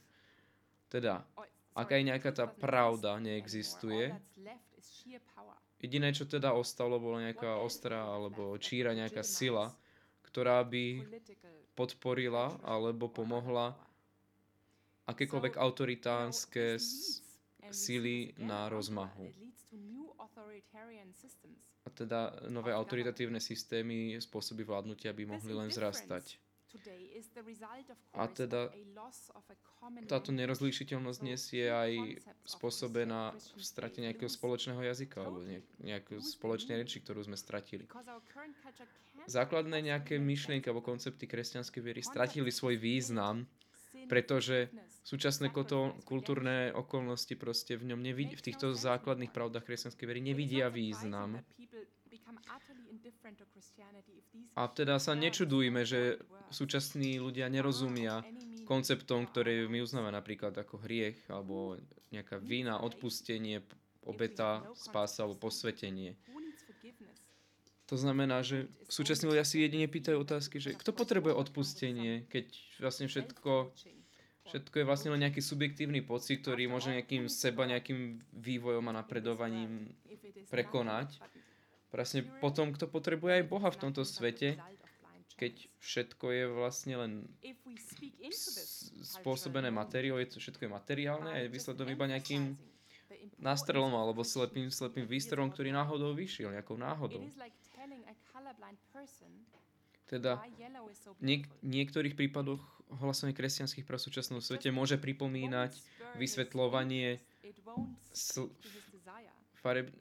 Teda, 0.91 1.24
ak 1.72 1.88
aj 1.95 2.01
nejaká 2.03 2.32
tá 2.36 2.45
pravda 2.45 3.15
neexistuje, 3.24 4.11
jediné, 5.80 6.11
čo 6.11 6.28
teda 6.28 6.51
ostalo, 6.51 6.99
bolo 6.99 7.24
nejaká 7.24 7.63
ostrá 7.63 8.03
alebo 8.03 8.59
číra 8.59 8.91
nejaká 8.91 9.24
sila, 9.24 9.72
ktorá 10.28 10.59
by 10.68 11.07
podporila 11.72 12.59
alebo 12.68 13.07
pomohla 13.07 13.80
akékoľvek 15.08 15.55
autoritánske 15.55 16.78
síly 17.72 18.36
na 18.38 18.68
rozmahu. 18.68 19.32
A 21.88 21.89
teda 21.95 22.36
nové 22.51 22.76
autoritatívne 22.76 23.39
systémy, 23.39 24.20
spôsoby 24.20 24.68
vládnutia 24.68 25.16
by 25.16 25.24
mohli 25.24 25.55
len 25.55 25.72
vzrastať. 25.72 26.36
A 28.12 28.28
teda 28.28 28.68
táto 30.12 30.36
nerozlíšiteľnosť 30.36 31.20
dnes 31.24 31.41
je 31.47 31.64
aj 31.64 31.91
spôsobená 32.43 33.32
v 33.34 33.64
strate 33.64 34.03
nejakého 34.03 34.28
spoločného 34.28 34.84
jazyka 34.84 35.24
alebo 35.24 35.47
nejakého 35.80 36.20
spoločnej 36.20 36.84
reči, 36.84 36.99
ktorú 36.99 37.24
sme 37.24 37.39
stratili. 37.39 37.88
Základné 39.32 39.80
nejaké 39.80 40.20
myšlienky 40.20 40.68
alebo 40.68 40.84
koncepty 40.84 41.24
kresťanskej 41.24 41.82
viery 41.82 42.03
stratili 42.03 42.51
svoj 42.51 42.76
význam, 42.76 43.47
pretože 44.08 44.72
súčasné 45.08 45.51
kultúrne 46.03 46.76
okolnosti 46.76 47.32
proste 47.39 47.80
v 47.80 47.95
ňom 47.95 48.03
nevidí, 48.03 48.36
v 48.36 48.45
týchto 48.51 48.76
základných 48.76 49.32
pravdách 49.32 49.64
kresťanskej 49.64 50.03
viery 50.03 50.20
nevidia 50.20 50.68
význam. 50.68 51.39
A 54.58 54.68
teda 54.68 54.99
sa 54.99 55.16
nečudujme, 55.16 55.88
že 55.88 56.20
súčasní 56.51 57.24
ľudia 57.24 57.47
nerozumia 57.47 58.26
konceptom, 58.68 59.24
ktoré 59.32 59.64
my 59.72 59.80
uznáme 59.80 60.12
napríklad 60.12 60.51
ako 60.51 60.84
hriech, 60.84 61.24
alebo 61.32 61.80
nejaká 62.12 62.39
vina, 62.41 62.84
odpustenie, 62.84 63.64
obeta, 64.03 64.64
spása 64.76 65.24
alebo 65.24 65.47
posvetenie. 65.47 66.20
To 67.88 67.95
znamená, 67.95 68.43
že 68.43 68.68
súčasní 68.91 69.32
ľudia 69.32 69.47
si 69.47 69.64
jedine 69.64 69.88
pýtajú 69.88 70.20
otázky, 70.20 70.60
že 70.60 70.76
kto 70.76 70.91
potrebuje 70.91 71.32
odpustenie, 71.32 72.28
keď 72.28 72.51
vlastne 72.84 73.08
všetko 73.08 73.72
Všetko 74.48 74.76
je 74.80 74.86
vlastne 74.88 75.10
len 75.12 75.28
nejaký 75.28 75.43
subjektívny 75.43 76.00
pocit, 76.02 76.39
ktorý 76.39 76.72
môže 76.72 76.95
nejakým 76.95 77.28
seba, 77.28 77.68
nejakým 77.68 78.24
vývojom 78.32 78.86
a 78.88 78.98
napredovaním 79.04 79.91
prekonať. 80.48 81.20
Presne 81.91 82.24
potom, 82.43 82.72
kto 82.72 82.88
potrebuje 82.88 83.43
aj 83.43 83.50
Boha 83.52 83.68
v 83.72 83.80
tomto 83.80 84.04
svete, 84.08 84.60
keď 85.38 85.54
všetko 85.78 86.26
je 86.34 86.43
vlastne 86.50 86.93
len 86.98 87.12
spôsobené 89.06 89.70
materiou, 89.70 90.18
je 90.18 90.34
to 90.34 90.41
všetko 90.41 90.66
je 90.66 90.72
materiálne 90.72 91.30
a 91.30 91.38
je 91.45 91.54
výsledom 91.54 91.86
iba 91.93 92.10
nejakým 92.10 92.58
nástrelom 93.38 93.93
alebo 93.93 94.26
slepým, 94.26 94.74
slepým 94.74 95.06
výstrelom, 95.06 95.54
ktorý 95.54 95.70
náhodou 95.70 96.18
vyšiel, 96.18 96.50
nejakou 96.58 96.74
náhodou. 96.76 97.22
Teda 100.10 100.41
v 101.20 101.22
niek- 101.22 101.52
niektorých 101.62 102.18
prípadoch 102.18 102.64
hlasovanie 103.01 103.35
kresťanských 103.35 103.83
v 103.83 103.91
súčasnom 103.99 104.39
svete 104.39 104.71
môže 104.71 104.95
pripomínať 104.95 105.75
vysvetľovanie 106.15 107.19
sl- 108.15 108.51
fareb, 109.59 109.91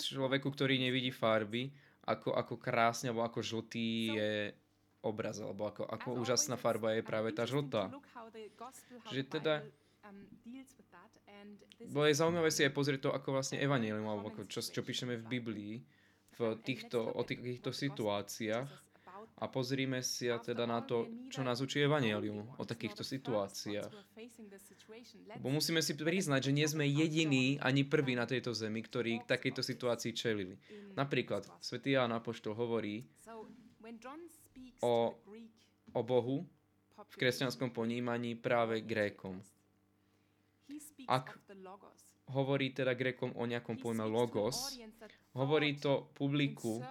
človeku, 0.00 0.48
ktorý 0.48 0.80
nevidí 0.80 1.12
farby, 1.12 1.68
ako, 2.08 2.32
ako 2.32 2.54
krásne 2.56 3.12
alebo 3.12 3.26
ako 3.26 3.40
žltý 3.44 4.16
je 4.16 4.32
obraz, 5.04 5.40
alebo 5.40 5.68
ako, 5.68 5.84
ako 5.84 6.08
úžasná 6.20 6.56
farba 6.56 6.96
je 6.96 7.02
práve 7.04 7.32
tá 7.32 7.44
žltá. 7.44 7.92
Že 9.12 9.22
teda 9.28 9.54
bo 11.88 12.04
je 12.04 12.18
zaujímavé 12.18 12.50
si 12.52 12.66
aj 12.66 12.76
pozrieť 12.76 13.08
to, 13.08 13.10
ako 13.14 13.40
vlastne 13.40 13.62
evanelium, 13.62 14.04
alebo 14.04 14.28
ako 14.28 14.44
čo, 14.50 14.60
čo 14.60 14.82
píšeme 14.84 15.16
v 15.16 15.24
Biblii, 15.24 15.74
v 16.36 16.40
týchto, 16.60 17.00
o 17.00 17.22
týchto 17.24 17.72
situáciách, 17.72 18.68
a 19.40 19.48
pozrime 19.48 20.04
si 20.04 20.28
teda 20.28 20.68
na 20.68 20.84
to, 20.84 21.08
čo 21.32 21.40
nás 21.40 21.64
učí 21.64 21.80
Evangelium 21.80 22.44
o 22.60 22.64
takýchto 22.68 23.00
situáciách. 23.00 23.88
Bo 25.40 25.48
musíme 25.48 25.80
si 25.80 25.96
priznať, 25.96 26.52
že 26.52 26.52
nie 26.52 26.68
sme 26.68 26.84
jediní 26.84 27.56
ani 27.64 27.88
prví 27.88 28.12
na 28.12 28.28
tejto 28.28 28.52
zemi, 28.52 28.84
ktorí 28.84 29.24
k 29.24 29.28
takejto 29.32 29.64
situácii 29.64 30.12
čelili. 30.12 30.60
Napríklad, 30.92 31.48
svätý 31.64 31.96
Ján 31.96 32.12
Apoštol 32.12 32.52
hovorí 32.52 33.08
o, 34.84 35.16
o 35.96 36.00
Bohu 36.04 36.44
v 37.00 37.14
kresťanskom 37.16 37.72
ponímaní 37.72 38.36
práve 38.36 38.84
Grékom. 38.84 39.40
Ak 41.08 41.40
hovorí 42.28 42.76
teda 42.76 42.92
Grékom 42.92 43.32
o 43.34 43.44
nejakom 43.48 43.80
pojme 43.80 44.04
logos, 44.04 44.76
hovorí 45.34 45.78
to 45.78 46.10
publiku, 46.14 46.82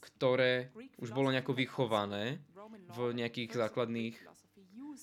ktoré 0.00 0.70
už 0.98 1.10
bolo 1.14 1.30
nejako 1.30 1.54
vychované 1.54 2.42
v 2.94 2.98
nejakých 3.14 3.52
základných 3.54 4.16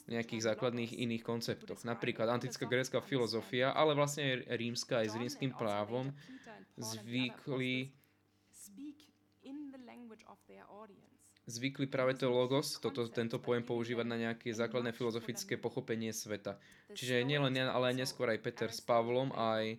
nejakých 0.10 0.42
základných 0.42 0.98
iných 1.06 1.22
konceptoch. 1.22 1.86
Napríklad 1.86 2.26
antická 2.26 2.66
grécka 2.66 2.98
filozofia, 2.98 3.78
ale 3.78 3.94
vlastne 3.94 4.42
aj 4.42 4.58
rímska 4.58 5.06
aj 5.06 5.08
s 5.14 5.16
rímským 5.22 5.52
právom 5.54 6.10
zvykli 6.82 7.94
zvykli 11.44 11.92
práve 11.92 12.16
to 12.16 12.32
logos, 12.32 12.80
toto, 12.80 13.04
tento 13.12 13.38
pojem 13.38 13.68
používať 13.68 14.08
na 14.08 14.18
nejaké 14.18 14.56
základné 14.56 14.96
filozofické 14.96 15.60
pochopenie 15.60 16.16
sveta. 16.16 16.56
Čiže 16.96 17.28
nielen 17.28 17.52
ale 17.68 17.92
aj 17.92 18.00
neskôr 18.00 18.32
aj 18.32 18.40
Peter 18.40 18.72
s 18.72 18.80
Pavlom, 18.80 19.36
aj 19.36 19.76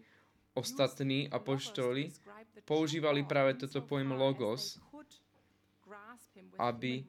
ostatní 0.54 1.28
apoštoli 1.28 2.14
používali 2.64 3.26
práve 3.26 3.58
toto 3.58 3.82
pojem 3.82 4.14
logos 4.14 4.78
aby 6.58 7.04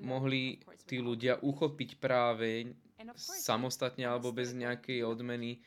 mohli 0.00 0.60
tí 0.88 1.00
ľudia 1.00 1.40
uchopiť 1.40 2.00
práve 2.00 2.72
samostatne 3.18 4.08
alebo 4.08 4.32
bez 4.32 4.56
nejakej 4.56 5.04
odmeny 5.04 5.60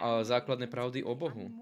a 0.00 0.24
základné 0.24 0.66
pravdy 0.66 1.04
o 1.04 1.12
Bohu. 1.12 1.52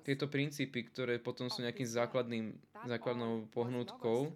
tieto 0.00 0.32
princípy, 0.32 0.88
ktoré 0.88 1.20
potom 1.20 1.52
sú 1.52 1.60
nejakým 1.60 1.84
základným, 1.84 2.56
základnou 2.88 3.52
pohnutkou 3.52 4.32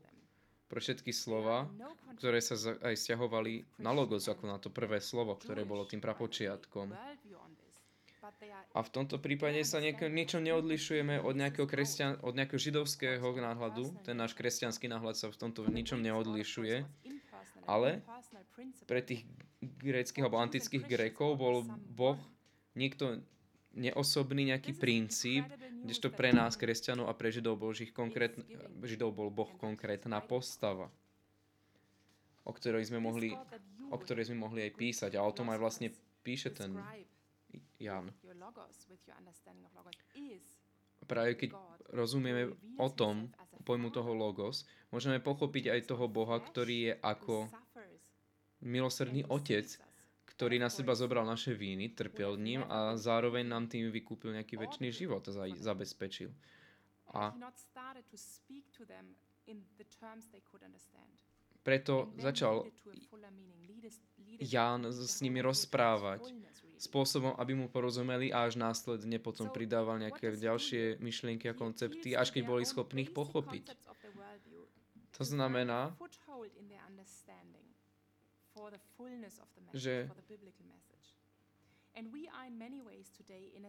pre 0.68 0.78
všetky 0.80 1.08
slova, 1.08 1.70
ktoré 2.20 2.44
sa 2.44 2.56
aj 2.84 2.92
stiahovali 2.92 3.64
na 3.80 3.94
logos, 3.94 4.28
ako 4.28 4.44
na 4.44 4.60
to 4.60 4.68
prvé 4.68 5.00
slovo, 5.00 5.32
ktoré 5.40 5.64
bolo 5.64 5.88
tým 5.88 6.04
prapočiatkom. 6.04 6.92
A 8.74 8.82
v 8.82 8.90
tomto 8.90 9.22
prípade 9.22 9.62
sa 9.62 9.78
nieko, 9.78 10.10
niečo 10.10 10.42
neodlišujeme 10.42 11.22
od 11.22 11.34
nejakého, 11.38 11.66
kresťan, 11.70 12.18
od 12.26 12.34
nejakého 12.34 12.58
židovského 12.58 13.22
náhľadu. 13.22 14.02
Ten 14.02 14.18
náš 14.18 14.34
kresťanský 14.34 14.90
náhľad 14.90 15.14
sa 15.14 15.30
v 15.30 15.38
tomto 15.38 15.62
ničom 15.70 16.02
neodlišuje. 16.02 16.82
Ale 17.64 18.02
pre 18.84 19.00
tých 19.00 19.24
gréckých 19.62 20.26
alebo 20.26 20.42
antických 20.42 20.84
grékov 20.84 21.40
bol 21.40 21.64
Boh 21.94 22.18
niekto 22.76 23.22
neosobný 23.74 24.54
nejaký 24.54 24.74
princíp, 24.78 25.46
kdežto 25.84 26.10
pre 26.14 26.30
nás, 26.30 26.54
kresťanov 26.54 27.10
a 27.10 27.14
pre 27.16 27.34
židov 27.34 27.58
bol, 27.58 27.74
konkrét, 27.90 28.38
židov 28.86 29.14
bol 29.14 29.28
Boh 29.30 29.50
konkrétna 29.58 30.22
postava, 30.22 30.90
o 32.46 32.52
ktorej 32.54 32.88
sme 32.88 33.02
mohli, 33.02 33.34
o 33.90 33.96
ktorej 33.98 34.30
sme 34.30 34.38
mohli 34.38 34.66
aj 34.66 34.72
písať. 34.78 35.12
A 35.18 35.26
o 35.26 35.34
tom 35.34 35.50
aj 35.50 35.58
vlastne 35.58 35.88
píše 36.22 36.54
ten 36.54 36.78
Jan. 37.78 38.10
Práve 41.04 41.36
keď 41.36 41.50
rozumieme 41.92 42.56
o 42.80 42.88
tom, 42.88 43.28
pojmu 43.64 43.88
toho 43.90 44.12
logos, 44.12 44.68
môžeme 44.92 45.18
pochopiť 45.18 45.72
aj 45.72 45.80
toho 45.88 46.06
Boha, 46.06 46.36
ktorý 46.38 46.92
je 46.92 46.94
ako 47.00 47.48
milosrdný 48.64 49.24
otec, 49.28 49.66
ktorý 50.24 50.60
na 50.60 50.68
seba 50.68 50.92
zobral 50.96 51.24
naše 51.24 51.56
víny, 51.56 51.92
trpel 51.92 52.36
ním 52.36 52.64
a 52.68 52.96
zároveň 52.96 53.44
nám 53.44 53.68
tým 53.68 53.88
vykúpil 53.88 54.36
nejaký 54.36 54.60
väčší 54.60 55.04
život 55.04 55.24
a 55.28 55.48
zabezpečil. 55.48 56.32
A 57.14 57.30
preto 61.64 62.12
začal 62.20 62.68
Ján 64.40 64.80
s 64.90 65.22
nimi 65.22 65.40
rozprávať 65.40 66.20
spôsobom, 66.84 67.32
aby 67.40 67.56
mu 67.56 67.66
porozumeli 67.72 68.28
a 68.28 68.44
až 68.44 68.60
následne 68.60 69.16
potom 69.16 69.48
pridával 69.48 69.96
nejaké 69.96 70.36
ďalšie 70.36 71.00
myšlienky 71.00 71.48
a 71.48 71.56
koncepty, 71.56 72.12
až 72.12 72.30
keď 72.30 72.42
boli 72.44 72.64
schopní 72.68 73.08
ich 73.08 73.12
pochopiť. 73.16 73.72
To 75.16 75.22
znamená, 75.24 75.94
že 79.72 80.10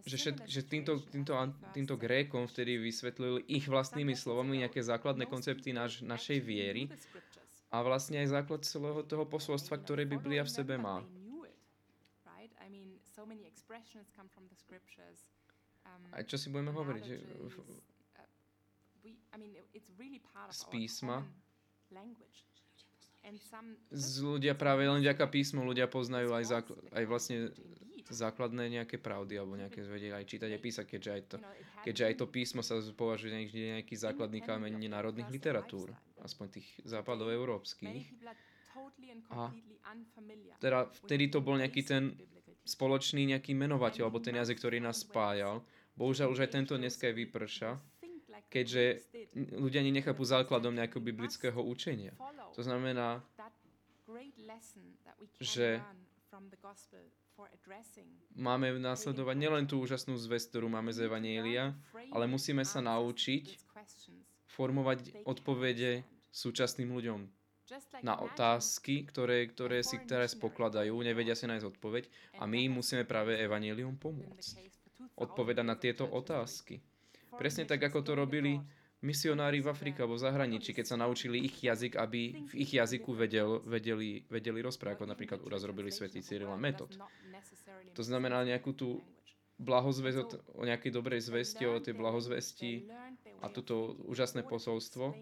že, 0.01 0.17
všet, 0.17 0.49
že 0.49 0.61
týmto, 0.65 0.97
týmto, 1.13 1.37
týmto 1.77 1.93
Grékom 1.93 2.49
vtedy 2.49 2.81
vysvetlili 2.81 3.45
ich 3.45 3.69
vlastnými 3.69 4.17
slovami 4.17 4.65
nejaké 4.65 4.81
základné 4.81 5.29
koncepty 5.29 5.69
naš, 5.69 6.01
našej 6.01 6.41
viery 6.41 6.89
a 7.69 7.85
vlastne 7.85 8.17
aj 8.25 8.33
základ 8.33 8.61
celého 8.65 9.05
toho 9.05 9.29
posolstva, 9.29 9.77
ktoré 9.77 10.09
Biblia 10.09 10.41
v 10.41 10.49
sebe 10.49 10.73
má. 10.81 11.05
A 16.13 16.23
čo 16.25 16.37
si 16.37 16.49
budeme 16.49 16.73
hovoriť? 16.73 17.05
Z 20.49 20.63
písma? 20.73 21.21
z 23.89 24.13
ľudia 24.21 24.53
práve 24.53 24.85
len 24.85 25.01
vďaka 25.01 25.25
písmu 25.25 25.65
ľudia 25.65 25.89
poznajú 25.89 26.29
aj, 26.29 26.45
zákl- 26.45 26.77
aj 26.93 27.03
vlastne 27.09 27.37
základné 28.05 28.69
nejaké 28.69 29.01
pravdy 29.01 29.41
alebo 29.41 29.57
nejaké 29.57 29.81
vedia 29.81 30.21
aj 30.21 30.29
čítať 30.29 30.49
a 30.53 30.59
písať, 30.61 30.85
keďže 30.85 31.09
aj 31.09 31.21
to, 31.25 31.37
keďže 31.81 32.03
aj 32.05 32.15
to 32.21 32.25
písmo 32.29 32.61
sa 32.61 32.77
považuje 32.93 33.33
za 33.33 33.41
nejaký 33.81 33.95
základný 33.97 34.45
kameň 34.45 34.77
národných 34.77 35.29
literatúr, 35.33 35.89
aspoň 36.21 36.61
tých 36.61 36.67
západov 36.85 37.33
európskych. 37.33 38.13
A 39.33 39.49
teda 40.61 40.85
vtedy 41.01 41.33
to 41.33 41.41
bol 41.41 41.57
nejaký 41.57 41.81
ten 41.81 42.13
spoločný 42.65 43.29
nejaký 43.29 43.53
menovateľ, 43.53 44.09
alebo 44.09 44.19
ten 44.19 44.35
jazyk, 44.35 44.57
ktorý 44.57 44.81
nás 44.81 45.05
spájal. 45.05 45.61
Bohužiaľ 45.95 46.33
už 46.33 46.43
aj 46.43 46.51
tento 46.51 46.73
dneska 46.75 47.07
je 47.07 47.23
vyprša, 47.23 47.77
keďže 48.49 49.05
ľudia 49.55 49.79
ani 49.85 49.93
nechápu 49.95 50.25
základom 50.25 50.73
nejakého 50.75 50.99
biblického 50.99 51.55
učenia. 51.61 52.11
To 52.57 52.61
znamená, 52.65 53.23
že 55.39 55.79
máme 58.35 58.75
následovať 58.81 59.35
nielen 59.37 59.65
tú 59.69 59.79
úžasnú 59.79 60.17
zväzť, 60.17 60.55
ktorú 60.55 60.67
máme 60.67 60.91
z 60.91 61.07
Evanielia, 61.07 61.77
ale 62.11 62.25
musíme 62.27 62.65
sa 62.65 62.81
naučiť 62.81 63.61
formovať 64.51 65.27
odpovede 65.27 66.03
súčasným 66.31 66.91
ľuďom 66.91 67.44
na 68.05 68.21
otázky, 68.21 69.05
ktoré, 69.09 69.49
ktoré 69.49 69.81
si 69.81 69.97
teraz 70.05 70.37
pokladajú, 70.37 70.93
nevedia 71.01 71.33
si 71.33 71.49
nájsť 71.49 71.65
odpoveď 71.77 72.03
a 72.37 72.45
my 72.45 72.69
im 72.69 72.73
musíme 72.77 73.03
práve 73.07 73.37
Evangelium 73.41 73.97
pomôcť. 73.97 74.61
Odpovedať 75.15 75.65
na 75.65 75.75
tieto 75.79 76.05
otázky. 76.05 76.83
Presne 77.35 77.67
tak, 77.67 77.83
ako 77.83 77.99
to 78.05 78.13
robili 78.15 78.61
misionári 79.03 79.61
v 79.61 79.69
Afrike 79.69 80.01
alebo 80.01 80.17
v 80.17 80.25
zahraničí, 80.25 80.73
keď 80.73 80.85
sa 80.95 80.97
naučili 80.97 81.45
ich 81.45 81.61
jazyk, 81.61 81.99
aby 81.99 82.47
v 82.47 82.53
ich 82.57 82.71
jazyku 82.73 83.13
vedel, 83.13 83.61
vedeli, 83.67 84.25
vedeli 84.25 84.59
rozprávať, 84.65 84.97
ako 84.97 85.05
napríklad 85.05 85.39
uraz 85.45 85.61
robili 85.61 85.93
svätý 85.93 86.25
Cyril 86.25 86.49
a 86.49 86.57
Metod. 86.57 86.95
To 87.93 88.01
znamená 88.01 88.41
nejakú 88.47 88.73
tú 88.73 89.03
blahozvesť 89.55 90.51
o 90.59 90.67
nejakej 90.67 90.91
dobrej 90.91 91.21
zvesti, 91.23 91.63
o 91.63 91.79
tej 91.79 91.95
blahozvesti 91.95 92.91
a 93.39 93.47
toto 93.47 93.95
úžasné 94.03 94.43
posolstvo 94.43 95.15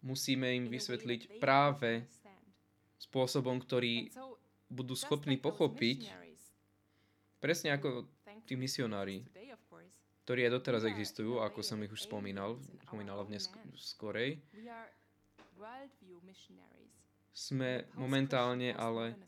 musíme 0.00 0.48
im 0.56 0.66
vysvetliť 0.68 1.40
práve 1.40 2.04
spôsobom, 3.00 3.60
ktorý 3.60 4.12
budú 4.70 4.94
schopní 4.94 5.40
pochopiť, 5.40 6.08
presne 7.40 7.74
ako 7.74 8.06
tí 8.44 8.54
misionári 8.54 9.24
ktorí 10.30 10.46
aj 10.46 10.62
doteraz 10.62 10.86
existujú, 10.86 11.42
ako 11.42 11.58
som 11.58 11.82
ich 11.82 11.90
už 11.90 12.06
spomínal, 12.06 12.54
spomínala 12.86 13.26
v 13.26 13.34
skorej. 13.74 14.38
Sme 17.34 17.90
momentálne 17.98 18.70
ale 18.70 19.18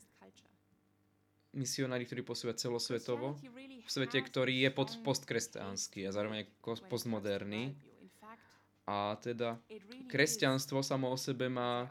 misionári, 1.51 2.07
ktorí 2.07 2.23
pôsobia 2.23 2.55
celosvetovo, 2.55 3.35
v 3.83 3.89
svete, 3.91 4.23
ktorý 4.23 4.63
je 4.63 4.69
pod 4.71 4.95
postkresťanský 5.03 6.07
a 6.07 6.15
zároveň 6.15 6.47
postmoderný. 6.87 7.75
A 8.83 9.15
teda 9.23 9.63
kresťanstvo 10.11 10.83
samo 10.83 11.07
o 11.11 11.17
sebe 11.17 11.47
má 11.47 11.87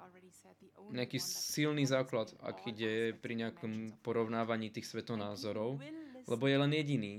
nejaký 0.92 1.16
silný 1.22 1.88
základ, 1.88 2.36
ak 2.44 2.68
ide 2.68 3.16
pri 3.16 3.32
nejakom 3.32 3.96
porovnávaní 4.04 4.68
tých 4.68 4.92
svetonázorov, 4.92 5.80
lebo 6.28 6.44
je 6.44 6.56
len 6.60 6.72
jediný. 6.76 7.14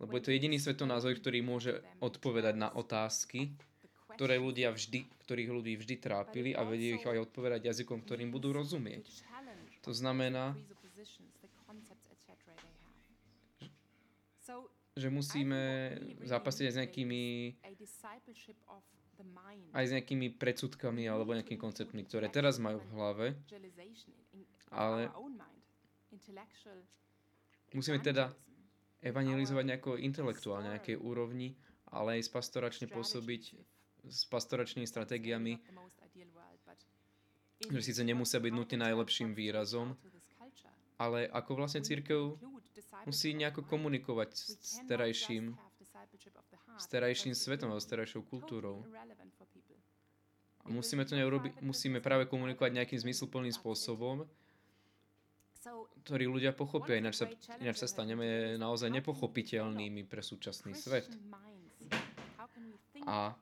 Lebo 0.00 0.16
je 0.16 0.24
to 0.24 0.32
jediný 0.32 0.56
svetonázor, 0.56 1.12
ktorý 1.20 1.44
môže 1.44 1.84
odpovedať 2.00 2.56
na 2.56 2.72
otázky, 2.72 3.52
ktoré 4.16 4.40
ľudia 4.40 4.72
vždy, 4.72 5.04
ktorých 5.28 5.50
ľudí 5.52 5.76
vždy 5.76 5.94
trápili 6.00 6.50
a 6.56 6.64
vedie 6.64 6.96
ich 6.96 7.04
aj 7.04 7.28
odpovedať 7.28 7.68
jazykom, 7.68 8.00
ktorým 8.08 8.32
budú 8.32 8.56
rozumieť. 8.56 9.04
To 9.84 9.92
znamená, 9.92 10.56
že 14.96 15.08
musíme 15.12 15.60
zápasiť 16.24 16.64
aj 16.68 16.72
s 16.72 16.80
nejakými 16.80 17.22
aj 19.72 19.84
s 19.86 19.94
nejakými 19.94 20.34
predsudkami 20.34 21.06
alebo 21.06 21.34
nejakými 21.34 21.60
konceptmi, 21.60 22.02
ktoré 22.06 22.26
teraz 22.30 22.58
majú 22.58 22.82
v 22.82 22.90
hlave, 22.94 23.26
ale 24.70 25.10
musíme 27.74 27.98
teda 28.02 28.34
evangelizovať 29.00 29.64
nejako 29.64 29.90
intelektuálne, 29.96 30.76
nejakej 30.76 31.00
úrovni, 31.00 31.56
ale 31.88 32.20
aj 32.20 32.30
pastoračne 32.30 32.86
pôsobiť 32.90 33.42
s 34.04 34.20
pastoračnými 34.28 34.86
stratégiami, 34.86 35.60
že 37.68 37.80
síce 37.84 38.00
nemusia 38.04 38.40
byť 38.40 38.52
nutne 38.52 38.78
najlepším 38.80 39.36
výrazom, 39.36 39.96
ale 41.00 41.28
ako 41.28 41.64
vlastne 41.64 41.84
církev 41.84 42.36
musí 43.08 43.32
nejako 43.32 43.64
komunikovať 43.64 44.30
s 44.36 44.84
terajším, 44.84 45.56
s 46.80 46.86
terajším 46.88 47.36
svetom, 47.36 47.76
s 47.76 47.84
terajšou 47.84 48.24
kultúrou. 48.24 48.80
A 50.64 50.68
musíme 50.68 51.04
to 51.04 51.16
neurobiť, 51.16 51.60
musíme 51.60 52.00
práve 52.00 52.24
komunikovať 52.24 52.72
nejakým 52.72 53.00
zmysluplným 53.00 53.52
spôsobom, 53.52 54.24
ktorý 56.04 56.24
ľudia 56.32 56.56
pochopia, 56.56 56.96
ináč 56.96 57.20
sa, 57.20 57.26
ináč 57.60 57.84
sa 57.84 57.88
staneme 57.88 58.56
naozaj 58.56 58.88
nepochopiteľnými 58.88 60.08
pre 60.08 60.24
súčasný 60.24 60.72
svet. 60.72 61.08
A 63.04 63.36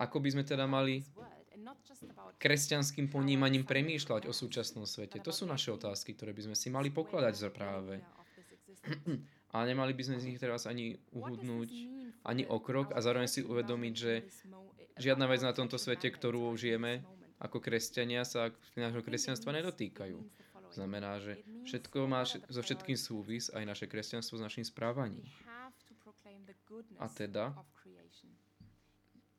ako 0.00 0.16
by 0.18 0.28
sme 0.34 0.42
teda 0.42 0.66
mali 0.66 1.06
kresťanským 2.40 3.12
ponímaním 3.12 3.68
premýšľať 3.68 4.26
o 4.26 4.32
súčasnom 4.34 4.88
svete? 4.88 5.22
To 5.22 5.30
sú 5.30 5.46
naše 5.46 5.70
otázky, 5.70 6.16
ktoré 6.16 6.34
by 6.34 6.50
sme 6.50 6.56
si 6.56 6.72
mali 6.72 6.90
pokladať 6.90 7.34
za 7.36 7.50
práve. 7.52 8.00
A 9.50 9.66
nemali 9.66 9.90
by 9.90 10.02
sme 10.06 10.22
z 10.22 10.26
nich 10.30 10.38
teraz 10.38 10.70
ani 10.70 10.94
uhudnúť, 11.10 11.68
ani 12.22 12.46
o 12.46 12.62
krok 12.62 12.94
a 12.94 13.02
zároveň 13.02 13.26
si 13.26 13.42
uvedomiť, 13.42 13.94
že 13.98 14.12
žiadna 14.94 15.26
vec 15.26 15.42
na 15.42 15.50
tomto 15.50 15.74
svete, 15.74 16.06
ktorú 16.06 16.54
žijeme 16.54 17.02
ako 17.40 17.58
kresťania, 17.58 18.22
sa 18.22 18.52
nášho 18.76 19.02
kresťanstva 19.02 19.50
nedotýkajú. 19.58 20.18
Znamená, 20.70 21.18
že 21.18 21.42
všetko 21.66 22.06
má 22.06 22.22
so 22.22 22.60
všetkým 22.62 22.94
súvis, 22.94 23.50
aj 23.50 23.66
naše 23.66 23.86
kresťanstvo 23.90 24.38
s 24.38 24.44
našim 24.44 24.62
správaním. 24.62 25.26
A 27.02 27.10
teda, 27.10 27.50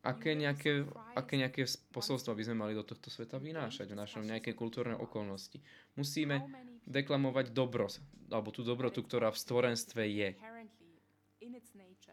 aké 0.04 0.36
nejaké, 0.36 0.84
aké 1.16 1.40
nejaké 1.40 1.64
posolstvo 1.96 2.36
by 2.36 2.44
sme 2.44 2.58
mali 2.60 2.74
do 2.76 2.84
tohto 2.84 3.08
sveta 3.08 3.40
vynášať 3.40 3.96
v 3.96 4.02
našom 4.02 4.28
nejakej 4.28 4.60
kultúrnej 4.60 5.00
okolnosti. 5.00 5.64
Musíme 5.96 6.44
deklamovať 6.88 7.54
dobro, 7.54 7.90
alebo 8.32 8.50
tú 8.50 8.62
dobrotu, 8.66 9.04
ktorá 9.04 9.30
v 9.30 9.42
stvorenstve 9.42 10.04
je. 10.08 10.30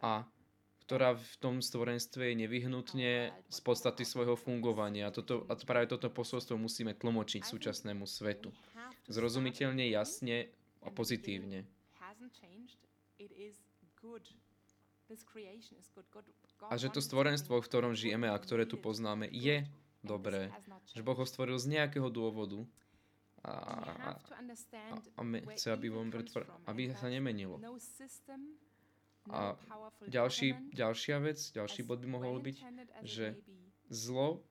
A 0.02 0.24
ktorá 0.88 1.12
v 1.12 1.34
tom 1.36 1.60
stvorenstve 1.60 2.32
je 2.32 2.48
nevyhnutne 2.48 3.12
z 3.52 3.58
podstaty 3.60 4.08
svojho 4.08 4.40
fungovania. 4.40 5.08
A, 5.08 5.12
toto, 5.12 5.44
a 5.44 5.52
práve 5.60 5.84
toto 5.84 6.08
posolstvo 6.08 6.56
musíme 6.56 6.96
tlmočiť 6.96 7.44
súčasnému 7.44 8.08
svetu. 8.08 8.48
Zrozumiteľne, 9.12 9.84
jasne 9.84 10.48
a 10.80 10.88
pozitívne. 10.88 11.68
A 16.68 16.74
že 16.80 16.88
to 16.88 17.00
stvorenstvo, 17.04 17.60
v 17.60 17.68
ktorom 17.68 17.92
žijeme 17.92 18.32
a 18.32 18.36
ktoré 18.40 18.64
tu 18.64 18.80
poznáme, 18.80 19.28
je 19.28 19.68
dobré. 20.00 20.48
Že 20.96 21.04
Boh 21.04 21.20
ho 21.20 21.28
stvoril 21.28 21.60
z 21.60 21.68
nejakého 21.76 22.08
dôvodu 22.08 22.64
a, 23.44 23.52
a, 23.52 24.10
a 25.16 25.22
me, 25.22 25.40
chce, 25.54 25.72
aby, 25.72 25.88
von 25.88 26.10
pretvor, 26.10 26.46
aby 26.66 26.90
sa 26.94 27.06
nemenilo. 27.06 27.62
A 29.28 29.54
ďalší, 30.08 30.72
ďalšia 30.72 31.16
vec, 31.20 31.38
ďalší 31.52 31.84
bod 31.84 32.00
by 32.00 32.08
mohol 32.08 32.40
byť, 32.40 32.56
že 33.04 33.36
zlo 33.92 34.42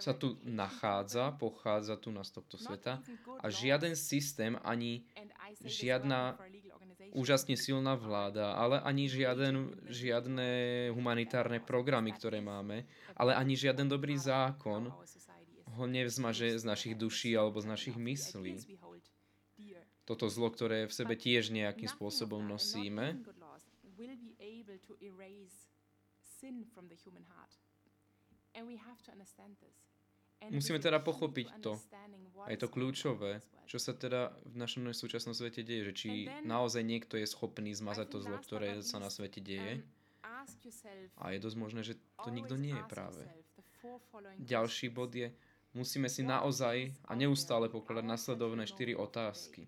sa 0.00 0.12
tu 0.12 0.36
nachádza, 0.44 1.32
pochádza 1.36 1.96
tu 1.96 2.12
na 2.12 2.20
tohto 2.20 2.60
sveta 2.60 3.00
a 3.40 3.46
žiaden 3.48 3.96
systém, 3.96 4.56
ani 4.60 5.08
žiadna 5.64 6.36
úžasne 7.16 7.56
silná 7.56 7.96
vláda, 7.96 8.52
ale 8.56 8.80
ani 8.84 9.08
žiaden, 9.08 9.72
žiadne 9.88 10.48
humanitárne 10.92 11.60
programy, 11.60 12.12
ktoré 12.12 12.44
máme, 12.44 12.84
ale 13.16 13.32
ani 13.32 13.56
žiaden 13.56 13.88
dobrý 13.88 14.20
zákon 14.20 14.92
ho 15.76 15.84
nevzmaže 15.86 16.58
z 16.58 16.64
našich 16.64 16.94
duší 16.98 17.36
alebo 17.36 17.60
z 17.60 17.66
našich 17.66 17.96
myslí. 17.96 18.78
Toto 20.08 20.26
zlo, 20.26 20.50
ktoré 20.50 20.90
v 20.90 20.94
sebe 20.94 21.14
tiež 21.14 21.54
nejakým 21.54 21.86
spôsobom 21.86 22.42
nosíme. 22.42 23.22
Musíme 30.48 30.80
teda 30.80 30.98
pochopiť 31.04 31.48
to. 31.60 31.76
A 32.42 32.48
je 32.50 32.58
to 32.58 32.72
kľúčové, 32.72 33.44
čo 33.68 33.76
sa 33.76 33.92
teda 33.92 34.32
v 34.48 34.56
našom 34.56 34.88
súčasnom 34.96 35.36
svete 35.36 35.60
deje, 35.60 35.92
že 35.92 35.94
či 35.94 36.10
naozaj 36.48 36.80
niekto 36.80 37.20
je 37.20 37.28
schopný 37.28 37.76
zmazať 37.76 38.06
to 38.08 38.18
zlo, 38.24 38.40
ktoré 38.40 38.80
sa 38.80 38.96
na 38.96 39.12
svete 39.12 39.44
deje. 39.44 39.84
A 41.20 41.36
je 41.36 41.38
dosť 41.38 41.56
možné, 41.60 41.80
že 41.84 42.00
to 42.24 42.32
nikto 42.32 42.56
nie 42.56 42.72
je 42.72 42.84
práve. 42.88 43.22
Ďalší 44.40 44.88
bod 44.88 45.12
je, 45.12 45.28
musíme 45.74 46.08
si 46.10 46.22
naozaj 46.22 46.90
a 47.06 47.12
neustále 47.14 47.70
pokladať 47.70 48.04
nasledovné 48.06 48.64
štyri 48.66 48.94
otázky. 48.94 49.66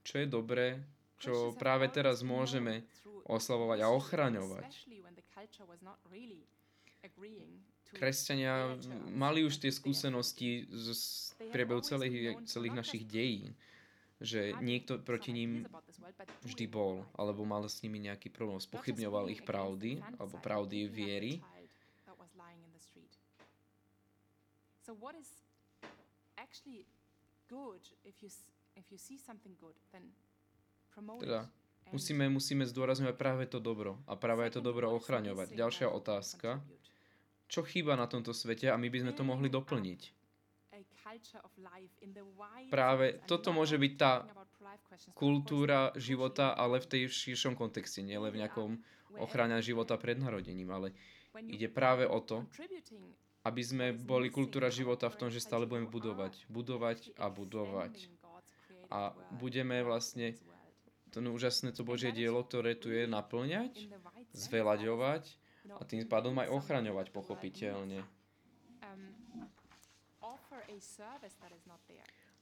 Čo 0.00 0.14
je 0.18 0.26
dobré, 0.26 0.82
čo 1.20 1.52
práve 1.54 1.86
teraz 1.92 2.24
môžeme 2.24 2.82
oslavovať 3.28 3.78
a 3.84 3.88
ochraňovať. 3.92 4.70
Kresťania 7.90 8.78
mali 9.10 9.42
už 9.42 9.58
tie 9.58 9.74
skúsenosti 9.74 10.70
z 10.70 10.88
priebehu 11.50 11.82
celých, 11.82 12.38
celých 12.46 12.74
našich 12.74 13.02
dejín, 13.02 13.52
že 14.20 14.52
niekto 14.60 15.00
proti 15.00 15.32
ním 15.32 15.64
vždy 16.44 16.68
bol, 16.68 17.08
alebo 17.16 17.48
mal 17.48 17.64
s 17.64 17.80
nimi 17.80 17.96
nejaký 18.04 18.28
problém, 18.28 18.60
spochybňoval 18.60 19.32
ich 19.32 19.40
pravdy, 19.40 20.04
alebo 20.20 20.36
pravdy 20.44 20.84
viery. 20.86 21.40
So 24.84 24.92
what 24.98 25.16
is 25.16 25.30
actually 26.36 26.84
good 27.46 27.80
if 28.02 28.20
you 28.20 28.30
if 28.74 28.90
you 28.90 28.98
see 28.98 29.14
something 29.16 29.54
good 29.60 29.76
then 29.94 30.02
promote 30.90 31.22
teda, 31.22 31.46
musíme, 31.94 32.26
musíme 32.26 32.66
zdôrazňovať 32.66 33.14
práve 33.14 33.44
to 33.46 33.62
dobro 33.62 34.02
a 34.10 34.18
práve 34.18 34.50
to 34.50 34.58
dobro 34.58 34.90
ochraňovať. 34.94 35.54
Ďalšia 35.54 35.88
otázka. 35.90 36.58
Čo 37.50 37.66
chýba 37.66 37.98
na 37.98 38.06
tomto 38.06 38.30
svete 38.30 38.70
a 38.70 38.78
my 38.78 38.86
by 38.86 38.98
sme 39.02 39.12
to 39.14 39.26
mohli 39.26 39.50
doplniť? 39.50 40.19
Práve 42.70 43.06
toto 43.26 43.50
môže 43.50 43.76
byť 43.76 43.92
tá 43.98 44.12
kultúra 45.16 45.90
života, 45.96 46.54
ale 46.54 46.78
v 46.78 46.86
tej 46.86 47.02
širšom 47.10 47.58
kontexte, 47.58 48.04
nie 48.04 48.16
len 48.16 48.30
v 48.30 48.40
nejakom 48.44 48.70
ochrane 49.18 49.58
života 49.64 49.98
pred 49.98 50.20
narodením, 50.20 50.70
ale 50.70 50.94
ide 51.50 51.66
práve 51.66 52.06
o 52.06 52.20
to, 52.22 52.46
aby 53.42 53.62
sme 53.64 53.96
boli 53.96 54.28
kultúra 54.28 54.68
života 54.68 55.08
v 55.08 55.18
tom, 55.18 55.28
že 55.32 55.40
stále 55.40 55.64
budeme 55.64 55.88
budovať, 55.88 56.46
budovať 56.52 57.16
a 57.16 57.26
budovať. 57.32 57.94
A 58.90 59.14
budeme 59.38 59.80
vlastne 59.86 60.34
to 61.10 61.18
úžasné 61.22 61.74
to 61.74 61.82
Božie 61.82 62.14
dielo, 62.14 62.42
ktoré 62.46 62.78
tu 62.78 62.90
je, 62.94 63.06
naplňať, 63.06 63.90
zvelaďovať 64.34 65.24
a 65.78 65.82
tým 65.82 66.06
pádom 66.06 66.38
aj 66.38 66.50
ochraňovať 66.50 67.10
pochopiteľne. 67.10 68.06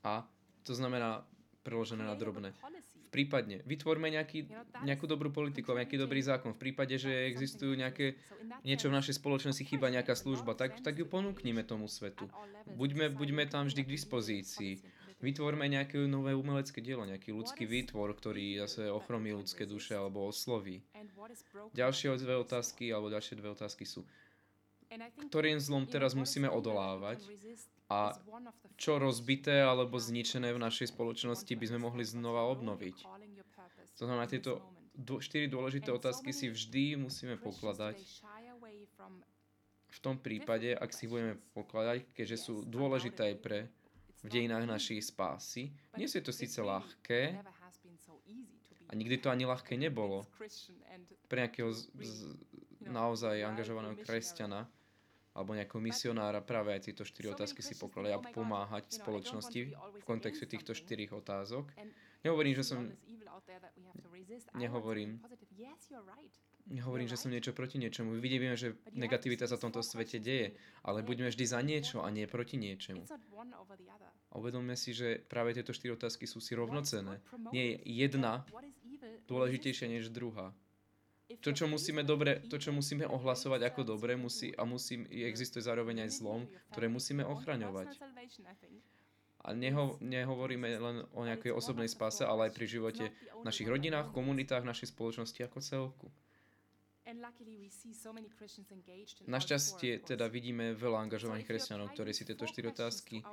A 0.05 0.29
to 0.67 0.73
znamená 0.77 1.25
preložené 1.69 2.05
na 2.05 2.17
drobné. 2.17 2.57
V 2.57 3.11
prípadne 3.13 3.61
vytvorme 3.65 4.09
nejaký, 4.09 4.49
nejakú 4.85 5.05
dobrú 5.05 5.29
politiku, 5.29 5.77
nejaký 5.77 6.01
dobrý 6.01 6.21
zákon. 6.25 6.57
V 6.57 6.61
prípade, 6.61 6.97
že 6.97 7.29
existujú 7.29 7.77
nejaké, 7.77 8.17
niečo 8.65 8.89
v 8.89 8.97
našej 8.97 9.21
spoločnosti, 9.21 9.65
chýba 9.65 9.93
nejaká 9.93 10.17
služba, 10.17 10.57
tak, 10.57 10.81
tak 10.81 10.97
ju 10.97 11.05
ponúknime 11.05 11.65
tomu 11.65 11.89
svetu. 11.89 12.29
Buďme, 12.77 13.13
buďme 13.13 13.45
tam 13.49 13.69
vždy 13.69 13.85
k 13.85 13.93
dispozícii. 13.93 14.73
Vytvorme 15.19 15.67
nejaké 15.67 15.99
nové 16.07 16.31
umelecké 16.31 16.79
dielo, 16.79 17.03
nejaký 17.03 17.35
ľudský 17.35 17.67
výtvor, 17.67 18.15
ktorý 18.15 18.63
zase 18.63 18.87
ochromí 18.87 19.35
ľudské 19.35 19.67
duše 19.67 19.99
alebo 19.99 20.31
osloví. 20.31 20.87
Ďalšie 21.75 22.15
dve 22.23 22.39
otázky, 22.39 22.95
alebo 22.95 23.11
ďalšie 23.11 23.35
dve 23.35 23.51
otázky 23.51 23.83
sú, 23.83 24.07
ktorým 25.29 25.61
zlom 25.61 25.85
teraz 25.85 26.17
musíme 26.17 26.49
odolávať. 26.49 27.21
a 27.89 28.13
čo 28.77 29.01
rozbité 29.01 29.65
alebo 29.65 29.97
zničené 29.97 30.53
v 30.53 30.61
našej 30.61 30.93
spoločnosti 30.93 31.49
by 31.49 31.65
sme 31.73 31.81
mohli 31.81 32.05
znova 32.05 32.45
obnoviť. 32.53 33.01
To 33.97 34.03
znamená, 34.05 34.29
tieto 34.29 34.61
štyri 35.25 35.49
dôležité 35.49 35.89
otázky 35.89 36.37
si 36.37 36.53
vždy 36.53 37.01
musíme 37.01 37.41
pokladať. 37.41 37.97
v 39.89 39.99
tom 40.05 40.21
prípade, 40.21 40.77
ak 40.77 40.93
si 40.93 41.09
budeme 41.09 41.41
pokladať, 41.57 42.13
keďže 42.13 42.37
sú 42.37 42.55
dôležité 42.69 43.33
aj 43.33 43.37
pre 43.41 43.59
v 44.21 44.29
dejinách 44.29 44.69
našej 44.69 45.01
spásy. 45.01 45.73
Nie 45.97 46.11
sú 46.13 46.21
to 46.21 46.29
síce 46.29 46.61
ľahké, 46.61 47.41
a 48.89 48.93
nikdy 48.97 49.21
to 49.21 49.29
ani 49.29 49.45
ľahké 49.45 49.77
nebolo 49.77 50.25
pre 51.29 51.45
nejakého 51.45 51.69
z, 51.77 51.93
z, 51.93 52.13
naozaj 52.89 53.45
angažovaného 53.45 54.01
kresťana, 54.01 54.65
alebo 55.39 55.55
nejakého 55.55 55.79
misionára 55.79 56.43
práve 56.43 56.75
aj 56.75 56.91
tieto 56.91 57.07
štyri 57.07 57.31
otázky 57.31 57.63
si 57.63 57.79
pokladať 57.79 58.13
a 58.19 58.25
pomáhať 58.35 58.91
spoločnosti 58.91 59.61
v 59.71 60.03
kontexte 60.03 60.51
týchto 60.51 60.75
štyrich 60.75 61.15
otázok. 61.15 61.71
Nehovorím, 62.27 62.59
že 62.59 62.65
som... 62.67 62.91
Nehovorím. 64.59 65.23
Nehovorím, 66.69 67.09
že 67.09 67.17
som 67.17 67.31
niečo 67.31 67.55
proti 67.55 67.79
niečomu. 67.79 68.19
Vidíme, 68.19 68.59
že 68.59 68.77
negativita 68.93 69.47
sa 69.47 69.57
v 69.57 69.71
tomto 69.71 69.81
svete 69.81 70.19
deje, 70.19 70.59
ale 70.83 71.07
buďme 71.07 71.31
vždy 71.31 71.45
za 71.47 71.63
niečo 71.63 72.03
a 72.03 72.11
nie 72.11 72.27
proti 72.29 72.59
niečomu. 72.59 73.07
A 74.29 74.35
uvedomme 74.37 74.77
si, 74.77 74.93
že 74.93 75.23
práve 75.31 75.57
tieto 75.57 75.73
štyri 75.73 75.97
otázky 75.97 76.29
sú 76.29 76.45
si 76.45 76.53
rovnocené. 76.53 77.25
Nie 77.55 77.73
je 77.73 78.05
jedna 78.05 78.45
dôležitejšia 79.31 79.87
než 79.89 80.11
druhá 80.13 80.53
to, 81.37 81.53
čo 81.53 81.69
musíme 81.69 82.01
dobre, 82.09 82.41
to, 82.49 82.57
čo 82.57 82.73
musíme 82.73 83.05
ohlasovať 83.05 83.69
ako 83.69 83.85
dobre, 83.85 84.17
musí, 84.17 84.57
a 84.57 84.65
musí, 84.65 85.05
existuje 85.13 85.61
zároveň 85.61 86.09
aj 86.09 86.11
zlom, 86.17 86.49
ktoré 86.73 86.89
musíme 86.89 87.21
ochraňovať. 87.21 88.01
A 89.45 89.55
neho, 89.55 90.01
nehovoríme 90.01 90.69
len 90.81 90.97
o 91.13 91.23
nejakej 91.29 91.53
osobnej 91.53 91.87
spáse, 91.87 92.25
ale 92.25 92.49
aj 92.49 92.53
pri 92.57 92.67
živote 92.67 93.05
v 93.13 93.45
našich 93.45 93.69
rodinách, 93.69 94.11
komunitách, 94.11 94.65
našej 94.65 94.91
spoločnosti 94.97 95.41
ako 95.45 95.59
celku. 95.61 96.09
Našťastie 99.25 99.93
teda 100.05 100.29
vidíme 100.29 100.77
veľa 100.77 101.09
angažovaných 101.09 101.49
kresťanov, 101.49 101.97
ktorí 101.97 102.13
si 102.13 102.29
tieto 102.29 102.45
štyri 102.45 102.69
otázky 102.69 103.25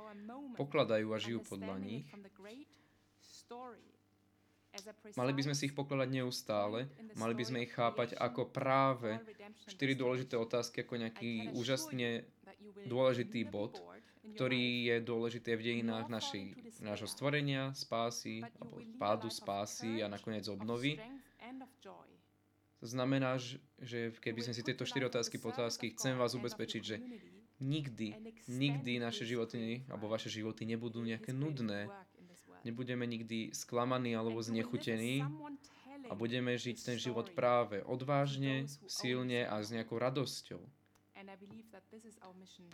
pokladajú 0.56 1.12
a 1.12 1.18
žijú 1.20 1.44
podľa 1.44 1.76
nich. 1.84 2.08
Mali 5.16 5.32
by 5.32 5.42
sme 5.46 5.54
si 5.56 5.68
ich 5.70 5.76
pokladať 5.76 6.08
neustále, 6.12 6.90
mali 7.16 7.34
by 7.34 7.44
sme 7.44 7.58
ich 7.64 7.72
chápať 7.72 8.14
ako 8.18 8.50
práve 8.50 9.18
štyri 9.70 9.96
dôležité 9.96 10.36
otázky, 10.36 10.84
ako 10.84 11.00
nejaký 11.00 11.52
úžasne 11.56 12.28
dôležitý 12.86 13.46
bod, 13.48 13.80
ktorý 14.34 14.90
je 14.90 14.96
dôležitý 15.00 15.54
v 15.54 15.64
dejinách 15.64 16.06
naši, 16.10 16.52
nášho 16.82 17.06
stvorenia, 17.06 17.72
spásy, 17.72 18.42
alebo 18.42 18.82
pádu 18.98 19.28
spásy 19.30 20.02
a 20.02 20.10
nakoniec 20.10 20.44
obnovy. 20.50 20.98
To 22.82 22.86
znamená, 22.86 23.40
že 23.80 24.12
keby 24.20 24.44
sme 24.44 24.54
si 24.54 24.66
tieto 24.66 24.84
štyri 24.84 25.08
otázky 25.08 25.40
po 25.40 25.54
otázky, 25.54 25.96
chcem 25.96 26.18
vás 26.20 26.36
ubezpečiť, 26.36 26.82
že 26.84 26.96
nikdy, 27.60 28.12
nikdy 28.52 29.00
naše 29.00 29.24
životy 29.24 29.80
alebo 29.88 30.12
vaše 30.12 30.28
životy 30.28 30.68
nebudú 30.68 31.00
nejaké 31.00 31.32
nudné. 31.32 31.88
Nebudeme 32.66 33.06
nikdy 33.06 33.54
sklamaní 33.54 34.18
alebo 34.18 34.42
znechutení 34.42 35.22
a 36.10 36.12
budeme 36.18 36.58
žiť 36.58 36.76
ten 36.82 36.96
život 36.98 37.30
práve 37.30 37.78
odvážne, 37.86 38.66
silne 38.90 39.46
a 39.46 39.62
s 39.62 39.70
nejakou 39.70 40.02
radosťou. 40.02 40.58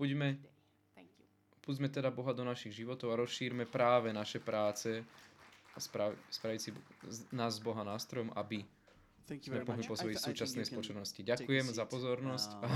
Buďme, 0.00 0.40
púďme 1.60 1.88
teda 1.92 2.08
Boha 2.08 2.32
do 2.32 2.42
našich 2.42 2.72
životov 2.72 3.12
a 3.12 3.20
rozšírme 3.20 3.68
práve 3.68 4.16
naše 4.16 4.40
práce 4.40 5.04
a 5.72 5.78
spraviť 6.32 6.60
si 6.60 6.70
nás 7.32 7.60
z 7.60 7.64
Boha 7.64 7.84
nástrojom, 7.84 8.32
aby 8.32 8.64
po 9.86 9.94
svojej 9.94 10.18
súčasnej 10.18 10.64
spoločnosti. 10.66 11.20
Ďakujem 11.22 11.66
za 11.70 11.84
pozornosť 11.86 12.50
a 12.64 12.68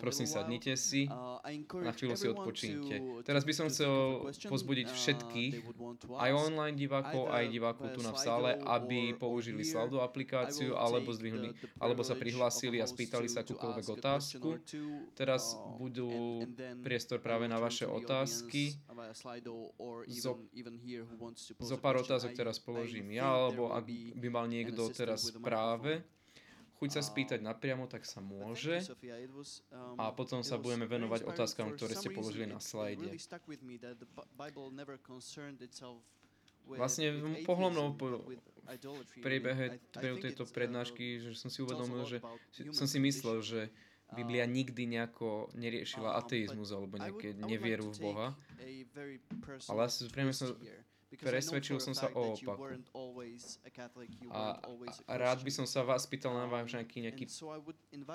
prosím 0.00 0.26
sadnite 0.26 0.74
si, 0.74 1.06
uh, 1.06 1.38
na 1.84 1.92
chvíľu 1.92 2.16
si 2.16 2.26
odpočínte. 2.32 2.94
Teraz 3.22 3.44
by 3.44 3.52
som 3.52 3.66
chcel 3.70 4.26
pozbudiť 4.48 4.88
uh, 4.88 4.94
všetkých, 4.96 5.54
aj 6.16 6.30
online 6.32 6.76
divákov, 6.78 7.30
aj 7.30 7.44
divákov 7.52 7.86
tu 7.94 8.00
na 8.00 8.10
v 8.10 8.18
sále, 8.18 8.50
aby 8.64 9.14
použili 9.14 9.62
Slaldo 9.62 10.00
aplikáciu, 10.00 10.74
alebo 10.74 11.12
zdvihli, 11.12 11.54
alebo 11.76 12.00
sa 12.00 12.16
prihlásili 12.16 12.80
a 12.80 12.86
spýtali 12.88 13.28
sa 13.28 13.44
akúkoľvek 13.44 13.86
otázku. 14.00 14.48
Teraz 15.12 15.54
uh, 15.54 15.76
budú 15.76 16.42
priestor 16.80 17.20
práve 17.20 17.46
na 17.46 17.60
vaše 17.60 17.84
otázky. 17.84 18.80
Zo, 20.08 20.32
zo 21.60 21.76
pár 21.76 22.00
otázok 22.00 22.32
teraz 22.32 22.56
položím 22.56 23.12
ja, 23.12 23.28
alebo 23.28 23.70
ak 23.70 23.84
by 24.16 24.28
mal 24.32 24.48
niekto 24.48 24.88
teraz 24.90 25.03
práve 25.42 26.02
chuť 26.84 26.90
sa 26.90 27.02
spýtať 27.02 27.40
napriamo, 27.40 27.86
tak 27.86 28.04
sa 28.04 28.20
môže. 28.20 28.82
A 29.96 30.12
potom 30.12 30.44
sa 30.44 30.60
budeme 30.60 30.84
venovať 30.84 31.24
otázkam, 31.24 31.72
ktoré 31.72 31.96
ste 31.96 32.10
položili 32.12 32.44
na 32.44 32.60
slajde. 32.60 33.08
Vlastne 36.64 37.06
v 37.12 37.44
pohľadnom 37.44 37.88
po 38.00 38.24
priebehe 39.20 39.80
tejto 39.96 40.48
prednášky, 40.48 41.20
že 41.20 41.30
som 41.36 41.52
si 41.52 41.60
uvedomil, 41.60 42.08
že 42.08 42.18
som 42.72 42.88
si 42.88 42.96
myslel, 43.00 43.44
že 43.44 43.60
Biblia 44.12 44.44
nikdy 44.48 44.88
nejako 44.88 45.52
neriešila 45.56 46.16
ateizmus 46.20 46.72
alebo 46.72 47.00
nejaké 47.00 47.36
nevieru 47.36 47.92
v 47.92 47.98
Boha. 48.00 48.28
Ale 49.68 49.80
asi 49.84 50.08
priamo 50.08 50.32
som 50.32 50.56
Presvedčil 51.20 51.78
som 51.78 51.94
sa 51.94 52.10
o 52.12 52.34
opaku. 52.34 52.80
A, 54.32 54.58
a 55.06 55.12
rád 55.14 55.40
by 55.44 55.52
som 55.52 55.66
sa 55.68 55.86
vás 55.86 56.08
pýtal 56.08 56.34
na 56.34 56.46
váš 56.50 56.74
nejaký, 56.74 56.98
nejaký 57.10 57.24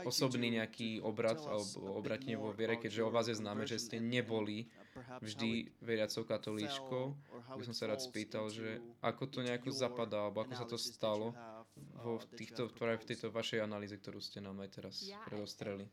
osobný 0.04 0.60
nejaký 0.60 1.00
obrad 1.04 1.40
alebo 1.40 1.96
obratne 1.96 2.36
vo 2.36 2.52
viere, 2.52 2.76
keďže 2.76 3.02
o 3.06 3.12
vás 3.14 3.28
je 3.32 3.38
známe, 3.38 3.64
že 3.64 3.80
ste 3.80 3.98
neboli 4.02 4.68
vždy 5.24 5.72
veriacou 5.80 6.28
katolíčkou. 6.28 7.04
By 7.56 7.64
som 7.64 7.76
sa 7.76 7.88
rád 7.88 8.04
spýtal, 8.04 8.52
že 8.52 8.84
ako 9.00 9.24
to 9.30 9.40
nejako 9.46 9.70
zapadá, 9.72 10.28
alebo 10.28 10.44
ako 10.44 10.54
sa 10.56 10.66
to 10.68 10.78
stalo 10.78 11.32
vo 12.04 12.20
týchto, 12.36 12.68
v 12.68 13.06
tejto 13.08 13.32
vašej 13.32 13.64
analýze, 13.64 13.96
ktorú 13.96 14.20
ste 14.20 14.44
nám 14.44 14.60
aj 14.60 14.70
teraz 14.72 14.96
predostreli. 15.28 15.88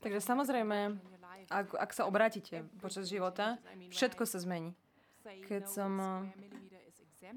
Takže 0.00 0.20
samozrejme, 0.24 0.96
ak, 1.52 1.76
ak 1.76 1.90
sa 1.92 2.08
obrátite 2.08 2.64
počas 2.80 3.08
života, 3.08 3.60
všetko 3.92 4.24
sa 4.24 4.40
zmení 4.40 4.72
keď 5.46 5.62
som, 5.68 5.92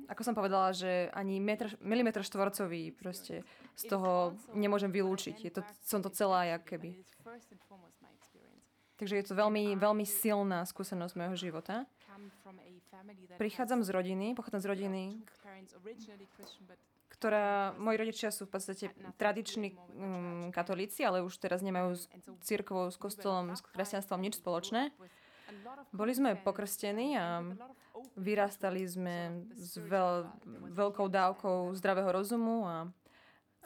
ako 0.09 0.21
som 0.23 0.33
povedala, 0.33 0.71
že 0.73 1.11
ani 1.13 1.37
metr, 1.43 1.75
milimetr 1.83 2.23
štvorcový 2.23 2.95
proste 2.95 3.43
z 3.75 3.83
toho 3.89 4.37
nemôžem 4.53 4.89
vylúčiť. 4.89 5.35
Je 5.43 5.51
to, 5.51 5.61
som 5.83 5.99
to 6.01 6.09
celá 6.13 6.45
jak 6.45 6.63
keby. 6.65 6.97
Takže 8.97 9.15
je 9.19 9.25
to 9.25 9.33
veľmi, 9.35 9.75
veľmi 9.75 10.05
silná 10.05 10.63
skúsenosť 10.63 11.13
môjho 11.17 11.35
života. 11.35 11.83
Prichádzam 13.41 13.81
z 13.81 13.89
rodiny, 13.89 14.27
pochádzam 14.37 14.61
z 14.61 14.67
rodiny, 14.69 15.03
ktorá, 17.09 17.73
moji 17.79 17.97
rodičia 17.97 18.29
sú 18.35 18.45
v 18.45 18.51
podstate 18.57 18.85
tradiční 19.15 19.73
um, 19.73 20.51
katolíci, 20.51 21.07
ale 21.07 21.23
už 21.23 21.39
teraz 21.39 21.63
nemajú 21.63 21.95
s 21.95 22.11
církvou, 22.43 22.91
s 22.91 22.97
kostolom, 22.99 23.55
s 23.55 23.63
kresťanstvom 23.63 24.19
nič 24.19 24.43
spoločné. 24.43 24.91
Boli 25.93 26.11
sme 26.13 26.39
pokrstení 26.39 27.17
a 27.17 27.41
vyrastali 28.17 28.83
sme 28.85 29.45
s 29.53 29.77
veľ, 29.77 30.29
veľkou 30.73 31.07
dávkou 31.09 31.73
zdravého 31.77 32.09
rozumu 32.09 32.65
a 32.65 32.77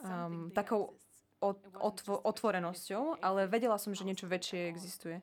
um, 0.03 0.51
takou 0.51 0.95
otvo, 1.39 2.17
otvorenosťou, 2.23 3.21
ale 3.21 3.45
vedela 3.45 3.77
som, 3.77 3.93
že 3.93 4.07
niečo 4.07 4.25
väčšie 4.25 4.69
existuje. 4.69 5.21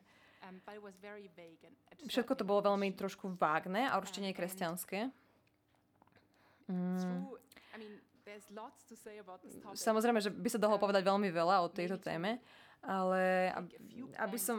Všetko 2.04 2.32
to 2.36 2.44
bolo 2.44 2.60
veľmi 2.60 2.92
trošku 2.92 3.32
vágne 3.40 3.88
a 3.88 3.96
určite 3.96 4.20
nie 4.20 4.36
kresťanské. 4.36 5.08
Mm. 6.68 7.28
Samozrejme, 9.76 10.20
že 10.20 10.30
by 10.32 10.48
sa 10.48 10.60
dalo 10.60 10.76
povedať 10.80 11.04
veľmi 11.04 11.28
veľa 11.28 11.64
o 11.64 11.72
tejto 11.72 12.00
téme, 12.00 12.40
ale 12.84 13.52
aby 14.20 14.38
som 14.40 14.58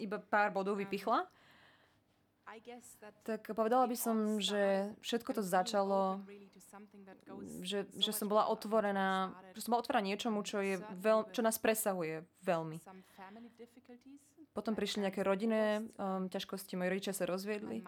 iba 0.00 0.16
pár 0.20 0.52
bodov 0.52 0.80
vypichla, 0.80 1.24
tak 3.26 3.42
povedala 3.52 3.84
by 3.90 3.96
som, 3.98 4.38
že 4.38 4.94
všetko 5.02 5.30
to 5.36 5.42
začalo, 5.42 6.22
že, 7.62 7.90
že 7.98 8.12
som 8.14 8.30
bola 8.30 8.46
otvorená, 8.48 9.34
že 9.52 9.66
som 9.66 9.74
bola 9.74 9.82
otvorená 9.82 10.04
niečomu, 10.06 10.40
čo, 10.46 10.62
je 10.62 10.78
veľ, 10.78 11.30
čo 11.34 11.42
nás 11.42 11.58
presahuje 11.58 12.22
veľmi. 12.46 12.78
Potom 14.56 14.72
prišli 14.72 15.04
nejaké 15.04 15.20
rodinné 15.20 15.84
um, 16.00 16.32
ťažkosti, 16.32 16.80
moji 16.80 16.88
rodičia 16.88 17.12
sa 17.12 17.28
rozviedli. 17.28 17.84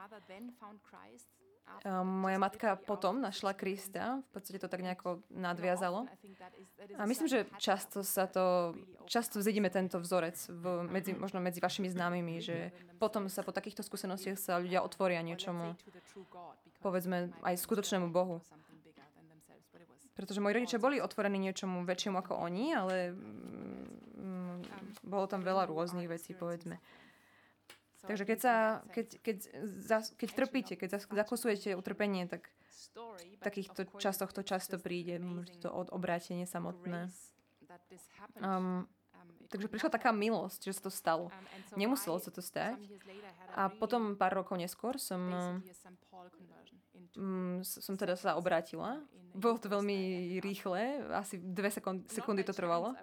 Moja 2.02 2.38
matka 2.42 2.74
potom 2.74 3.22
našla 3.22 3.54
Krista, 3.54 4.18
v 4.18 4.30
podstate 4.34 4.58
to 4.58 4.68
tak 4.68 4.82
nejako 4.82 5.22
nadviazalo. 5.30 6.10
A 6.98 7.06
myslím, 7.06 7.30
že 7.30 7.46
často 7.62 8.02
sa 8.02 8.26
to, 8.26 8.74
často 9.06 9.38
vzidíme 9.38 9.70
tento 9.70 10.02
vzorec 10.02 10.36
v, 10.50 10.64
medzi, 10.90 11.14
možno 11.14 11.38
medzi 11.38 11.62
vašimi 11.62 11.86
známymi, 11.86 12.42
že 12.42 12.74
potom 12.98 13.30
sa 13.30 13.46
po 13.46 13.54
takýchto 13.54 13.86
skúsenostiach 13.86 14.38
sa 14.38 14.58
ľudia 14.58 14.82
otvoria 14.82 15.22
niečomu, 15.22 15.78
povedzme 16.82 17.30
aj 17.46 17.54
skutočnému 17.62 18.10
Bohu. 18.10 18.42
Pretože 20.18 20.42
moji 20.42 20.58
rodičia 20.58 20.82
boli 20.82 20.98
otvorení 20.98 21.38
niečomu 21.38 21.86
väčšiemu 21.86 22.18
ako 22.18 22.42
oni, 22.42 22.74
ale 22.74 23.14
mm, 23.14 25.06
bolo 25.06 25.30
tam 25.30 25.46
veľa 25.46 25.70
rôznych 25.70 26.10
vecí, 26.10 26.34
povedzme. 26.34 26.82
Takže 28.06 28.24
keď, 28.24 28.38
sa, 28.38 28.54
keď, 28.94 29.06
keď, 29.20 29.36
keď 30.14 30.28
trpíte, 30.30 30.74
keď 30.78 31.02
zakosujete 31.02 31.74
utrpenie, 31.74 32.30
tak 32.30 32.46
v 33.18 33.42
takýchto 33.42 33.90
časoch 33.98 34.30
to 34.30 34.46
často 34.46 34.78
príde, 34.78 35.18
to 35.58 35.68
od 35.70 35.90
obrátenie 35.90 36.46
samotné. 36.46 37.10
Um, 38.38 38.86
takže 39.50 39.66
prišla 39.66 39.90
taká 39.90 40.14
milosť, 40.14 40.70
že 40.70 40.78
sa 40.78 40.82
to 40.86 40.92
stalo. 40.94 41.26
Nemuselo 41.74 42.22
sa 42.22 42.30
to 42.30 42.38
stať. 42.38 42.78
A 43.58 43.66
potom 43.66 44.14
pár 44.14 44.38
rokov 44.38 44.54
neskôr 44.58 44.94
som, 44.98 45.60
um, 47.18 47.60
som 47.66 47.94
teda 47.98 48.14
sa 48.14 48.38
obrátila 48.38 49.02
bolo 49.38 49.56
to 49.62 49.70
veľmi 49.70 49.98
rýchle, 50.42 51.06
asi 51.14 51.38
dve 51.38 51.70
sekund, 51.70 52.10
sekundy 52.10 52.42
to 52.42 52.50
trvalo. 52.50 52.98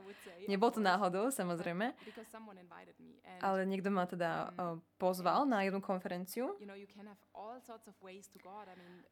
Nebolo 0.47 0.71
to 0.71 0.81
náhodou, 0.81 1.31
samozrejme. 1.31 1.93
Ale 3.41 3.59
niekto 3.67 3.89
ma 3.91 4.07
teda 4.07 4.49
uh, 4.55 4.79
pozval 4.95 5.43
na 5.45 5.67
jednu 5.67 5.83
konferenciu. 5.83 6.55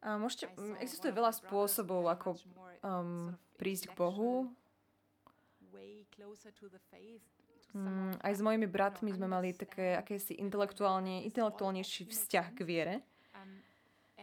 A 0.01 0.09
môžete, 0.15 0.47
existuje 0.79 1.11
veľa 1.11 1.31
spôsobov, 1.35 2.07
ako 2.07 2.39
um, 2.81 3.35
prísť 3.59 3.91
k 3.91 3.93
Bohu. 3.97 4.47
Mm, 7.73 8.13
aj 8.21 8.33
s 8.37 8.41
mojimi 8.45 8.69
bratmi 8.69 9.09
sme 9.09 9.25
mali 9.25 9.49
také 9.49 9.97
akési 9.97 10.37
intelektuálne, 10.37 11.25
intelektuálnejší 11.25 12.05
vzťah 12.05 12.47
k 12.53 12.59
viere. 12.61 12.95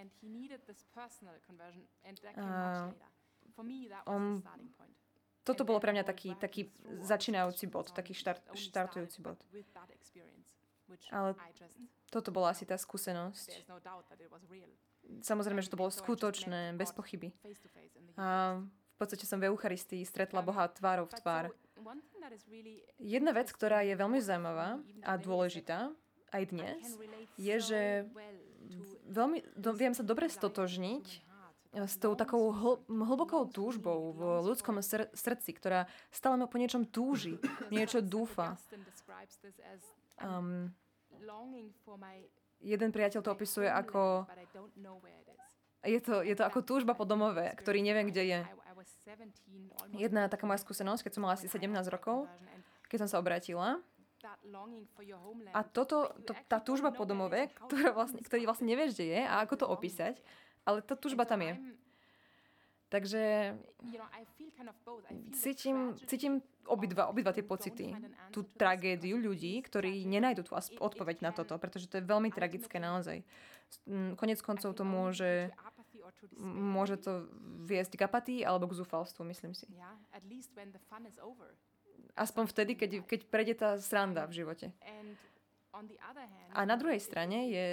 And 0.01 0.09
he 0.23 0.31
toto 5.51 5.67
bolo 5.67 5.83
pre 5.83 5.91
mňa 5.91 6.07
taký, 6.07 6.39
taký 6.39 6.71
začínajúci 7.03 7.67
bod, 7.67 7.91
taký 7.91 8.15
štart, 8.15 8.55
štartujúci 8.55 9.19
bod. 9.19 9.39
Ale 11.11 11.35
toto 12.11 12.31
bola 12.31 12.55
asi 12.55 12.63
tá 12.63 12.79
skúsenosť. 12.79 13.67
Samozrejme, 15.27 15.59
že 15.63 15.71
to 15.75 15.81
bolo 15.81 15.91
skutočné, 15.91 16.79
bez 16.79 16.95
pochyby. 16.95 17.35
A 18.15 18.59
v 18.63 18.97
podstate 18.99 19.27
som 19.27 19.43
v 19.43 19.51
Eucharistii 19.51 20.07
stretla 20.07 20.45
Boha 20.45 20.71
tvárov 20.71 21.11
v 21.11 21.15
tvár. 21.19 21.45
Jedna 23.01 23.33
vec, 23.35 23.51
ktorá 23.51 23.83
je 23.83 23.97
veľmi 23.97 24.21
zaujímavá 24.23 24.79
a 25.03 25.13
dôležitá 25.17 25.91
aj 26.31 26.43
dnes, 26.55 26.85
je, 27.35 27.57
že 27.59 27.83
veľmi, 29.11 29.43
do, 29.59 29.75
viem 29.75 29.97
sa 29.97 30.07
dobre 30.07 30.31
stotožniť 30.31 31.30
s 31.71 31.95
tou 32.03 32.19
takou 32.19 32.51
hl, 32.51 32.83
hlbokou 32.91 33.47
túžbou 33.47 34.11
v 34.11 34.21
ľudskom 34.43 34.83
sr- 34.83 35.11
srdci, 35.15 35.55
ktorá 35.55 35.87
stále 36.11 36.43
po 36.51 36.59
niečom 36.59 36.83
túži, 36.83 37.39
niečo 37.71 38.03
dúfa. 38.03 38.59
Um, 40.19 40.75
jeden 42.61 42.91
priateľ 42.91 43.21
to 43.23 43.31
opisuje 43.31 43.71
ako 43.71 44.27
je 45.81 46.01
to, 46.05 46.21
je 46.21 46.35
to 46.37 46.45
ako 46.45 46.61
túžba 46.61 46.93
po 46.93 47.09
domove, 47.09 47.41
ktorý 47.57 47.81
neviem, 47.81 48.13
kde 48.13 48.23
je. 48.29 48.41
Jedna 49.97 50.29
taká 50.29 50.45
moja 50.45 50.61
skúsenosť, 50.61 51.09
keď 51.09 51.13
som 51.17 51.23
mala 51.25 51.41
asi 51.41 51.49
17 51.49 51.73
rokov, 51.89 52.29
keď 52.93 53.07
som 53.07 53.09
sa 53.09 53.17
obratila, 53.17 53.81
a 55.57 55.61
toto, 55.65 56.13
to, 56.29 56.37
tá 56.45 56.61
túžba 56.61 56.93
po 56.93 57.09
domove, 57.09 57.49
ktorá 57.57 57.97
vlastne, 57.97 58.21
ktorý 58.21 58.45
vlastne 58.45 58.69
nevieš, 58.69 58.93
kde 58.93 59.07
je 59.17 59.21
a 59.25 59.41
ako 59.41 59.65
to 59.65 59.67
opísať, 59.73 60.21
ale 60.65 60.83
tá 60.83 60.95
túžba 60.95 61.25
tam 61.25 61.41
je. 61.43 61.55
Takže 62.91 63.55
cítim, 65.31 65.95
cítim 66.11 66.43
obidva, 66.67 67.07
obidva 67.07 67.31
tie 67.31 67.47
pocity. 67.47 67.95
Tú 68.35 68.43
tragédiu 68.59 69.15
ľudí, 69.15 69.63
ktorí 69.63 70.03
nenajdu 70.11 70.43
tú 70.43 70.59
odpoveď 70.59 71.23
na 71.23 71.31
toto, 71.31 71.55
pretože 71.63 71.87
to 71.87 72.03
je 72.03 72.05
veľmi 72.05 72.35
tragické 72.35 72.83
naozaj. 72.83 73.23
Konec 74.19 74.43
koncov 74.43 74.75
to 74.75 74.83
môže, 74.83 75.55
môže 76.43 76.99
to 76.99 77.31
viesť 77.63 77.95
k 77.95 78.03
apatii 78.11 78.41
alebo 78.43 78.67
k 78.67 78.83
zúfalstvu, 78.83 79.23
myslím 79.31 79.55
si. 79.55 79.71
Aspoň 82.19 82.45
vtedy, 82.51 82.75
keď, 82.75 82.91
keď 83.07 83.21
prejde 83.31 83.55
tá 83.55 83.79
sranda 83.79 84.27
v 84.27 84.43
živote. 84.43 84.75
A 86.51 86.67
na 86.67 86.75
druhej 86.75 86.99
strane 86.99 87.47
je, 87.47 87.69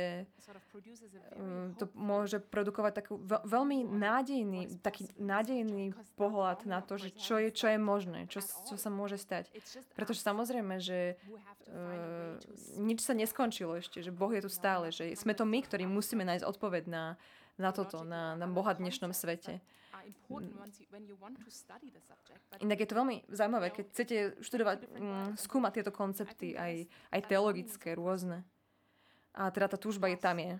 mm, 1.33 1.81
to 1.81 1.89
môže 1.97 2.37
produkovať 2.37 2.93
takú 2.93 3.17
veľmi 3.25 3.89
nádejný, 3.89 4.77
taký 4.85 5.09
nádejný 5.17 5.97
pohľad 6.13 6.69
na 6.69 6.85
to, 6.85 7.01
že 7.01 7.09
čo 7.17 7.41
je, 7.41 7.49
čo 7.49 7.73
je 7.73 7.79
možné, 7.81 8.29
čo, 8.29 8.45
čo 8.45 8.77
sa 8.77 8.93
môže 8.93 9.17
stať. 9.17 9.49
Pretože 9.97 10.21
samozrejme, 10.21 10.77
že 10.77 11.17
uh, 11.17 12.37
nič 12.77 13.01
sa 13.01 13.17
neskončilo 13.17 13.81
ešte, 13.81 14.05
že 14.05 14.13
Boh 14.13 14.29
je 14.29 14.45
tu 14.45 14.51
stále, 14.53 14.93
že 14.93 15.17
sme 15.17 15.33
to 15.33 15.49
my, 15.49 15.57
ktorí 15.65 15.89
musíme 15.89 16.21
nájsť 16.21 16.45
odpoveď 16.45 16.83
na, 16.85 17.17
na 17.57 17.73
toto, 17.73 18.05
na, 18.05 18.37
na 18.37 18.45
Boha 18.45 18.77
dnešnom 18.77 19.09
svete. 19.09 19.57
Inak 22.63 22.79
je 22.83 22.87
to 22.87 22.95
veľmi 22.95 23.17
zaujímavé, 23.31 23.67
keď 23.71 23.85
chcete 23.91 24.17
študovať, 24.43 24.77
mm, 24.87 25.29
skúmať 25.39 25.71
tieto 25.81 25.91
koncepty, 25.91 26.55
aj, 26.55 26.87
aj 27.11 27.21
teologické, 27.27 27.95
rôzne. 27.95 28.43
A 29.37 29.53
teda 29.53 29.69
tá 29.69 29.77
túžba 29.77 30.09
je 30.09 30.17
tam 30.17 30.37
je. 30.39 30.57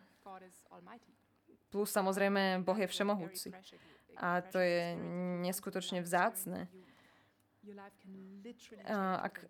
Plus 1.68 1.90
samozrejme, 1.92 2.64
Boh 2.64 2.78
je 2.78 2.88
všemohúci. 2.88 3.50
A 4.18 4.42
to 4.42 4.58
je 4.58 4.96
neskutočne 5.46 6.02
vzácne. 6.02 6.72
Ak, 8.88 9.46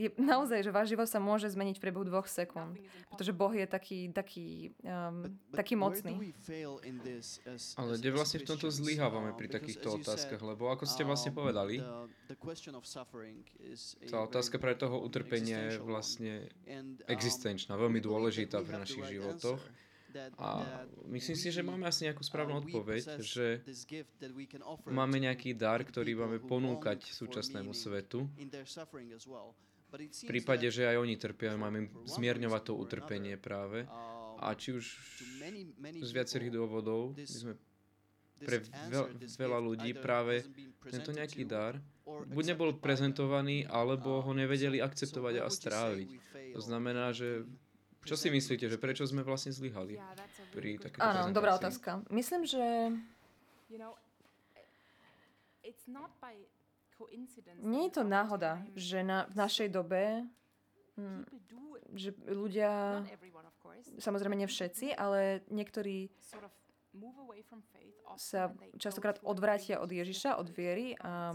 je 0.00 0.08
naozaj, 0.16 0.64
že 0.64 0.72
váš 0.72 0.88
život 0.96 1.04
sa 1.04 1.20
môže 1.20 1.44
zmeniť 1.52 1.76
v 1.76 1.82
priebehu 1.84 2.04
dvoch 2.08 2.24
sekúnd. 2.24 2.80
Pretože 3.12 3.32
Boh 3.36 3.52
je 3.52 3.66
taký, 3.68 4.08
taký, 4.08 4.72
um, 4.80 5.36
taký 5.52 5.76
mocný. 5.76 6.16
Ale 7.76 7.92
kde 8.00 8.10
vlastne 8.16 8.38
v 8.40 8.46
tomto 8.48 8.72
zlyhávame 8.72 9.36
pri 9.36 9.52
takýchto 9.52 10.00
otázkach? 10.00 10.40
Lebo 10.40 10.72
ako 10.72 10.88
ste 10.88 11.04
vlastne 11.04 11.36
povedali, 11.36 11.84
tá 14.08 14.18
otázka 14.24 14.56
pre 14.56 14.72
toho 14.72 14.96
utrpenia 15.04 15.76
je 15.76 15.84
vlastne 15.84 16.48
existenčná, 17.04 17.76
veľmi 17.76 18.00
dôležitá 18.00 18.64
pre 18.64 18.80
našich 18.80 19.04
životoch. 19.12 19.60
A 20.38 20.64
myslím 21.10 21.36
si, 21.36 21.48
že 21.50 21.62
máme 21.62 21.86
asi 21.86 22.08
nejakú 22.08 22.22
správnu 22.24 22.62
odpoveď, 22.66 23.22
že 23.22 23.62
máme 24.90 25.16
nejaký 25.22 25.54
dar, 25.54 25.82
ktorý 25.82 26.18
máme 26.18 26.38
ponúkať 26.42 27.10
súčasnému 27.10 27.74
svetu. 27.74 28.26
V 29.90 30.24
prípade, 30.30 30.70
že 30.70 30.86
aj 30.86 30.96
oni 31.02 31.18
trpia, 31.18 31.58
máme 31.58 31.90
zmierňovať 32.06 32.62
to 32.62 32.72
utrpenie 32.78 33.34
práve. 33.34 33.90
Uh, 33.90 34.38
A 34.38 34.54
či 34.54 34.70
už 34.70 34.86
z 35.82 36.10
viacerých 36.14 36.54
dôvodov 36.54 37.18
by 37.18 37.26
sme 37.26 37.58
pre 38.38 38.62
veľ, 38.62 39.18
veľa 39.18 39.58
ľudí 39.58 39.90
práve 39.98 40.46
tento 40.88 41.10
nejaký 41.10 41.42
dar 41.42 41.82
buď 42.10 42.44
nebol 42.54 42.70
prezentovaný, 42.76 43.66
alebo 43.68 44.22
ho 44.22 44.32
nevedeli 44.34 44.82
akceptovať 44.82 45.34
a 45.42 45.46
stráviť. 45.46 46.08
To 46.54 46.60
znamená, 46.60 47.14
že 47.14 47.46
čo 48.04 48.14
si 48.16 48.28
myslíte, 48.32 48.66
že 48.68 48.80
prečo 48.80 49.04
sme 49.04 49.20
vlastne 49.20 49.52
zlyhali 49.52 50.00
pri 50.56 50.80
takéto 50.80 51.04
Áno, 51.04 51.30
dobrá 51.30 51.56
otázka. 51.56 52.00
Myslím, 52.08 52.48
že 52.48 52.94
nie 57.60 57.82
je 57.88 57.92
to 57.92 58.02
náhoda, 58.04 58.60
že 58.76 59.00
na, 59.00 59.24
v 59.28 59.34
našej 59.36 59.68
dobe 59.72 60.24
hm, 60.96 61.24
že 61.94 62.14
ľudia, 62.30 63.02
samozrejme 63.98 64.38
nie 64.38 64.46
všetci, 64.46 64.94
ale 64.94 65.42
niektorí 65.50 66.06
sa 68.18 68.50
častokrát 68.78 69.22
odvrátia 69.22 69.78
od 69.78 69.90
Ježiša, 69.90 70.38
od 70.38 70.50
viery 70.50 70.98
a 70.98 71.34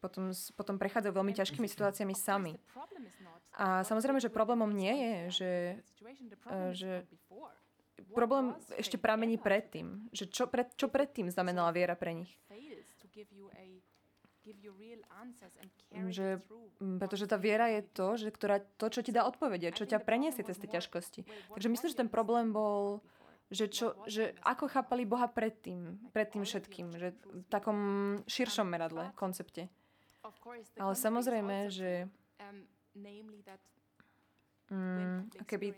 potom, 0.00 0.32
potom 0.56 0.76
prechádzajú 0.76 1.12
veľmi 1.16 1.32
ťažkými 1.32 1.68
situáciami 1.68 2.14
sami. 2.16 2.54
A 3.58 3.82
samozrejme, 3.82 4.22
že 4.22 4.30
problémom 4.30 4.70
nie 4.70 4.94
je, 4.94 5.14
že, 5.30 5.52
e, 6.46 6.58
že 6.70 6.90
problém 8.14 8.54
ešte 8.78 8.96
pramení 8.96 9.36
predtým. 9.38 10.10
Že 10.14 10.24
čo, 10.30 10.44
pred, 10.46 10.70
čo 10.78 10.86
predtým 10.86 11.30
znamenala 11.30 11.74
viera 11.74 11.98
pre 11.98 12.14
nich. 12.14 12.30
Že, 16.10 16.40
pretože 16.98 17.26
tá 17.26 17.36
viera 17.36 17.68
je 17.68 17.82
to, 17.90 18.08
že 18.16 18.28
ktorá, 18.32 18.62
to, 18.78 18.86
čo 18.88 19.00
ti 19.02 19.12
dá 19.12 19.26
odpovede, 19.26 19.74
čo 19.74 19.84
ťa 19.84 20.00
preniesie 20.02 20.46
cez 20.46 20.56
tie 20.56 20.70
ťažkosti. 20.70 21.26
Takže 21.54 21.68
myslím, 21.68 21.88
že 21.90 22.00
ten 22.00 22.10
problém 22.10 22.54
bol 22.54 23.02
že, 23.50 23.66
čo, 23.66 23.98
že 24.06 24.30
ako 24.46 24.70
chápali 24.70 25.02
Boha 25.02 25.26
predtým, 25.26 25.98
pred 26.14 26.30
tým 26.30 26.46
všetkým, 26.46 26.94
že 26.94 27.18
v 27.18 27.46
takom 27.50 27.78
širšom 28.30 28.62
meradle, 28.62 29.10
koncepte. 29.18 29.66
Ale 30.78 30.94
samozrejme, 30.94 31.66
že 31.66 32.06
mm, 34.70 35.44
keby 35.44 35.74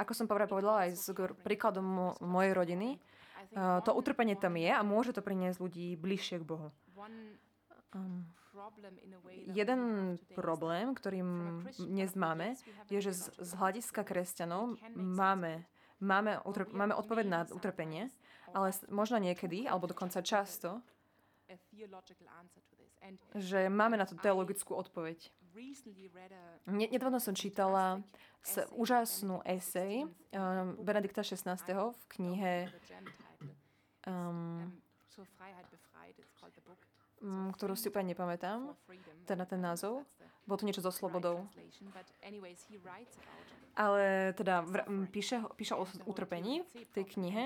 ako 0.00 0.12
som 0.16 0.24
povedala 0.24 0.88
aj 0.88 0.90
s 0.96 1.06
príkladom 1.44 1.84
mo- 1.84 2.16
mojej 2.24 2.56
rodiny, 2.56 2.88
uh, 3.52 3.84
to 3.84 3.92
utrpenie 3.92 4.32
tam 4.38 4.56
je 4.56 4.72
a 4.72 4.80
môže 4.80 5.12
to 5.12 5.20
priniesť 5.20 5.60
ľudí 5.60 5.94
bližšie 6.00 6.40
k 6.40 6.48
Bohu. 6.48 6.72
Um, 7.94 8.24
jeden 9.50 9.80
problém, 10.34 10.94
ktorým 10.94 11.62
dnes 11.76 12.14
máme, 12.14 12.54
je, 12.88 12.98
že 13.02 13.12
z, 13.12 13.24
z 13.38 13.50
hľadiska 13.58 14.06
kresťanov 14.06 14.78
máme, 14.94 15.66
máme, 15.98 16.38
utrp, 16.46 16.70
máme 16.70 16.94
odpoveď 16.94 17.26
na 17.26 17.40
utrpenie, 17.50 18.08
ale 18.54 18.70
možno 18.88 19.18
niekedy, 19.18 19.66
alebo 19.66 19.90
dokonca 19.90 20.22
často, 20.22 20.80
že 23.34 23.68
máme 23.68 23.96
na 23.96 24.06
to 24.06 24.14
teologickú 24.18 24.74
odpoveď. 24.74 25.30
Nedávno 26.66 27.22
som 27.22 27.34
čítala 27.36 28.02
úžasnú 28.74 29.40
esej 29.46 30.04
um, 30.04 30.76
Benedikta 30.82 31.22
XVI. 31.24 31.56
v 31.94 32.04
knihe 32.12 32.68
um, 34.04 34.68
Mm, 37.24 37.56
ktorú 37.56 37.72
si 37.72 37.88
úplne 37.88 38.12
nepamätám, 38.12 38.76
teda 39.24 39.48
ten 39.48 39.56
názov. 39.56 40.04
Bolo 40.44 40.60
to 40.60 40.68
niečo 40.68 40.84
so 40.84 40.92
slobodou. 40.92 41.48
Ale 43.72 44.36
teda 44.36 44.60
v, 44.60 44.74
píše, 45.08 45.40
píše 45.56 45.72
o 45.72 45.88
utrpení 46.04 46.60
v 46.68 46.92
tej 46.92 47.04
knihe 47.16 47.44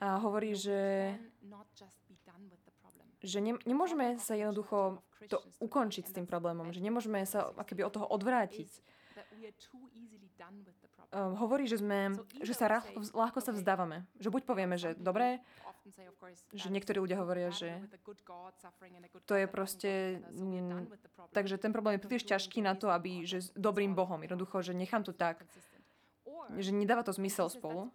a 0.00 0.16
hovorí, 0.16 0.56
že 0.56 1.12
že 3.22 3.38
ne, 3.42 3.58
nemôžeme 3.66 4.18
sa 4.22 4.38
jednoducho 4.38 5.02
to 5.26 5.42
ukončiť 5.58 6.04
s 6.06 6.14
tým 6.14 6.26
problémom, 6.26 6.70
že 6.70 6.78
nemôžeme 6.78 7.22
sa 7.26 7.50
akoby 7.58 7.82
od 7.82 7.92
toho 7.94 8.06
odvrátiť. 8.06 8.70
uh, 11.12 11.34
hovorí, 11.40 11.64
že, 11.64 11.80
sme, 11.80 12.14
že 12.40 12.52
sa 12.52 12.68
rah, 12.68 12.84
ľahko 13.12 13.40
sa 13.40 13.52
vzdávame. 13.54 14.04
Že 14.20 14.28
buď 14.38 14.42
povieme, 14.44 14.76
že 14.76 14.92
dobre, 14.98 15.40
že 16.52 16.68
niektorí 16.68 17.00
ľudia 17.00 17.16
hovoria, 17.20 17.48
že 17.48 17.80
to 19.24 19.34
je 19.34 19.46
proste... 19.48 20.20
Mm, 20.36 20.84
takže 21.32 21.56
ten 21.56 21.72
problém 21.72 21.96
je 21.96 22.04
príliš 22.04 22.28
ťažký 22.28 22.60
na 22.60 22.76
to, 22.76 22.92
aby, 22.92 23.24
že 23.24 23.48
s 23.48 23.48
dobrým 23.56 23.96
Bohom, 23.96 24.20
jednoducho, 24.20 24.60
že 24.60 24.76
nechám 24.76 25.00
to 25.00 25.16
tak, 25.16 25.48
že 26.56 26.70
nedáva 26.72 27.04
to 27.04 27.12
zmysel 27.16 27.48
spolu. 27.48 27.88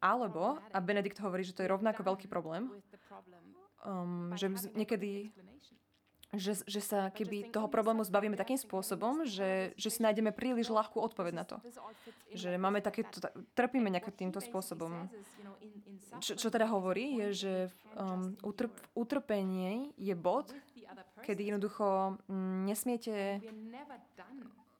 Alebo, 0.00 0.56
a 0.72 0.78
Benedikt 0.80 1.20
hovorí, 1.20 1.44
že 1.44 1.52
to 1.52 1.60
je 1.60 1.68
rovnako 1.68 2.00
veľký 2.00 2.24
problém, 2.24 2.72
um, 3.84 4.32
že 4.36 4.48
niekedy 4.74 5.32
že, 6.30 6.62
že 6.62 6.78
sa 6.78 7.10
keby 7.10 7.50
toho 7.50 7.66
problému 7.66 8.06
zbavíme 8.06 8.38
takým 8.38 8.54
spôsobom, 8.54 9.26
že, 9.26 9.74
že 9.74 9.88
si 9.90 9.98
nájdeme 9.98 10.30
príliš 10.30 10.70
ľahkú 10.70 11.02
odpoveď 11.02 11.34
na 11.34 11.42
to. 11.42 11.58
Že 12.30 12.54
máme 12.54 12.78
také, 12.78 13.02
trpíme 13.58 13.90
nejakým 13.90 14.14
týmto 14.14 14.38
spôsobom. 14.38 15.10
Čo, 16.22 16.38
čo 16.38 16.48
teda 16.54 16.70
hovorí, 16.70 17.18
je, 17.18 17.28
že 17.34 17.52
um, 17.98 18.38
utrp, 18.46 18.70
utrpenie 18.94 19.90
je 19.98 20.14
bod, 20.14 20.54
kedy 21.26 21.50
jednoducho 21.50 22.14
um, 22.30 22.62
nesmiete, 22.62 23.42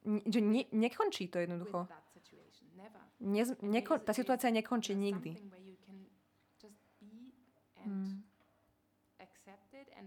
že 0.05 0.39
ne, 0.39 0.63
nekončí 0.71 1.27
to 1.27 1.43
jednoducho. 1.43 1.83
Ne, 3.21 3.43
neko, 3.59 3.99
tá 3.99 4.15
situácia 4.15 4.47
nekončí 4.49 4.95
nikdy. 4.95 5.35
Hmm. 7.83 8.23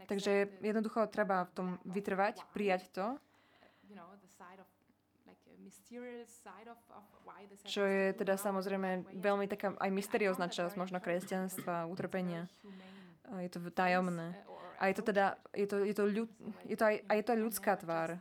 Takže 0.07 0.61
jednoducho 0.61 1.07
treba 1.07 1.47
v 1.47 1.53
tom 1.55 1.69
vytrvať, 1.87 2.43
prijať 2.53 2.91
to. 2.91 3.07
Čo 7.65 7.83
je 7.87 8.13
teda 8.13 8.37
samozrejme 8.37 9.09
veľmi 9.17 9.47
taká 9.49 9.73
aj 9.79 9.91
mysteriózna 9.91 10.53
časť 10.53 10.77
možno 10.77 11.01
kresťanstva, 11.01 11.89
utrpenia. 11.89 12.51
Je 13.41 13.49
to 13.49 13.59
tajomné. 13.73 14.37
A 14.77 14.91
je 14.91 14.95
to 15.01 15.03
teda, 15.07 15.39
je 15.55 15.67
to, 15.71 15.77
je 15.87 15.95
to, 15.95 16.05
ľud, 16.11 16.31
je 16.67 16.77
to 16.77 16.85
aj, 16.85 16.97
a 17.09 17.13
je 17.15 17.23
to 17.23 17.31
aj 17.33 17.41
ľudská 17.41 17.73
tvár. 17.79 18.19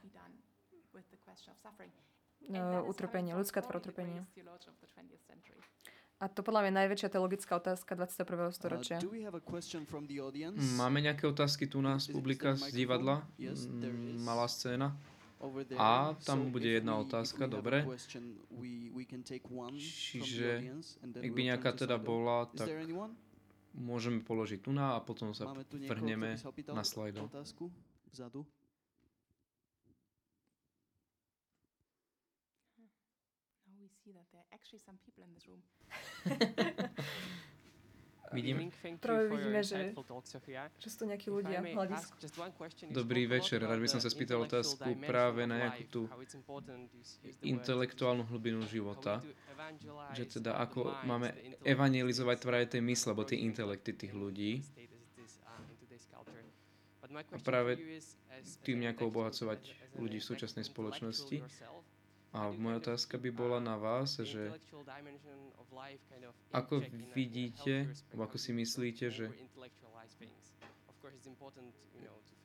Uh, 2.43 2.83
utrpenie, 2.85 3.33
ľudská 3.33 3.63
tvár 3.65 3.81
utrpenia. 3.81 4.21
A 6.21 6.25
to 6.31 6.45
podľa 6.45 6.63
mňa 6.63 6.69
je 6.69 6.79
najväčšia 6.85 7.09
teologická 7.11 7.53
otázka 7.59 7.91
21. 7.95 8.23
Uh, 8.23 8.53
storočia. 8.53 8.97
Máme 10.77 10.99
nejaké 11.03 11.27
otázky 11.27 11.67
tu 11.67 11.83
nás, 11.83 12.07
publika 12.07 12.55
z 12.55 12.71
divadla? 12.71 13.27
Mm, 13.37 14.23
malá 14.23 14.47
scéna. 14.47 14.95
A 15.75 16.15
tam 16.23 16.55
bude 16.55 16.71
jedna 16.71 16.95
otázka, 17.03 17.51
dobre. 17.51 17.83
Čiže 19.83 20.49
ak 21.19 21.31
by 21.35 21.41
nejaká 21.51 21.75
teda 21.75 21.99
bola, 21.99 22.47
tak 22.55 22.71
môžeme 23.75 24.23
položiť 24.23 24.63
tu 24.63 24.71
na 24.71 24.95
a 24.95 25.03
potom 25.03 25.35
sa 25.35 25.51
vrhneme 25.67 26.39
na 26.71 26.83
slajdov. 34.63 35.59
Vidím. 38.33 38.73
Práve 38.97 39.29
vidíme, 39.29 39.61
že, 39.61 39.93
že 40.81 40.87
sú 40.89 40.97
to 40.97 41.05
nejakí 41.05 41.29
ľudia 41.29 41.61
v 41.61 41.77
hľadisku. 41.77 42.17
Dobrý 42.89 43.29
večer, 43.29 43.61
rád 43.61 43.77
by 43.77 43.85
som 43.85 44.01
sa 44.01 44.09
spýtal 44.09 44.41
otázku 44.41 44.97
práve 45.05 45.45
na 45.45 45.69
nejakú 45.69 45.83
tú 45.93 46.01
intelektuálnu 47.45 48.25
hlbinu 48.33 48.65
života. 48.65 49.21
Že 50.17 50.41
teda 50.41 50.57
ako 50.57 50.97
máme 51.05 51.29
evangelizovať 51.61 52.37
práve 52.41 52.65
tej 52.73 52.81
mysle, 52.81 53.13
alebo 53.13 53.29
tie 53.29 53.37
intelekty 53.37 53.93
tých 53.93 54.17
ľudí. 54.17 54.65
A 57.13 57.37
práve 57.37 57.77
tým 58.65 58.81
nejako 58.81 59.13
obohacovať 59.13 59.61
ľudí 60.01 60.17
v 60.17 60.25
súčasnej 60.25 60.65
spoločnosti. 60.65 61.45
A 62.33 62.49
moja 62.49 62.81
otázka 62.81 63.21
by 63.21 63.29
bola 63.29 63.61
na 63.61 63.77
vás, 63.77 64.17
že 64.17 64.49
ako 66.49 66.81
vidíte, 67.13 67.93
alebo 68.09 68.25
ako 68.25 68.37
si 68.41 68.51
myslíte, 68.57 69.05
že 69.13 69.29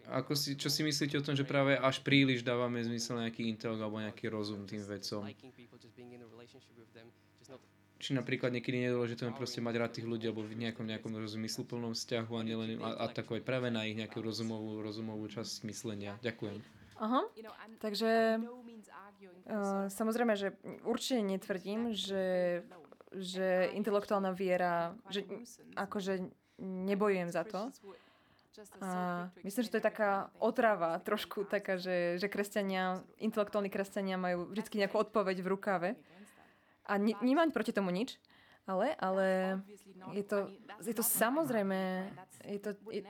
ako 0.09 0.32
si, 0.32 0.56
čo 0.56 0.73
si 0.73 0.81
myslíte 0.81 1.20
o 1.20 1.24
tom, 1.24 1.36
že 1.36 1.44
práve 1.44 1.77
až 1.77 2.01
príliš 2.01 2.40
dávame 2.40 2.81
zmysel 2.81 3.20
nejaký 3.20 3.44
intelekt 3.44 3.81
alebo 3.81 4.01
nejaký 4.01 4.32
rozum 4.32 4.65
tým 4.65 4.81
vecom? 4.81 5.28
Či 7.98 8.15
napríklad 8.15 8.55
niekedy 8.55 8.78
nie 8.78 8.89
je 8.89 8.94
dôležité 8.94 9.27
proste 9.35 9.59
mať 9.59 9.74
rád 9.74 9.93
tých 9.98 10.06
ľudí 10.06 10.31
alebo 10.31 10.47
v 10.47 10.55
nejakom, 10.55 10.86
nejakom 10.86 11.12
zmysluplnom 11.19 11.93
vzťahu 11.98 12.31
a 12.31 12.43
nielen 12.47 12.78
atakovať 12.81 13.43
práve 13.43 13.69
na 13.74 13.85
ich 13.85 13.98
nejakú 13.98 14.23
rozumovú, 14.23 14.81
rozumovú 14.81 15.27
časť 15.28 15.66
myslenia. 15.66 16.15
Ďakujem. 16.23 16.62
Aha, 16.98 17.23
takže 17.78 18.43
uh, 18.43 18.59
samozrejme, 19.89 20.35
že 20.36 20.55
určite 20.85 21.23
netvrdím, 21.24 21.93
že, 21.95 22.62
že 23.12 23.73
intelektuálna 23.74 24.32
viera, 24.32 24.95
že 25.09 25.24
akože 25.74 26.28
nebojujem 26.61 27.31
za 27.31 27.45
to. 27.45 27.70
A 28.82 28.90
myslím, 29.47 29.62
že 29.65 29.70
to 29.70 29.78
je 29.78 29.86
taká 29.86 30.35
otrava 30.43 30.99
trošku 30.99 31.47
taká, 31.47 31.78
že, 31.78 32.19
že 32.19 32.27
kresťania, 32.27 33.07
intelektuálni 33.23 33.70
kresťania 33.70 34.19
majú 34.19 34.51
vždy 34.51 34.82
nejakú 34.82 34.99
odpoveď 34.99 35.39
v 35.39 35.51
rukave. 35.55 35.90
A 36.89 36.99
ne, 36.99 37.15
nemám 37.23 37.55
proti 37.55 37.70
tomu 37.70 37.95
nič, 37.95 38.19
ale, 38.66 38.99
ale 38.99 39.27
je 40.16 40.24
to, 40.27 40.51
je 40.82 40.95
to 40.97 41.05
samozrejme, 41.07 42.11
je 42.49 42.59
to, 42.59 42.70
je, 42.90 43.01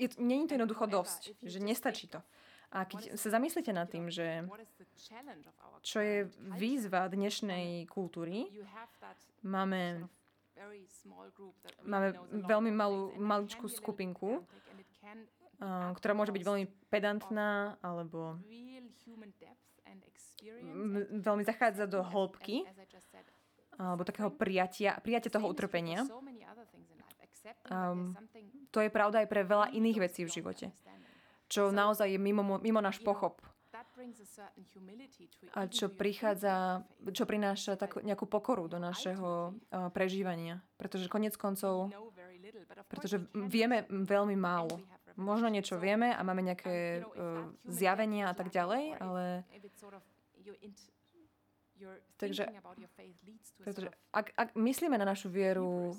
je, 0.00 0.08
není 0.18 0.48
to 0.48 0.58
jednoducho 0.58 0.86
dosť, 0.90 1.38
že 1.44 1.58
nestačí 1.62 2.10
to. 2.10 2.18
A 2.74 2.82
keď 2.90 3.14
sa 3.14 3.30
zamyslíte 3.30 3.70
nad 3.70 3.86
tým, 3.86 4.10
že 4.10 4.42
čo 5.86 6.02
je 6.02 6.26
výzva 6.58 7.06
dnešnej 7.06 7.86
kultúry, 7.86 8.50
máme, 9.46 10.10
máme 11.86 12.08
veľmi 12.34 12.70
malú, 12.74 13.14
maličkú 13.14 13.70
skupinku, 13.70 14.42
ktorá 15.94 16.12
môže 16.18 16.34
byť 16.34 16.42
veľmi 16.42 16.66
pedantná 16.90 17.78
alebo 17.78 18.42
veľmi 21.14 21.46
zachádza 21.46 21.86
do 21.86 22.02
hĺbky 22.02 22.66
alebo 23.78 24.02
takého 24.02 24.34
prijatia, 24.34 24.98
prijatia 24.98 25.30
toho 25.30 25.46
utrpenia. 25.46 26.02
Um, 27.68 28.16
to 28.72 28.80
je 28.80 28.88
pravda 28.88 29.20
aj 29.20 29.28
pre 29.28 29.44
veľa 29.44 29.68
iných 29.76 29.98
vecí 30.00 30.24
v 30.24 30.32
živote 30.32 30.66
čo 31.54 31.70
naozaj 31.70 32.10
je 32.10 32.18
mimo, 32.18 32.42
mimo 32.58 32.82
náš 32.82 32.98
pochop. 32.98 33.38
A 35.54 35.60
čo 35.70 35.86
prichádza, 35.86 36.82
čo 37.14 37.24
prináša 37.26 37.78
takú, 37.78 38.02
nejakú 38.02 38.26
pokoru 38.26 38.66
do 38.66 38.82
našeho 38.82 39.54
prežívania. 39.94 40.58
Pretože 40.74 41.06
konec 41.06 41.38
koncov, 41.38 41.94
pretože 42.90 43.22
vieme 43.34 43.86
veľmi 43.86 44.34
málo. 44.34 44.82
Možno 45.14 45.46
niečo 45.46 45.78
vieme 45.78 46.10
a 46.10 46.18
máme 46.26 46.42
nejaké 46.42 47.06
uh, 47.06 47.46
zjavenia 47.70 48.30
a 48.30 48.34
tak 48.34 48.50
ďalej, 48.50 48.98
ale 48.98 49.46
Takže, 52.16 52.46
pretože 53.60 53.90
ak, 54.14 54.26
ak 54.38 54.48
myslíme 54.54 54.94
na 54.96 55.04
našu 55.04 55.28
vieru 55.28 55.92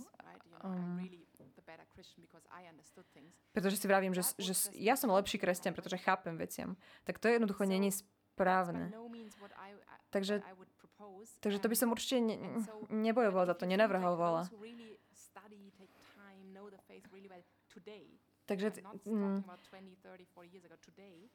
um, 0.63 0.97
pretože 3.55 3.79
si 3.79 3.87
vravím, 3.87 4.11
že, 4.11 4.35
že 4.35 4.51
ja 4.75 4.99
som 4.99 5.07
lepší 5.15 5.39
kresťan, 5.39 5.71
pretože 5.71 5.95
chápem 6.03 6.35
veciam. 6.35 6.75
Tak 7.07 7.23
to 7.23 7.31
jednoducho 7.31 7.63
není 7.63 7.87
správne. 7.87 8.91
No 8.91 9.07
takže, 10.11 10.43
takže 11.39 11.59
to 11.63 11.67
by 11.71 11.75
som 11.79 11.87
určite 11.95 12.19
ne, 12.19 12.35
nebojovala 12.91 13.47
za 13.47 13.55
to, 13.55 13.63
nenavrhovala. 13.63 14.51
Takže 18.45 18.67
mm, 19.07 19.39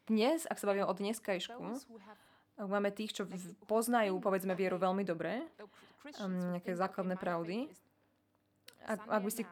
dnes, 0.06 0.38
ak 0.44 0.56
sa 0.60 0.66
bavíme 0.68 0.86
o 0.86 0.94
dneskajšku, 0.94 1.64
máme 2.68 2.92
tých, 2.92 3.16
čo 3.16 3.22
poznajú, 3.64 4.20
povedzme, 4.20 4.52
vieru 4.52 4.76
veľmi 4.76 5.02
dobre, 5.09 5.40
um, 6.20 6.55
nejaké 6.55 6.76
základné 6.76 7.16
pravdy, 7.16 7.66
ak, 8.86 9.01
ak, 9.05 9.23
by 9.23 9.32
si, 9.32 9.43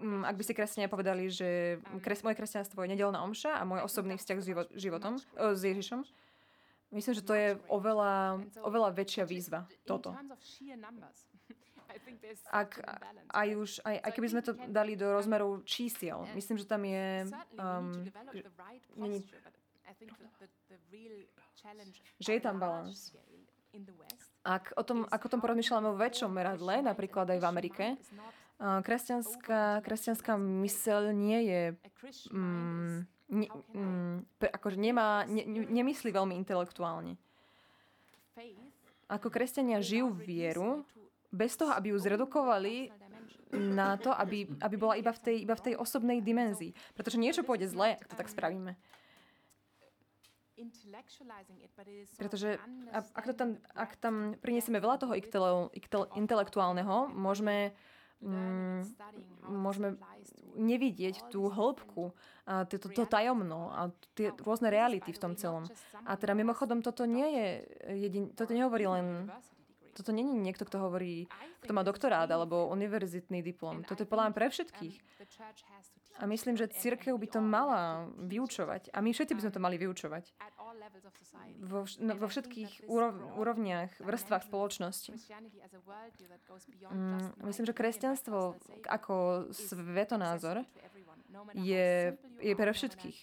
mm, 0.00 0.22
ak 0.28 0.34
by 0.36 0.44
si 0.44 0.52
kresťania 0.52 0.88
povedali, 0.92 1.32
že 1.32 1.80
kres, 2.04 2.20
moje 2.20 2.36
kresťanstvo 2.36 2.84
je 2.84 2.92
nedelná 2.92 3.24
omša 3.24 3.56
a 3.56 3.62
môj 3.64 3.84
osobný 3.84 4.20
vzťah 4.20 4.38
s 4.38 4.44
život, 4.44 4.68
životom, 4.76 5.16
s 5.36 5.60
Ježišom, 5.64 6.04
myslím, 6.92 7.14
že 7.16 7.24
to 7.24 7.32
je 7.32 7.48
oveľa, 7.72 8.44
oveľa 8.60 8.90
väčšia 8.92 9.24
výzva, 9.24 9.64
toto. 9.88 10.12
Ak, 12.48 12.80
aj, 13.28 13.48
už, 13.52 13.70
aj, 13.84 13.96
aj 14.00 14.10
keby 14.16 14.28
sme 14.32 14.40
to 14.40 14.56
dali 14.72 14.96
do 14.96 15.12
rozmerov 15.12 15.60
čísiel, 15.68 16.24
myslím, 16.32 16.56
že 16.56 16.64
tam 16.64 16.80
je... 16.88 17.28
Um, 17.60 17.92
není, 18.96 19.20
že 22.16 22.30
je 22.32 22.40
tam 22.40 22.56
balans. 22.56 23.12
Ak 24.42 24.74
o 24.74 24.82
tom, 24.82 25.06
ako 25.06 25.24
o 25.28 25.32
tom 25.36 25.40
porozmýšľame 25.40 25.88
vo 25.94 26.00
väčšom 26.00 26.30
meradle, 26.32 26.82
napríklad 26.82 27.30
aj 27.30 27.38
v 27.38 27.46
Amerike, 27.46 27.84
kresťanská, 28.62 29.82
kresťanská 29.82 30.38
myseľ 30.38 31.10
nie 31.10 31.40
je... 31.50 31.62
Mm, 32.30 32.96
ne, 33.34 33.46
mm, 33.74 34.16
akože 34.38 34.78
nemá, 34.78 35.26
ne, 35.26 35.42
nemyslí 35.66 36.14
veľmi 36.14 36.38
intelektuálne. 36.38 37.18
Ako 39.10 39.28
kresťania 39.28 39.82
žijú 39.82 40.14
vieru, 40.14 40.86
bez 41.32 41.56
toho, 41.56 41.72
aby 41.72 41.90
ju 41.92 41.98
zredukovali 41.98 42.92
na 43.52 43.96
to, 44.00 44.12
aby, 44.12 44.48
aby 44.60 44.76
bola 44.76 44.94
iba 44.96 45.12
v, 45.12 45.20
tej, 45.20 45.36
iba 45.44 45.56
v 45.56 45.64
tej 45.72 45.74
osobnej 45.76 46.20
dimenzii. 46.20 46.72
Pretože 46.96 47.20
niečo 47.20 47.44
pôjde 47.44 47.68
zle, 47.68 47.96
ak 48.00 48.08
to 48.08 48.16
tak 48.16 48.28
spravíme. 48.28 48.76
Pretože 52.16 52.60
ak, 52.92 53.24
to 53.28 53.34
tam, 53.34 53.50
ak 53.74 53.96
tam 53.98 54.36
prinesieme 54.38 54.78
veľa 54.78 55.00
toho 55.00 55.12
intelektuálneho, 56.14 57.10
môžeme, 57.12 57.72
mm, 57.72 57.91
môžeme 59.46 59.98
nevidieť 60.52 61.32
tú 61.32 61.48
hĺbku, 61.48 62.12
a 62.46 62.66
to, 62.66 62.76
to 62.78 63.06
tajomno 63.06 63.70
a 63.70 63.80
tie 64.18 64.34
rôzne 64.42 64.68
reality 64.68 65.10
v 65.14 65.22
tom 65.22 65.32
celom. 65.34 65.64
A 66.06 66.18
teda 66.18 66.34
mimochodom 66.34 66.82
toto 66.82 67.06
nie 67.06 67.28
je 67.34 67.46
jedin, 68.08 68.24
toto 68.34 68.52
nehovorí 68.52 68.86
len 68.86 69.30
toto 69.92 70.08
není 70.08 70.32
niekto, 70.32 70.64
kto 70.64 70.88
hovorí, 70.88 71.28
kto 71.60 71.72
má 71.76 71.84
doktorát 71.84 72.24
alebo 72.24 72.72
univerzitný 72.72 73.44
diplom. 73.44 73.84
Toto 73.84 74.02
je 74.02 74.08
podľa 74.08 74.32
pre 74.32 74.48
všetkých. 74.48 74.96
A 76.20 76.26
myslím, 76.26 76.56
že 76.56 76.68
církev 76.68 77.16
by 77.16 77.28
to 77.30 77.40
mala 77.40 78.08
vyučovať. 78.20 78.92
A 78.92 79.00
my 79.00 79.10
všetci 79.12 79.32
by 79.32 79.42
sme 79.42 79.54
to 79.54 79.60
mali 79.62 79.76
vyučovať. 79.80 80.24
Vo, 81.62 81.86
no, 82.02 82.12
vo 82.18 82.26
všetkých 82.28 82.90
úrov, 82.90 83.38
úrovniach, 83.38 83.90
vrstvách 84.02 84.44
spoločnosti. 84.50 85.12
Mm, 86.90 87.46
myslím, 87.48 87.64
že 87.66 87.74
kresťanstvo 87.74 88.38
ako 88.90 89.14
svetonázor 89.54 90.66
je, 91.54 92.18
je 92.42 92.54
pre 92.54 92.72
všetkých. 92.72 93.18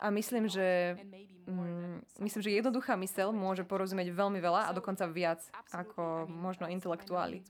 A 0.00 0.06
myslím, 0.08 0.48
že, 0.48 0.96
mm, 1.44 2.24
myslím, 2.24 2.40
že 2.40 2.50
jednoduchá 2.56 2.96
mysel 2.96 3.36
môže 3.36 3.68
porozumieť 3.68 4.08
veľmi 4.16 4.40
veľa 4.40 4.72
a 4.72 4.76
dokonca 4.76 5.04
viac 5.04 5.44
ako 5.72 6.24
možno 6.24 6.72
intelektuáli. 6.72 7.44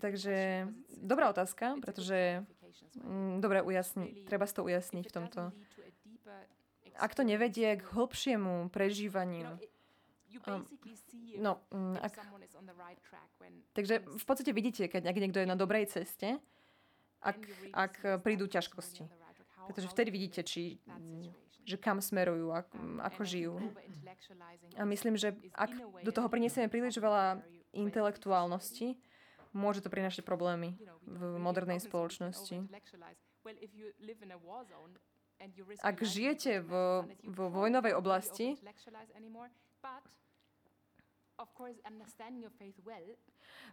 Takže 0.00 0.64
dobrá 0.96 1.28
otázka, 1.28 1.76
pretože 1.84 2.40
mm, 3.04 3.44
dobre 3.44 3.60
ujasni, 3.60 4.24
treba 4.24 4.48
si 4.48 4.56
to 4.56 4.64
ujasniť 4.64 5.04
v 5.04 5.12
tomto. 5.12 5.40
Ak 7.00 7.12
to 7.16 7.24
nevedie 7.24 7.80
k 7.80 7.84
hĺbšiemu 7.84 8.68
prežívaniu, 8.72 9.56
um, 10.48 10.64
no, 11.36 11.60
mm, 11.72 11.96
ak, 12.00 12.12
takže 13.72 14.04
v 14.04 14.24
podstate 14.24 14.52
vidíte, 14.52 14.88
keď 14.88 15.04
niekto 15.04 15.40
je 15.40 15.48
na 15.48 15.56
dobrej 15.56 15.88
ceste, 15.88 16.40
ak, 17.20 17.40
ak 17.72 17.94
prídu 18.24 18.48
ťažkosti. 18.48 19.04
Pretože 19.68 19.92
vtedy 19.92 20.08
vidíte, 20.10 20.40
či, 20.40 20.80
že 21.68 21.76
kam 21.76 22.00
smerujú, 22.00 22.52
ak, 22.52 22.68
ako 23.04 23.20
žijú. 23.22 23.54
A 24.76 24.82
myslím, 24.88 25.20
že 25.20 25.36
ak 25.52 25.70
do 26.02 26.10
toho 26.12 26.26
prinesieme 26.32 26.72
príliš 26.72 26.96
veľa 26.98 27.44
intelektuálnosti, 27.76 28.98
môže 29.52 29.82
to 29.82 29.88
prinašať 29.90 30.22
problémy 30.22 30.78
v 31.06 31.22
modernej 31.38 31.82
spoločnosti. 31.82 32.66
Ak 35.80 35.96
žijete 36.04 36.60
v, 36.60 36.72
v 37.24 37.38
vojnovej 37.48 37.94
oblasti, 37.96 38.60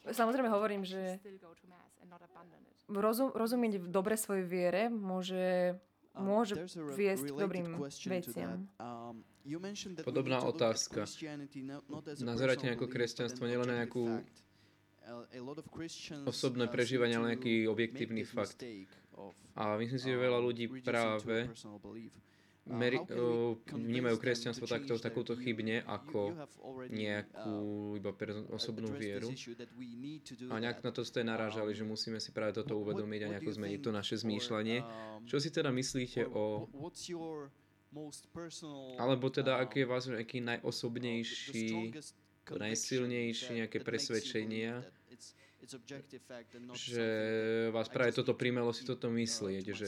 Samozrejme 0.08 0.48
hovorím, 0.48 0.88
že 0.88 1.20
rozum, 2.88 3.30
rozumieť 3.36 3.92
dobre 3.92 4.16
svojej 4.16 4.46
viere 4.48 4.88
môže, 4.88 5.76
um, 6.16 6.32
môže 6.32 6.56
viesť 6.96 7.28
k 7.28 7.36
dobrým 7.36 7.68
veciam. 8.08 8.72
Um, 8.80 9.20
Podobná 10.04 10.44
otázka. 10.44 11.08
Nazeráte 12.20 12.68
nejaké 12.68 12.86
kresťanstvo 12.88 13.48
nielen 13.48 13.68
na 13.68 13.76
nejakú 13.84 14.24
osobné 16.28 16.68
prežívanie, 16.68 17.16
ale 17.16 17.36
nejaký 17.36 17.68
objektívny 17.68 18.28
fakt. 18.28 18.60
A 19.58 19.78
myslím 19.82 20.00
si, 20.00 20.08
že 20.14 20.18
veľa 20.20 20.40
um, 20.40 20.46
ľudí 20.46 20.70
práve 20.86 21.50
meri, 22.68 23.02
uh, 23.02 23.58
vnímajú 23.74 24.22
kresťanstvo 24.22 24.70
takto, 24.70 25.00
takúto 25.02 25.34
chybne 25.34 25.82
ako 25.88 26.38
nejakú 26.94 27.58
uh, 27.96 27.98
iba 27.98 28.12
osobnú 28.54 28.94
vieru. 28.94 29.34
A 30.54 30.62
nejak 30.62 30.86
na 30.86 30.92
to 30.94 31.02
ste 31.02 31.26
narážali, 31.26 31.74
že 31.74 31.82
musíme 31.82 32.22
si 32.22 32.30
práve 32.30 32.62
toto 32.62 32.78
uvedomiť 32.78 33.22
a 33.26 33.28
nejako 33.38 33.52
zmeniť 33.58 33.80
to 33.82 33.90
naše 33.90 34.16
zmýšľanie. 34.22 34.86
Um, 34.86 35.26
Čo 35.26 35.42
si 35.42 35.50
teda 35.50 35.74
myslíte 35.74 36.30
o... 36.30 36.70
Alebo 39.02 39.26
teda, 39.34 39.58
aký 39.64 39.82
je 39.82 39.88
vás 39.90 40.06
nejaký 40.06 40.44
najosobnejší, 40.44 41.98
najsilnejší 42.46 43.66
nejaké 43.66 43.80
presvedčenia, 43.82 44.86
že 46.74 47.06
vás 47.76 47.88
práve 47.92 48.16
toto 48.16 48.32
primelo 48.34 48.72
si 48.72 48.88
toto 48.88 49.12
myslieť, 49.12 49.66
že 49.76 49.88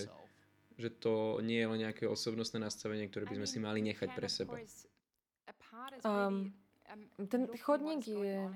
že 0.80 0.90
to 0.96 1.44
nie 1.44 1.60
je 1.60 1.68
len 1.68 1.80
nejaké 1.84 2.08
osobnostné 2.08 2.64
nastavenie, 2.64 3.12
ktoré 3.12 3.28
by 3.28 3.44
sme 3.44 3.48
si 3.52 3.60
mali 3.60 3.84
nechať 3.84 4.10
pre 4.16 4.32
seba. 4.32 4.56
Um, 6.08 6.56
ten 7.28 7.52
chodník 7.60 8.08
je... 8.08 8.48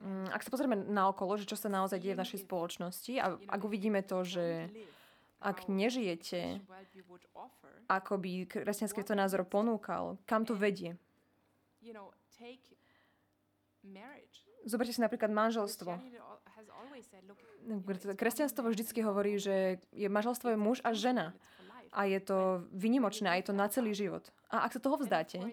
Um, 0.00 0.24
ak 0.32 0.40
sa 0.40 0.48
pozrieme 0.48 0.80
na 0.88 1.12
okolo, 1.12 1.36
že 1.36 1.44
čo 1.44 1.60
sa 1.60 1.68
naozaj 1.68 2.00
deje 2.00 2.16
v 2.16 2.22
našej 2.24 2.40
spoločnosti 2.48 3.12
a 3.20 3.36
ak 3.36 3.60
uvidíme 3.60 4.00
to, 4.00 4.24
že 4.24 4.72
ak 5.38 5.68
nežijete, 5.68 6.64
ako 7.86 8.12
by 8.18 8.48
kresťanský 8.48 9.04
to 9.04 9.14
názor 9.14 9.44
ponúkal, 9.44 10.16
kam 10.24 10.48
to 10.48 10.56
vedie? 10.56 10.96
Zoberte 14.64 14.92
si 14.94 15.00
napríklad 15.00 15.30
manželstvo. 15.30 15.90
Kresťanstvo 18.16 18.68
vždycky 18.68 19.04
hovorí, 19.04 19.38
že 19.38 19.78
je 19.92 20.08
manželstvo 20.08 20.54
je 20.54 20.58
muž 20.58 20.80
a 20.82 20.96
žena. 20.96 21.36
A 21.92 22.04
je 22.04 22.20
to 22.20 22.68
vynimočné 22.72 23.28
a 23.30 23.36
je 23.40 23.48
to 23.48 23.54
na 23.56 23.68
celý 23.68 23.96
život. 23.96 24.24
A 24.52 24.64
ak 24.68 24.76
sa 24.76 24.80
toho 24.80 25.00
vzdáte, 25.00 25.40
um, 25.40 25.50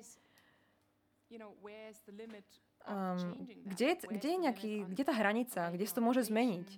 kde, 3.66 3.86
je, 3.88 3.96
kde 4.04 4.28
je 4.28 4.38
nejaký, 4.38 4.72
kde 4.84 5.04
tá 5.04 5.14
hranica, 5.16 5.72
kde 5.72 5.86
sa 5.88 5.96
to 5.96 6.04
môže 6.04 6.28
zmeniť? 6.28 6.70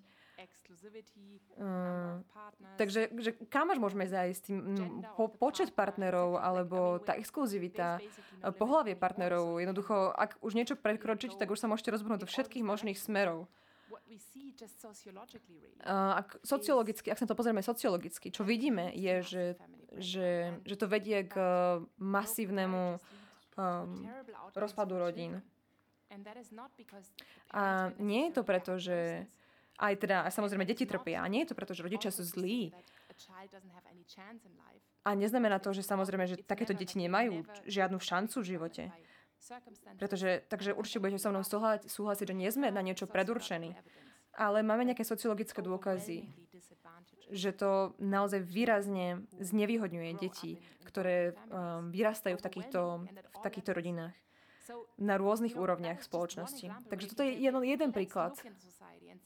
Uh, 1.58 2.22
takže 2.78 3.10
že 3.18 3.34
kam 3.50 3.74
až 3.74 3.82
môžeme 3.82 4.06
zájsť? 4.06 4.42
Tým, 4.46 4.60
po, 5.18 5.34
počet 5.34 5.74
partnerov 5.74 6.38
alebo 6.38 7.02
tá 7.02 7.18
exkluzivita, 7.18 7.98
pohlavie 8.62 8.94
partnerov. 8.94 9.58
Jednoducho, 9.58 10.14
ak 10.14 10.38
už 10.46 10.54
niečo 10.54 10.78
prekročiť, 10.78 11.34
tak 11.42 11.50
už 11.50 11.58
sa 11.58 11.66
môžete 11.66 11.90
rozbehnúť 11.90 12.22
do 12.24 12.30
všetkých 12.30 12.62
možných 12.62 13.02
smerov. 13.02 13.50
Uh, 15.82 16.22
ak 16.22 16.38
sociologicky, 16.46 17.08
ak 17.10 17.20
sa 17.20 17.28
to 17.28 17.34
pozrieme 17.34 17.66
sociologicky, 17.66 18.30
čo 18.30 18.46
vidíme 18.46 18.94
je, 18.94 19.16
že, 19.26 19.46
že, 19.98 20.30
že 20.64 20.76
to 20.78 20.86
vedie 20.86 21.26
k 21.26 21.36
masívnemu 21.98 23.00
um, 23.58 24.06
rozpadu 24.54 25.02
rodín. 25.02 25.42
A 27.52 27.92
nie 28.00 28.30
je 28.30 28.32
to 28.36 28.44
preto, 28.48 28.80
že 28.80 29.28
aj 29.78 29.94
teda, 30.02 30.18
samozrejme, 30.34 30.66
deti 30.66 30.90
trpia. 30.90 31.22
A 31.22 31.30
nie 31.30 31.46
je 31.46 31.54
to 31.54 31.58
preto, 31.58 31.78
že 31.78 31.86
rodičia 31.86 32.10
sú 32.10 32.26
zlí. 32.26 32.74
A 35.06 35.10
neznamená 35.16 35.62
to, 35.62 35.72
že 35.72 35.86
samozrejme, 35.86 36.26
že 36.28 36.36
takéto 36.44 36.74
deti 36.74 36.98
nemajú 36.98 37.46
žiadnu 37.70 38.02
šancu 38.02 38.44
v 38.44 38.50
živote. 38.58 38.84
Pretože, 40.02 40.44
takže 40.50 40.74
určite 40.74 41.00
budete 41.00 41.22
so 41.22 41.30
mnou 41.30 41.46
súhlasiť, 41.86 42.26
že 42.26 42.36
nie 42.36 42.50
sme 42.50 42.74
na 42.74 42.82
niečo 42.82 43.06
predurčení. 43.06 43.78
Ale 44.38 44.62
máme 44.62 44.86
nejaké 44.86 45.06
sociologické 45.06 45.62
dôkazy, 45.66 46.30
že 47.34 47.52
to 47.54 47.98
naozaj 47.98 48.44
výrazne 48.44 49.26
znevýhodňuje 49.42 50.12
deti, 50.20 50.62
ktoré 50.86 51.34
um, 51.34 51.90
vyrastajú 51.90 52.38
v 52.38 52.44
takýchto, 52.44 52.82
v 53.10 53.42
takýchto 53.42 53.72
rodinách 53.74 54.16
na 55.00 55.16
rôznych 55.16 55.56
úrovniach 55.56 56.04
spoločnosti. 56.04 56.68
Takže 56.92 57.16
toto 57.16 57.24
je 57.24 57.40
jeden, 57.40 57.64
jeden 57.64 57.92
príklad 57.96 58.36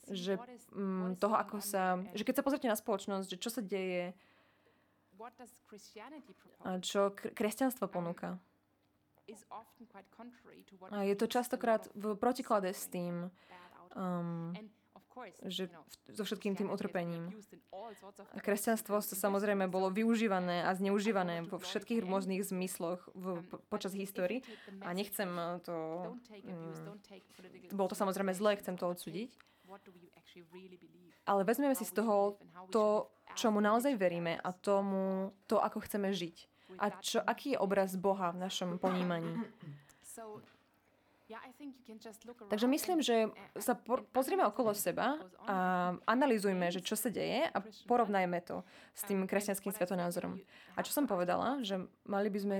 že 0.10 0.38
um, 0.74 1.16
toho, 1.16 1.36
ako 1.36 1.62
sa, 1.64 1.99
že 2.16 2.24
keď 2.24 2.41
sa 2.41 2.45
pozrite 2.45 2.68
na 2.68 2.78
spoločnosť, 2.78 3.28
že 3.30 3.38
čo 3.41 3.49
sa 3.49 3.62
deje, 3.62 4.14
a 6.66 6.82
čo 6.82 7.14
kresťanstvo 7.14 7.86
ponúka. 7.86 8.41
A 10.90 11.06
je 11.06 11.16
to 11.16 11.30
častokrát 11.30 11.86
v 11.94 12.18
protiklade 12.18 12.74
s 12.74 12.90
tým. 12.90 13.30
Um, 13.94 14.56
že 15.44 15.68
so 16.08 16.24
všetkým 16.24 16.56
tým 16.56 16.72
utrpením. 16.72 17.36
Kresťanstvo 18.40 19.03
sa 19.03 19.16
samozrejme 19.16 19.68
bolo 19.68 19.91
využívané 19.91 20.64
a 20.64 20.72
zneužívané 20.72 21.44
vo 21.45 21.60
všetkých 21.60 21.99
rôznych 22.08 22.41
zmysloch 22.48 23.12
v, 23.12 23.44
po, 23.44 23.60
počas 23.68 23.91
histórii. 23.91 24.40
A 24.82 24.95
nechcem 24.95 25.28
to... 25.68 25.76
Mm, 26.48 26.95
bolo 27.76 27.91
to 27.91 27.98
samozrejme 27.99 28.32
zlé, 28.32 28.56
chcem 28.64 28.80
to 28.80 28.88
odsúdiť. 28.88 29.36
Ale 31.26 31.41
vezmeme 31.48 31.76
si 31.76 31.85
z 31.85 31.93
toho 31.95 32.35
to, 32.73 33.07
čomu 33.35 33.64
naozaj 33.64 33.95
veríme 33.95 34.35
a 34.41 34.49
tomu, 34.52 35.31
to, 35.48 35.64
ako 35.64 35.80
chceme 35.88 36.11
žiť. 36.11 36.38
A 36.80 36.85
čo, 37.03 37.19
aký 37.23 37.56
je 37.56 37.61
obraz 37.61 37.95
Boha 37.95 38.31
v 38.31 38.41
našom 38.48 38.80
ponímaní. 38.80 39.43
Takže 42.49 42.68
myslím, 42.68 42.99
že 42.99 43.32
sa 43.58 43.74
po- 43.74 44.03
pozrieme 44.12 44.44
okolo 44.44 44.76
seba 44.76 45.16
a 45.48 45.56
analýzujme, 46.06 46.68
že 46.70 46.84
čo 46.84 46.99
sa 46.99 47.08
deje 47.08 47.48
a 47.48 47.58
porovnajme 47.88 48.38
to 48.44 48.62
s 48.91 49.08
tým 49.08 49.24
kresťanským 49.26 49.72
svetonázorom. 49.72 50.38
A 50.76 50.80
čo 50.84 50.91
som 50.91 51.08
povedala, 51.08 51.64
že 51.64 51.80
mali 52.03 52.28
by 52.28 52.40
sme, 52.40 52.58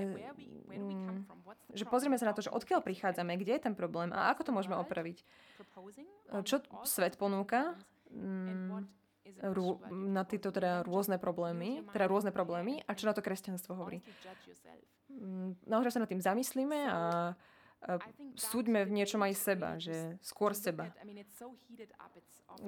mm, 0.72 1.28
že 1.76 1.84
pozrieme 1.84 2.16
sa 2.16 2.28
na 2.28 2.34
to, 2.34 2.40
že 2.40 2.52
odkiaľ 2.52 2.80
prichádzame, 2.80 3.36
kde 3.36 3.60
je 3.60 3.62
ten 3.70 3.74
problém 3.76 4.10
a 4.12 4.32
ako 4.32 4.48
to 4.48 4.52
môžeme 4.56 4.76
opraviť. 4.80 5.24
Čo 6.44 6.64
svet 6.88 7.20
ponúka? 7.20 7.76
mm, 8.12 8.68
rô, 9.56 9.80
na 9.90 10.22
tieto 10.28 10.52
teda 10.52 10.84
rôzne 10.84 11.16
problémy, 11.16 11.82
teda 11.90 12.06
rôzne 12.06 12.30
problémy 12.34 12.82
a 12.84 12.92
čo 12.92 13.08
na 13.08 13.14
to 13.16 13.24
kresťanstvo 13.24 13.74
hovorí. 13.74 14.04
Mm, 15.12 15.56
Naozaj 15.68 15.90
sa 15.96 16.02
nad 16.02 16.10
tým 16.10 16.22
zamyslíme 16.22 16.78
a 16.88 17.00
súďme 18.38 18.86
v 18.86 18.94
niečom 18.94 19.20
aj 19.22 19.34
seba, 19.34 19.70
že 19.78 20.16
skôr 20.22 20.54
seba. 20.54 20.90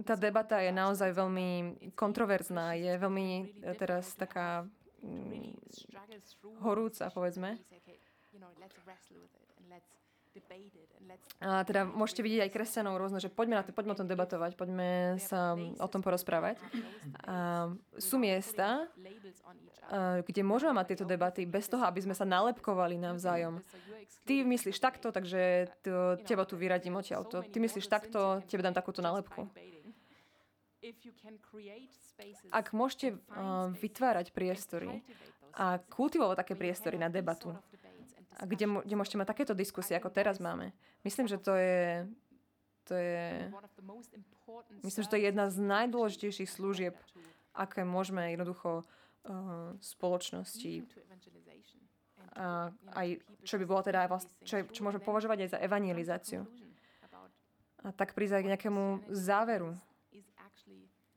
Tá 0.03 0.15
debata 0.17 0.59
je 0.65 0.73
naozaj 0.73 1.13
veľmi 1.13 1.49
kontroverzná, 1.93 2.75
je 2.75 2.93
veľmi 2.97 3.29
e, 3.37 3.43
teraz 3.77 4.17
taká 4.17 4.65
mm, 5.05 5.55
horúca, 6.65 7.13
povedzme. 7.13 7.61
A 11.45 11.63
teda 11.63 11.85
môžete 11.85 12.25
vidieť 12.25 12.49
aj 12.49 12.55
kresťanov 12.55 12.97
rôzne, 12.97 13.21
že 13.21 13.29
poďme, 13.29 13.61
na 13.61 13.63
to, 13.63 13.71
poďme 13.77 13.93
o 13.93 13.99
tom 14.01 14.09
debatovať, 14.09 14.57
poďme 14.57 15.21
sa 15.21 15.55
o 15.59 15.89
tom 15.91 16.01
porozprávať. 16.01 16.57
A 17.29 17.69
sú 18.01 18.17
miesta, 18.17 18.89
kde 20.25 20.43
môžeme 20.43 20.73
mať 20.75 20.97
tieto 20.97 21.05
debaty 21.05 21.45
bez 21.45 21.69
toho, 21.69 21.85
aby 21.85 22.01
sme 22.01 22.17
sa 22.17 22.25
nalepkovali 22.25 22.97
navzájom. 22.97 23.61
Ty 24.25 24.35
myslíš 24.49 24.81
takto, 24.81 25.13
takže 25.13 25.69
to, 25.85 26.17
teba 26.25 26.49
tu 26.49 26.57
vyradím 26.57 26.97
odtiaľ. 26.97 27.29
To, 27.29 27.45
ty 27.45 27.61
myslíš 27.61 27.87
takto, 27.93 28.41
tebe 28.49 28.65
dám 28.65 28.73
takúto 28.73 29.05
nálepku. 29.05 29.45
Ak 32.53 32.73
môžete 32.73 33.17
uh, 33.17 33.73
vytvárať 33.73 34.33
priestory 34.33 35.05
a 35.57 35.81
kultivovať 35.81 36.37
také 36.41 36.55
priestory 36.57 36.97
na 36.97 37.09
debatu, 37.09 37.57
a 38.35 38.43
kde, 38.47 38.67
kde 38.83 38.95
môžete 38.99 39.19
mať 39.19 39.31
takéto 39.31 39.55
diskusie, 39.55 39.95
ako 39.95 40.11
teraz 40.11 40.43
máme. 40.43 40.75
Myslím, 41.07 41.31
že 41.31 41.39
to 41.39 41.55
je, 41.55 42.09
to 42.85 42.95
je, 42.99 43.51
myslím, 44.83 45.03
že 45.07 45.11
to 45.11 45.17
je 45.17 45.25
jedna 45.31 45.47
z 45.51 45.57
najdôležitejších 45.63 46.51
služieb, 46.51 46.95
aké 47.55 47.87
môžeme 47.87 48.35
jednoducho 48.35 48.83
uh, 48.83 49.73
spoločnosti 49.79 50.83
a 52.35 52.75
aj 52.99 53.23
čo 53.47 53.63
by 53.63 53.65
bolo 53.65 53.83
teda 53.87 54.11
vlast, 54.11 54.27
čo, 54.43 54.67
čo 54.67 54.83
môžeme 54.83 55.07
považovať 55.07 55.47
aj 55.47 55.51
za 55.55 55.59
evangelizáciu. 55.63 56.43
A 57.85 57.93
tak 57.95 58.17
prísť 58.17 58.41
aj 58.41 58.43
k 58.43 58.51
nejakému 58.57 58.85
záveru. 59.13 59.77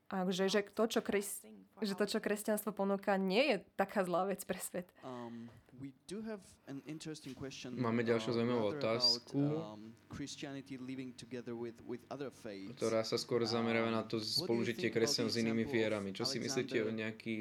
A 0.08 0.24
že, 0.32 0.48
že, 0.48 0.64
to, 0.64 0.84
čo 0.88 1.00
kres, 1.04 1.44
že 1.84 1.92
to, 1.92 2.04
čo 2.08 2.22
kresťanstvo 2.22 2.72
ponúka, 2.72 3.12
nie 3.20 3.44
je 3.44 3.56
taká 3.76 4.04
zlá 4.08 4.24
vec 4.24 4.40
pre 4.48 4.56
svet. 4.56 4.88
Um, 5.04 5.52
we 5.80 5.94
do 6.06 6.20
have 6.22 6.40
an 6.66 6.82
interesting 6.86 7.34
question, 7.34 7.72
Máme 7.78 8.04
ďalšiu 8.04 8.30
uh, 8.30 8.36
zaujímavú 8.36 8.64
otázku. 8.76 9.38
um, 9.38 9.94
Christianity 10.10 10.76
living 10.76 11.14
together 11.14 11.54
with, 11.54 11.78
with 11.86 12.02
other 12.10 12.28
faiths. 12.30 12.74
ktorá 12.76 13.06
sa 13.06 13.16
skôr 13.16 13.42
zameriava 13.46 13.88
na 13.88 14.02
to 14.04 14.18
Um, 14.18 14.22
what 14.22 14.26
do 14.26 14.34
you 14.34 14.44
spolužitie 14.44 14.90
think 14.90 14.98
about 14.98 15.06
kresťanov 15.06 15.30
s 15.32 15.36
inými 15.38 15.64
vierami. 15.64 16.08
Čo 16.12 16.24
si 16.26 16.36
myslíte 16.42 16.74
o 16.82 16.90
Alexander 16.90 16.98
nejaký, 16.98 17.34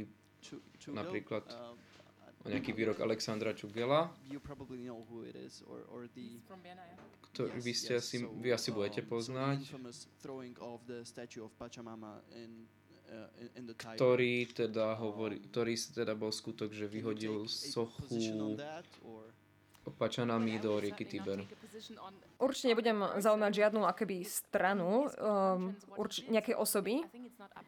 napríklad 0.94 1.44
o 2.46 2.48
nejaký 2.48 2.72
výrok 2.72 2.98
Alexandra 3.04 3.52
Čugela? 3.52 4.14
you 4.30 4.40
probably 4.40 4.80
know 4.86 5.04
who 5.10 5.26
it 5.26 5.36
is, 5.36 5.66
or, 5.68 5.84
or 5.92 6.08
the... 6.14 6.40
Ktorý 7.34 7.62
vy, 7.62 7.74
ste 7.76 8.02
asi, 8.02 8.26
vy 8.26 8.50
asi 8.50 8.74
budete 8.74 9.06
um, 9.06 9.14
poznať. 9.14 9.62
Uh, 13.08 13.72
ktorý 13.96 14.52
teda 14.52 15.00
hovorí, 15.00 15.40
ktorý 15.48 15.80
si 15.80 15.96
teda 15.96 16.12
bol 16.12 16.30
skutok, 16.30 16.76
že 16.76 16.92
vyhodil 16.92 17.48
sochu. 17.48 18.04
Pačanami 19.88 20.60
do 20.60 20.76
rieky 20.84 21.08
Tiber. 21.08 21.48
Určite 22.44 22.76
nebudem 22.76 23.00
zaujímať 23.24 23.52
žiadnu 23.56 23.88
akoby 23.88 24.20
stranu 24.28 25.08
um, 25.08 25.72
urč- 25.96 26.28
nejakej 26.28 26.60
osoby, 26.60 27.08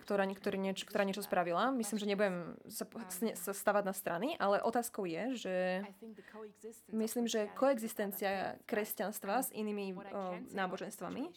ktorá, 0.03 0.27
ktorý 0.27 0.59
nieč- 0.59 0.83
ktorá 0.83 1.07
niečo 1.07 1.23
spravila. 1.23 1.71
Myslím, 1.71 1.95
že 1.95 2.07
nebudem 2.11 2.35
sa, 2.67 2.83
sne- 3.07 3.39
sa 3.39 3.55
stavať 3.55 3.83
na 3.87 3.95
strany, 3.95 4.35
ale 4.35 4.59
otázkou 4.59 5.07
je, 5.07 5.47
že 5.47 5.55
myslím, 6.91 7.31
že 7.31 7.47
koexistencia 7.55 8.59
kresťanstva 8.67 9.47
s 9.47 9.49
inými 9.55 9.95
um, 9.95 10.43
náboženstvami 10.51 11.31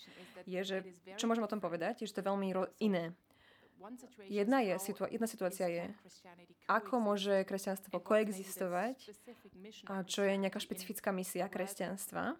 je, 0.51 0.61
že 0.66 0.77
čo 1.15 1.31
môžem 1.31 1.47
o 1.47 1.53
tom 1.53 1.62
povedať, 1.62 2.03
je, 2.03 2.11
že 2.11 2.19
to 2.19 2.27
je 2.27 2.29
veľmi 2.29 2.49
ro- 2.59 2.74
iné. 2.83 3.15
Jedna, 4.30 4.62
je, 4.62 4.74
situa- 4.78 5.10
jedna 5.10 5.26
situácia 5.26 5.66
je, 5.66 5.84
ako 6.70 7.02
môže 7.02 7.42
kresťanstvo 7.42 7.98
koexistovať 7.98 8.96
a 9.90 10.06
čo 10.06 10.22
je 10.22 10.34
nejaká 10.38 10.62
špecifická 10.62 11.10
misia 11.10 11.50
kresťanstva 11.50 12.38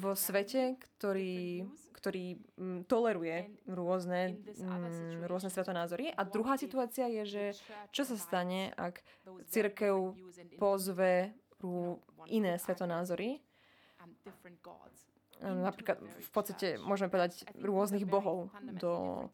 vo 0.00 0.12
svete, 0.16 0.80
ktorý, 0.80 1.68
ktorý 1.92 2.40
mm, 2.56 2.80
toleruje 2.88 3.52
rôzne, 3.68 4.40
mm, 4.40 5.28
rôzne 5.28 5.52
svetonázory. 5.52 6.10
A 6.16 6.22
druhá 6.24 6.56
situácia 6.56 7.06
je, 7.08 7.22
že 7.28 7.44
čo 7.92 8.08
sa 8.08 8.16
stane, 8.16 8.72
ak 8.80 9.04
církev 9.52 10.16
pozve 10.56 11.36
iné 12.28 12.56
svetonázory, 12.60 13.40
napríklad 15.40 15.98
v 16.00 16.30
podstate 16.30 16.80
môžeme 16.80 17.10
povedať 17.12 17.44
rôznych 17.60 18.06
bohov 18.08 18.48
do, 18.80 19.26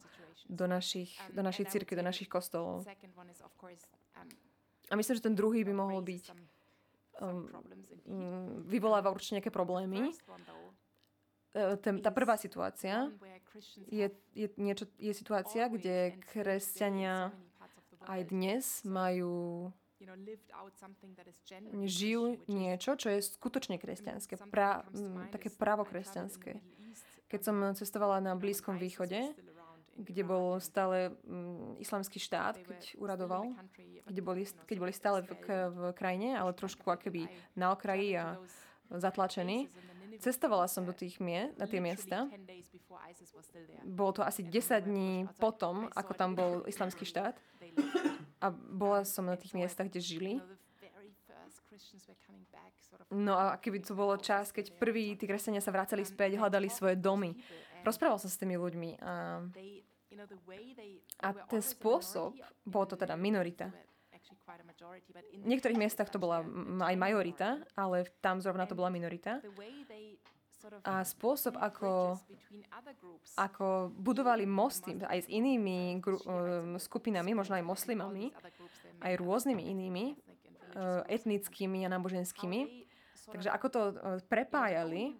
do, 0.49 0.65
našich, 0.67 1.13
do 1.33 1.41
našej 1.41 1.65
círky, 1.69 1.95
do 1.95 2.01
našich 2.01 2.29
kostolov. 2.29 2.85
A 4.89 4.93
myslím, 4.95 5.15
že 5.15 5.23
ten 5.23 5.35
druhý 5.35 5.63
by 5.63 5.73
mohol 5.73 6.01
byť, 6.03 6.23
um, 7.21 7.47
mm, 8.07 8.67
vyvoláva 8.67 9.11
určite 9.11 9.39
nejaké 9.39 9.53
problémy. 9.53 10.11
E, 11.51 11.75
Ten, 11.83 11.99
tá 11.99 12.11
prvá 12.11 12.35
situácia 12.35 13.11
je, 13.87 14.07
je, 14.31 14.47
niečo, 14.55 14.87
je 14.95 15.11
situácia, 15.11 15.67
kde 15.67 16.15
kresťania 16.31 17.31
aj 18.07 18.21
dnes 18.31 18.65
majú 18.87 19.67
žijú 21.85 22.41
niečo, 22.49 22.97
čo 22.97 23.07
je 23.13 23.21
skutočne 23.21 23.77
kresťanské, 23.77 24.33
pra, 24.49 24.81
m, 24.91 25.29
také 25.29 25.53
pravokresťanské. 25.53 26.57
Keď 27.29 27.41
som 27.45 27.55
cestovala 27.77 28.19
na 28.19 28.33
Blízkom 28.35 28.75
východe, 28.75 29.31
kde 30.01 30.23
bol 30.25 30.57
stále 30.57 31.13
m, 31.23 31.77
islamský 31.77 32.17
štát, 32.17 32.57
keď 32.57 32.97
uradoval, 32.97 33.53
kde 34.09 34.21
boli, 34.21 34.43
keď 34.65 34.77
boli 34.81 34.93
stále 34.93 35.21
v, 35.21 35.31
v 35.47 35.79
krajine, 35.93 36.33
ale 36.33 36.57
trošku 36.57 36.89
akoby 36.89 37.29
na 37.53 37.71
okraji 37.71 38.17
a 38.17 38.41
zatlačení. 38.89 39.69
Cestovala 40.19 40.67
som 40.67 40.83
do 40.83 40.91
tých 40.91 41.23
mie, 41.23 41.55
na 41.55 41.65
tie 41.65 41.79
miesta. 41.79 42.27
Bolo 43.87 44.11
to 44.11 44.21
asi 44.21 44.43
10 44.43 44.83
dní 44.83 45.25
potom, 45.39 45.87
ako 45.95 46.11
tam 46.13 46.35
bol 46.35 46.61
islamský 46.71 47.07
štát. 47.07 47.39
A 48.41 48.47
bola 48.51 49.05
som 49.07 49.25
na 49.25 49.37
tých 49.39 49.55
miestach, 49.55 49.87
kde 49.87 50.01
žili. 50.01 50.33
No 53.11 53.33
a 53.35 53.59
keby 53.59 53.83
to 53.83 53.91
bolo 53.95 54.15
čas, 54.19 54.51
keď 54.55 54.71
prví 54.75 55.15
tí 55.19 55.27
kresťania 55.27 55.59
sa 55.59 55.71
vracali 55.71 56.03
späť, 56.07 56.39
hľadali 56.39 56.71
svoje 56.71 56.95
domy. 56.95 57.35
Rozprával 57.83 58.21
som 58.21 58.29
s 58.29 58.37
tými 58.37 58.55
ľuďmi 58.55 59.01
a, 59.01 59.41
a 61.21 61.29
ten 61.47 61.61
spôsob, 61.63 62.35
bolo 62.67 62.85
to 62.85 62.95
teda 62.99 63.15
minorita. 63.15 63.71
V 65.31 65.47
niektorých 65.47 65.79
miestach 65.79 66.11
to 66.11 66.19
bola 66.19 66.43
aj 66.83 66.95
majorita, 66.99 67.63
ale 67.73 68.11
tam 68.19 68.43
zrovna 68.43 68.67
to 68.67 68.75
bola 68.75 68.91
minorita. 68.91 69.39
A 70.85 71.01
spôsob, 71.01 71.57
ako, 71.57 72.21
ako 73.33 73.89
budovali 73.97 74.45
mosty 74.45 74.93
aj 75.01 75.25
s 75.25 75.27
inými 75.31 75.97
gru, 75.97 76.21
um, 76.21 76.77
skupinami, 76.77 77.33
možno 77.33 77.57
aj 77.57 77.65
moslimami, 77.65 78.29
aj 79.01 79.17
rôznymi 79.17 79.63
inými, 79.73 80.05
uh, 80.13 81.01
etnickými 81.09 81.81
a 81.81 81.89
náboženskými. 81.89 82.85
Takže 83.33 83.49
ako 83.49 83.67
to 83.73 83.81
uh, 83.81 83.93
prepájali, 84.29 85.17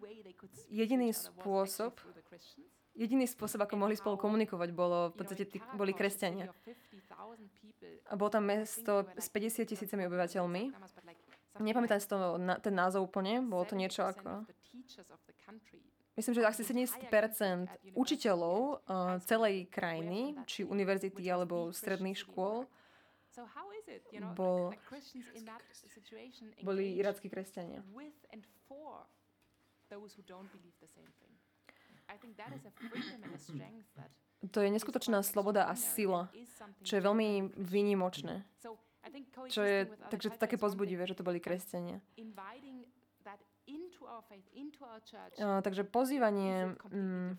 jediný 0.69 1.09
spôsob 1.09 1.97
jediný 2.95 3.25
spôsob, 3.27 3.63
ako 3.63 3.75
mohli 3.79 3.95
spolu 3.95 4.19
komunikovať, 4.19 4.69
bolo 4.75 5.11
v 5.11 5.15
podstate 5.15 5.43
tí, 5.47 5.57
boli 5.75 5.95
kresťania. 5.95 6.51
A 8.11 8.13
bolo 8.19 8.29
tam 8.29 8.47
mesto 8.47 9.07
s 9.15 9.27
50 9.31 9.65
tisícami 9.65 10.05
obyvateľmi. 10.07 10.63
Nepamätám 11.59 11.99
si 11.99 12.07
to, 12.07 12.39
na, 12.39 12.55
ten 12.59 12.75
názov 12.75 13.11
úplne, 13.11 13.43
bolo 13.43 13.63
to 13.67 13.75
niečo 13.75 14.07
ako... 14.07 14.47
Myslím, 16.11 16.33
že 16.35 16.43
asi 16.43 16.63
70% 16.67 17.07
učiteľov 17.95 18.83
uh, 18.83 19.17
celej 19.23 19.71
krajiny, 19.71 20.35
či 20.43 20.67
univerzity 20.67 21.23
alebo 21.31 21.71
stredných 21.71 22.19
škôl, 22.19 22.67
bol, 24.35 24.75
boli 26.67 26.99
irackí 26.99 27.31
kresťania. 27.31 27.79
To 34.51 34.59
je 34.59 34.69
neskutočná 34.73 35.21
sloboda 35.21 35.69
a 35.69 35.77
sila, 35.77 36.27
čo 36.81 36.97
je 36.97 37.01
veľmi 37.01 37.53
výnimočné. 37.61 38.41
Čo 39.49 39.61
je, 39.65 39.89
takže 40.09 40.33
to 40.33 40.37
také 40.37 40.57
pozbudivé, 40.57 41.05
že 41.05 41.17
to 41.17 41.25
boli 41.25 41.41
kresťania. 41.41 42.01
Uh, 45.37 45.61
takže 45.61 45.83
pozývanie 45.85 46.73
mm, 46.89 47.37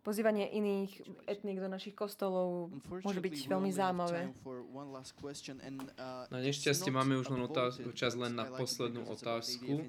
Pozývanie 0.00 0.48
iných 0.48 0.92
etník 1.28 1.60
do 1.60 1.68
našich 1.68 1.92
kostolov 1.92 2.72
môže 2.88 3.20
byť 3.20 3.34
veľmi 3.48 3.70
zaujímavé. 3.72 4.32
Na 6.28 6.40
nešťastie 6.40 6.90
máme 6.92 7.16
už 7.20 7.32
len 7.32 7.42
otázku, 7.44 7.92
čas 7.92 8.16
len 8.16 8.36
na 8.36 8.48
poslednú 8.48 9.04
otázku. 9.08 9.88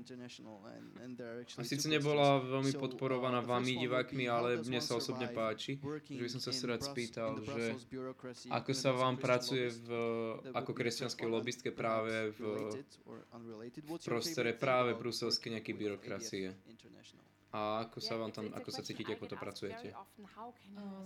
A 1.58 1.62
síce 1.64 1.86
nebola 1.88 2.40
veľmi 2.44 2.76
podporovaná 2.76 3.40
vami, 3.40 3.80
divákmi, 3.80 4.28
ale 4.28 4.60
mne 4.64 4.80
sa 4.84 5.00
osobne 5.00 5.32
páči, 5.32 5.80
že 6.08 6.22
by 6.22 6.30
som 6.32 6.42
sa 6.44 6.52
rád 6.68 6.82
spýtal, 6.84 7.40
že 7.40 7.76
ako 8.52 8.72
sa 8.76 8.92
vám 8.96 9.16
pracuje 9.20 9.72
v, 9.72 9.90
ako 10.52 10.72
kresťanskej 10.72 11.28
lobbystke 11.28 11.70
práve 11.72 12.32
v, 12.36 12.42
v 13.32 14.00
prostore 14.04 14.52
práve 14.56 14.96
bruselskej 14.96 15.60
nejakej 15.60 15.76
byrokracie. 15.76 16.46
A 17.52 17.84
ako 17.84 18.00
sa 18.00 18.16
vám 18.16 18.32
tam, 18.32 18.48
ako 18.56 18.72
sa 18.72 18.80
cítite, 18.80 19.12
ako 19.12 19.28
to 19.28 19.36
pracujete? 19.36 19.92
Um, 19.92 21.04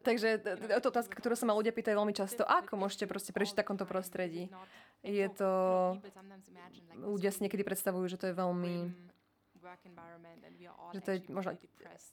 takže 0.00 0.40
to 0.40 0.64
je 0.64 0.88
otázka, 0.88 1.12
ktorú 1.12 1.36
sa 1.36 1.44
ma 1.44 1.52
ľudia 1.52 1.76
pýtajú 1.76 1.92
veľmi 1.92 2.16
často. 2.16 2.40
Ako 2.40 2.80
môžete 2.80 3.04
proste 3.04 3.36
prežiť 3.36 3.52
v 3.52 3.60
takomto 3.60 3.84
prostredí? 3.84 4.48
Je 5.04 5.28
to... 5.36 5.50
Ľudia 6.96 7.28
si 7.36 7.44
niekedy 7.44 7.68
predstavujú, 7.68 8.08
že 8.08 8.16
to 8.16 8.32
je 8.32 8.34
veľmi 8.34 8.96
že 10.94 11.00
to 11.02 11.10
je 11.10 11.18
možno, 11.26 11.58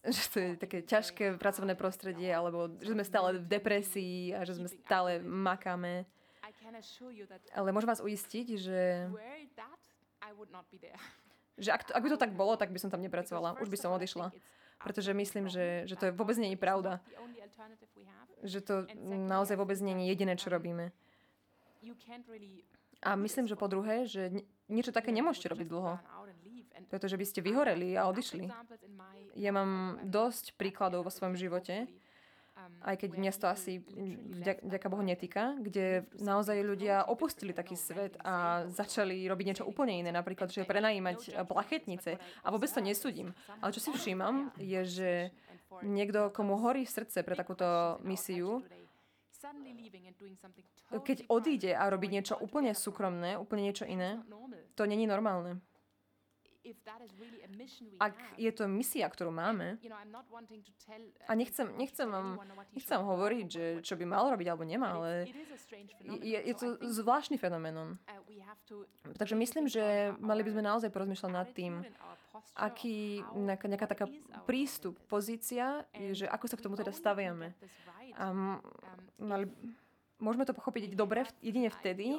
že 0.10 0.24
to 0.34 0.38
je 0.42 0.50
také 0.58 0.82
ťažké 0.82 1.38
pracovné 1.38 1.78
prostredie, 1.78 2.34
alebo 2.34 2.66
že 2.82 2.92
sme 2.98 3.06
stále 3.06 3.38
v 3.38 3.46
depresii 3.46 4.34
a 4.34 4.42
že 4.42 4.58
sme 4.58 4.68
stále 4.68 5.22
makáme. 5.22 6.10
Ale 7.54 7.70
môžem 7.72 7.90
vás 7.94 8.02
uistiť, 8.02 8.48
že 8.58 9.08
že 11.58 11.70
ak, 11.70 11.90
to, 11.90 11.92
ak 11.94 12.04
by 12.04 12.10
to 12.10 12.20
tak 12.20 12.32
bolo, 12.34 12.58
tak 12.58 12.74
by 12.74 12.80
som 12.82 12.90
tam 12.90 13.02
nepracovala. 13.02 13.62
Už 13.62 13.70
by 13.70 13.78
som 13.78 13.94
odišla. 13.94 14.34
Pretože 14.84 15.14
myslím, 15.14 15.48
že, 15.48 15.88
že 15.88 15.96
to 15.96 16.10
je 16.10 16.12
vôbec 16.12 16.36
je 16.36 16.58
pravda. 16.60 17.00
Že 18.44 18.60
to 18.62 18.76
naozaj 19.06 19.56
vôbec 19.56 19.80
je 19.80 19.96
jediné, 20.10 20.36
čo 20.36 20.52
robíme. 20.52 20.92
A 23.04 23.16
myslím, 23.20 23.46
že 23.48 23.60
po 23.60 23.68
druhé, 23.68 24.08
že 24.08 24.44
niečo 24.72 24.96
také 24.96 25.12
nemôžete 25.12 25.52
robiť 25.52 25.68
dlho. 25.68 26.00
Pretože 26.92 27.16
by 27.16 27.26
ste 27.28 27.40
vyhoreli 27.46 27.96
a 27.96 28.08
odišli. 28.10 28.50
Ja 29.40 29.52
mám 29.56 30.02
dosť 30.04 30.58
príkladov 30.60 31.08
vo 31.08 31.12
svojom 31.12 31.38
živote, 31.40 31.88
aj 32.84 32.96
keď 33.00 33.10
mňa 33.16 33.32
to 33.34 33.48
asi 33.48 33.74
vďaka 34.64 34.88
Bohu 34.92 35.02
netýka, 35.02 35.56
kde 35.60 36.06
naozaj 36.20 36.60
ľudia 36.62 37.08
opustili 37.08 37.56
taký 37.56 37.80
svet 37.80 38.20
a 38.22 38.68
začali 38.68 39.24
robiť 39.26 39.46
niečo 39.48 39.66
úplne 39.66 40.04
iné, 40.04 40.12
napríklad, 40.12 40.52
že 40.52 40.68
prenajímať 40.68 41.48
plachetnice. 41.48 42.20
A 42.44 42.48
vôbec 42.52 42.70
to 42.70 42.84
nesúdim. 42.84 43.32
Ale 43.64 43.72
čo 43.72 43.82
si 43.82 43.90
všímam, 43.92 44.52
je, 44.60 44.82
že 44.86 45.12
niekto, 45.82 46.30
komu 46.36 46.60
horí 46.60 46.86
srdce 46.86 47.24
pre 47.24 47.34
takúto 47.40 47.98
misiu, 48.04 48.62
keď 50.94 51.18
odíde 51.28 51.72
a 51.76 51.84
robí 51.92 52.08
niečo 52.08 52.40
úplne 52.40 52.72
súkromné, 52.72 53.36
úplne 53.36 53.68
niečo 53.68 53.84
iné, 53.84 54.22
to 54.78 54.88
není 54.88 55.04
normálne. 55.04 55.60
Ak 58.00 58.16
je 58.40 58.52
to 58.56 58.64
misia, 58.72 59.08
ktorú 59.12 59.36
máme, 59.36 59.76
a 61.28 61.32
nechcem, 61.36 61.68
nechcem 61.76 62.08
vám 62.08 62.40
nechcem 62.72 63.00
hovoriť, 63.04 63.46
že 63.52 63.66
čo 63.84 64.00
by 64.00 64.06
mal 64.08 64.32
robiť 64.32 64.48
alebo 64.48 64.64
nemá, 64.64 64.96
ale 64.96 65.28
je, 66.24 66.40
je 66.40 66.56
to 66.56 66.80
zvláštny 66.80 67.36
fenomén. 67.36 67.76
Uh, 67.76 67.98
Takže 69.20 69.36
myslím, 69.36 69.68
že 69.68 70.16
mali 70.24 70.42
by 70.44 70.50
sme 70.56 70.64
naozaj 70.64 70.90
porozmýšľať 70.90 71.32
nad 71.32 71.48
tým, 71.52 71.84
aký, 72.56 73.22
nejaká, 73.36 73.66
nejaká 73.68 73.88
taká 73.90 74.06
prístup, 74.48 74.96
pozícia, 75.12 75.84
že 76.16 76.30
ako 76.30 76.46
sa 76.48 76.56
k 76.56 76.64
tomu 76.64 76.76
teda 76.80 76.96
staviame. 76.96 77.54
A 78.14 78.30
um, 78.30 78.62
mali, 79.18 79.50
Môžeme 80.24 80.48
to 80.48 80.56
pochopiť 80.56 80.96
dobre 80.96 81.28
jedine 81.44 81.68
vtedy, 81.68 82.16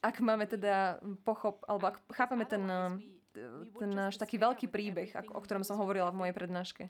ak 0.00 0.16
máme 0.24 0.48
teda 0.48 0.96
pochop, 1.20 1.60
alebo 1.68 1.92
ak 1.92 2.00
chápeme 2.16 2.48
ten, 2.48 2.64
ten 3.76 3.90
náš 3.92 4.16
taký 4.16 4.40
veľký 4.40 4.72
príbeh, 4.72 5.12
o 5.36 5.40
ktorom 5.44 5.68
som 5.68 5.76
hovorila 5.76 6.08
v 6.08 6.24
mojej 6.24 6.34
prednáške. 6.34 6.88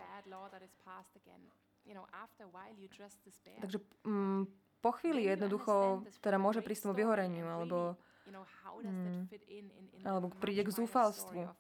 Takže 3.59 3.78
mm, 4.06 4.43
po 4.78 4.90
chvíli 5.02 5.27
jednoducho 5.27 6.06
teda 6.22 6.39
môže 6.39 6.62
prísť 6.62 6.86
tomu 6.86 6.94
vyhoreniu, 6.94 7.51
alebo, 7.51 7.98
mm, 8.86 9.27
alebo 10.06 10.31
príde 10.39 10.62
k 10.62 10.70
zúfalstvu. 10.70 11.51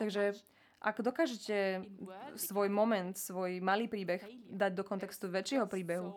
Takže 0.00 0.40
ak 0.84 1.00
dokážete 1.00 1.80
svoj 2.36 2.68
moment, 2.68 3.16
svoj 3.16 3.56
malý 3.64 3.88
príbeh 3.88 4.20
dať 4.52 4.72
do 4.76 4.84
kontextu 4.84 5.32
väčšieho 5.32 5.64
príbehu, 5.64 6.12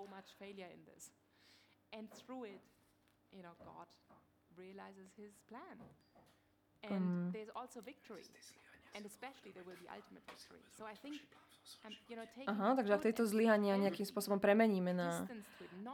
um, 6.91 7.31
Aha, 12.48 12.80
takže 12.80 12.95
ak 12.95 13.03
tieto 13.03 13.27
zlyhania 13.27 13.76
nejakým 13.76 14.07
spôsobom 14.07 14.39
premeníme 14.39 14.95
na, 14.95 15.27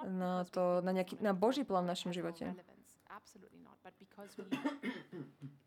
na, 0.06 0.46
to, 0.50 0.86
na, 0.86 0.94
nejaký, 0.94 1.18
na 1.18 1.34
Boží 1.34 1.66
plán 1.66 1.90
v 1.90 1.98
našom 1.98 2.14
živote. 2.14 2.54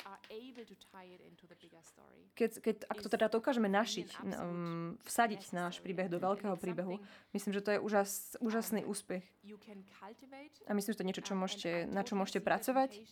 Keď, 2.38 2.50
keď, 2.62 2.76
ak 2.86 2.98
to 3.02 3.08
teda 3.10 3.26
dokážeme 3.26 3.66
našiť, 3.66 4.22
um, 4.22 4.94
vsadiť 5.02 5.50
náš 5.50 5.82
príbeh 5.82 6.06
do 6.06 6.22
veľkého 6.22 6.54
príbehu, 6.54 7.02
myslím, 7.34 7.52
že 7.52 7.64
to 7.64 7.70
je 7.74 7.78
úžas, 7.82 8.38
úžasný 8.38 8.86
úspech. 8.86 9.26
A 10.66 10.72
myslím, 10.76 10.90
že 10.94 10.98
to 10.98 11.02
je 11.02 11.08
niečo, 11.10 11.26
čo 11.26 11.34
môžete, 11.34 11.70
na 11.90 12.06
čo 12.06 12.14
môžete 12.14 12.38
pracovať. 12.38 13.02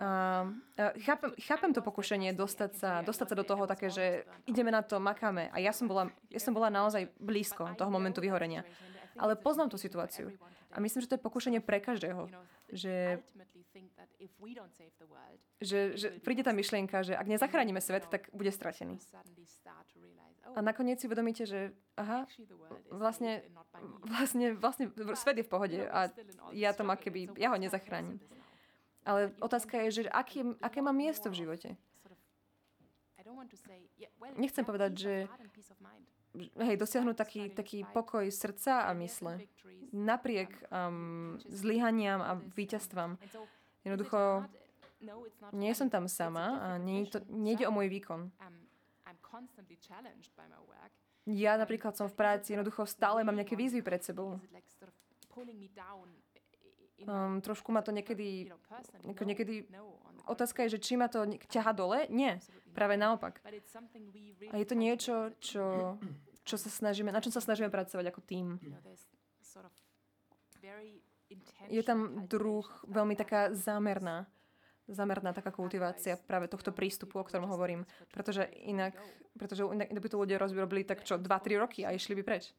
A, 0.00 0.48
a 0.80 0.84
chápem, 1.04 1.30
chápem 1.36 1.70
to 1.76 1.84
pokušenie 1.84 2.32
dostať 2.32 2.70
sa, 2.80 2.90
dostať 3.04 3.26
sa 3.28 3.36
do 3.36 3.44
toho 3.44 3.68
také, 3.68 3.92
že 3.92 4.24
ideme 4.48 4.72
na 4.72 4.80
to, 4.80 4.96
makáme. 4.96 5.52
A 5.52 5.60
ja 5.60 5.68
som 5.76 5.84
bola, 5.84 6.08
ja 6.34 6.40
som 6.40 6.56
bola 6.56 6.72
naozaj 6.72 7.12
blízko 7.20 7.76
toho 7.76 7.92
momentu 7.92 8.24
vyhorenia. 8.24 8.64
Ale 9.14 9.38
poznám 9.38 9.70
tú 9.70 9.78
situáciu. 9.78 10.32
A 10.74 10.82
myslím, 10.82 11.06
že 11.06 11.08
to 11.08 11.14
je 11.14 11.22
pokušenie 11.22 11.62
pre 11.62 11.78
každého. 11.78 12.26
Že, 12.74 13.22
že, 15.62 15.80
že 15.94 16.08
príde 16.18 16.42
tá 16.42 16.50
myšlienka, 16.50 17.06
že 17.06 17.14
ak 17.14 17.30
nezachránime 17.30 17.78
svet, 17.78 18.10
tak 18.10 18.26
bude 18.34 18.50
stratený. 18.50 18.98
A 20.54 20.60
nakoniec 20.60 20.98
si 20.98 21.06
uvedomíte, 21.06 21.46
že 21.46 21.70
aha, 21.94 22.26
vlastne, 22.90 23.46
vlastne, 24.02 24.46
vlastne 24.58 24.90
svet 25.14 25.40
je 25.40 25.46
v 25.46 25.50
pohode 25.50 25.80
a 25.86 26.10
ja 26.52 26.74
to 26.74 26.82
má 26.82 26.98
keby, 26.98 27.32
ja 27.38 27.54
ho 27.54 27.58
nezachránim. 27.58 28.18
Ale 29.06 29.30
otázka 29.38 29.78
je, 29.86 30.02
že 30.02 30.02
aké, 30.10 30.42
aké 30.58 30.82
má 30.82 30.90
miesto 30.90 31.30
v 31.30 31.46
živote. 31.46 31.78
Nechcem 34.36 34.64
povedať, 34.66 34.92
že 34.98 35.12
hej, 36.36 36.76
dosiahnuť 36.76 37.16
taký, 37.16 37.42
taký 37.54 37.78
pokoj 37.94 38.26
srdca 38.30 38.86
a 38.86 38.92
mysle. 38.98 39.38
Napriek 39.94 40.50
um, 40.70 41.38
zlyhaniam 41.46 42.18
a 42.22 42.34
víťazstvám. 42.34 43.18
Jednoducho, 43.86 44.44
nie 45.52 45.72
som 45.76 45.86
tam 45.92 46.08
sama 46.10 46.58
a 46.58 46.68
nejde 47.28 47.64
o 47.68 47.72
môj 47.72 47.88
výkon. 47.92 48.32
Ja 51.24 51.56
napríklad 51.56 51.96
som 51.96 52.06
v 52.10 52.16
práci, 52.20 52.52
jednoducho 52.52 52.84
stále 52.84 53.24
mám 53.24 53.36
nejaké 53.36 53.56
výzvy 53.56 53.80
pred 53.80 54.04
sebou. 54.04 54.36
Um, 57.04 57.42
trošku 57.42 57.68
ma 57.74 57.82
to 57.82 57.90
niekedy, 57.90 58.48
ako 59.02 59.24
niekedy, 59.26 59.66
otázka 60.30 60.64
je, 60.64 60.78
že 60.78 60.82
či 60.84 60.94
ma 60.96 61.10
to 61.10 61.26
ťaha 61.50 61.72
dole? 61.74 62.06
Nie, 62.08 62.40
práve 62.74 62.98
naopak. 62.98 63.38
A 64.50 64.56
je 64.58 64.66
to 64.66 64.76
niečo, 64.76 65.30
čo, 65.38 65.96
čo 66.42 66.56
sa 66.58 66.68
snažíme, 66.68 67.14
na 67.14 67.22
čom 67.22 67.30
sa 67.30 67.40
snažíme 67.40 67.70
pracovať 67.70 68.10
ako 68.10 68.20
tým. 68.26 68.58
Je 71.70 71.82
tam 71.86 72.26
druh 72.28 72.66
veľmi 72.84 73.14
taká 73.16 73.54
zámerná, 73.54 74.28
zámerná 74.90 75.32
taká 75.32 75.48
kultivácia 75.54 76.20
práve 76.20 76.50
tohto 76.50 76.74
prístupu, 76.74 77.22
o 77.22 77.24
ktorom 77.24 77.48
hovorím. 77.48 77.88
Pretože 78.12 78.44
inak, 78.68 78.98
pretože 79.38 79.64
inak 79.64 79.88
by 79.88 80.08
to 80.10 80.20
ľudia 80.20 80.36
rozbili 80.36 80.84
tak 80.84 81.06
čo, 81.06 81.16
2-3 81.16 81.62
roky 81.62 81.80
a 81.86 81.94
išli 81.94 82.18
by 82.20 82.22
preč. 82.26 82.52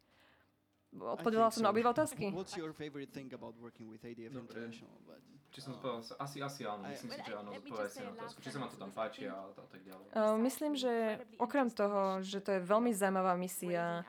Odpovedala 0.96 1.52
som 1.52 1.68
na 1.68 1.76
obidva 1.76 1.92
otázky. 1.92 2.32
What's 2.32 2.56
your 2.56 2.72
favorite 2.72 3.12
thing 3.12 3.28
about 3.36 3.60
working 3.60 3.92
with 3.92 4.08
ADF. 4.08 4.32
International? 4.32 4.96
But, 5.04 5.20
Či 5.56 5.64
som 5.64 5.80
povedal, 5.80 6.04
asi, 6.20 6.44
asi 6.44 6.68
áno, 6.68 6.84
myslím 6.84 7.16
si, 7.16 7.22
že 7.24 7.32
áno, 7.32 7.56
odpovedať 7.56 7.92
si 7.96 8.00
na 8.04 8.12
otázku. 8.12 8.44
Či 8.44 8.50
sa 8.52 8.60
ma 8.60 8.68
to 8.68 8.76
tam 8.76 8.92
páči 8.92 9.32
a, 9.32 9.40
a 9.40 9.64
tak 9.72 9.80
ďalej. 9.88 10.06
Uh, 10.12 10.36
myslím, 10.44 10.76
že 10.76 11.24
okrem 11.40 11.72
toho, 11.72 12.20
že 12.20 12.44
to 12.44 12.60
je 12.60 12.60
veľmi 12.60 12.92
zaujímavá 12.92 13.40
misia, 13.40 14.04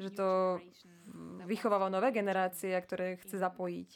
že 0.00 0.08
to 0.08 0.56
vychováva 1.44 1.92
nové 1.92 2.16
generácie, 2.16 2.72
ktoré 2.72 3.20
chce 3.20 3.36
zapojiť 3.44 3.90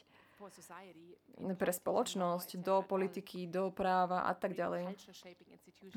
pre 1.57 1.73
spoločnosť, 1.73 2.61
do 2.61 2.85
politiky, 2.85 3.49
do 3.49 3.73
práva 3.73 4.29
a 4.29 4.37
tak 4.37 4.53
ďalej. 4.53 4.93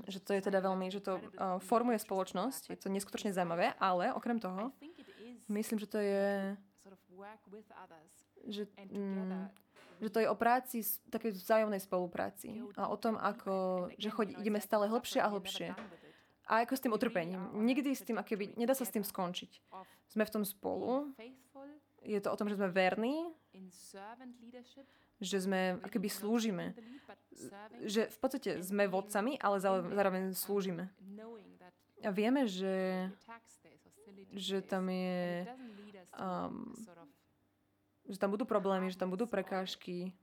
Že 0.07 0.19
to 0.23 0.31
je 0.39 0.41
teda 0.47 0.63
veľmi, 0.63 0.87
že 0.87 1.03
to 1.03 1.19
uh, 1.19 1.59
formuje 1.59 1.99
spoločnosť, 1.99 2.71
je 2.71 2.79
to 2.79 2.87
neskutočne 2.87 3.35
zaujímavé, 3.35 3.75
ale 3.75 4.15
okrem 4.15 4.39
toho, 4.39 4.71
myslím, 5.51 5.83
že 5.83 5.87
to 5.91 5.99
je, 5.99 6.55
že, 8.47 8.63
mm, 8.87 9.51
že 10.03 10.11
to 10.11 10.19
je 10.19 10.27
o 10.27 10.35
práci, 10.35 10.83
takej 11.07 11.31
vzájomnej 11.39 11.79
spolupráci 11.79 12.59
a 12.75 12.91
o 12.91 12.97
tom, 12.99 13.15
ako, 13.15 13.87
že 13.95 14.11
chodí, 14.11 14.35
ideme 14.35 14.59
stále 14.59 14.91
hlbšie 14.91 15.23
a 15.23 15.31
hlbšie. 15.31 15.71
A 16.43 16.67
ako 16.67 16.75
s 16.75 16.83
tým 16.83 16.91
utrpením. 16.91 17.39
Nikdy 17.55 17.95
s 17.95 18.03
tým, 18.03 18.19
akéby, 18.19 18.59
nedá 18.59 18.75
sa 18.75 18.83
s 18.83 18.91
tým 18.91 19.07
skončiť. 19.07 19.63
Sme 20.11 20.27
v 20.27 20.33
tom 20.35 20.43
spolu, 20.43 21.15
je 22.03 22.19
to 22.19 22.27
o 22.27 22.35
tom, 22.35 22.51
že 22.51 22.59
sme 22.59 22.67
verní, 22.67 23.31
že 25.23 25.39
sme, 25.39 25.79
akoby 25.79 26.09
slúžime. 26.11 26.75
Že 27.79 28.11
v 28.11 28.17
podstate 28.19 28.49
sme 28.59 28.91
vodcami, 28.91 29.39
ale 29.39 29.63
zároveň 29.63 30.35
slúžime. 30.35 30.91
A 32.03 32.11
vieme, 32.11 32.43
že, 32.43 33.07
že 34.35 34.59
tam 34.59 34.91
je, 34.91 35.47
um, 36.19 36.75
že 38.13 38.21
tam 38.21 38.29
budú 38.29 38.45
problémy, 38.45 38.93
že 38.93 39.01
tam 39.01 39.09
budú 39.09 39.25
prekážky. 39.25 40.13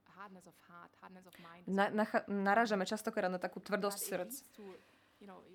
Na, 1.67 1.91
nacha, 1.91 2.23
narážame 2.31 2.87
častokrát 2.87 3.27
na 3.27 3.37
takú 3.37 3.59
tvrdosť 3.59 3.99
srdc. 3.99 4.33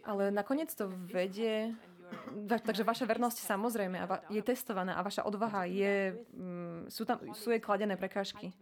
Ale 0.05 0.31
nakoniec 0.31 0.71
to 0.77 0.93
vedie... 1.11 1.75
Takže 2.47 2.87
vaša 2.87 3.03
vernosť 3.03 3.43
samozrejme 3.43 3.99
je 4.31 4.39
testovaná 4.39 4.95
a 4.95 5.03
vaša 5.03 5.27
odvaha 5.27 5.67
je... 5.67 6.15
Mm, 6.31 6.87
sú 6.87 7.03
tam 7.03 7.19
sú 7.35 7.51
jej 7.51 7.59
kladené 7.59 7.99
prekážky. 7.99 8.55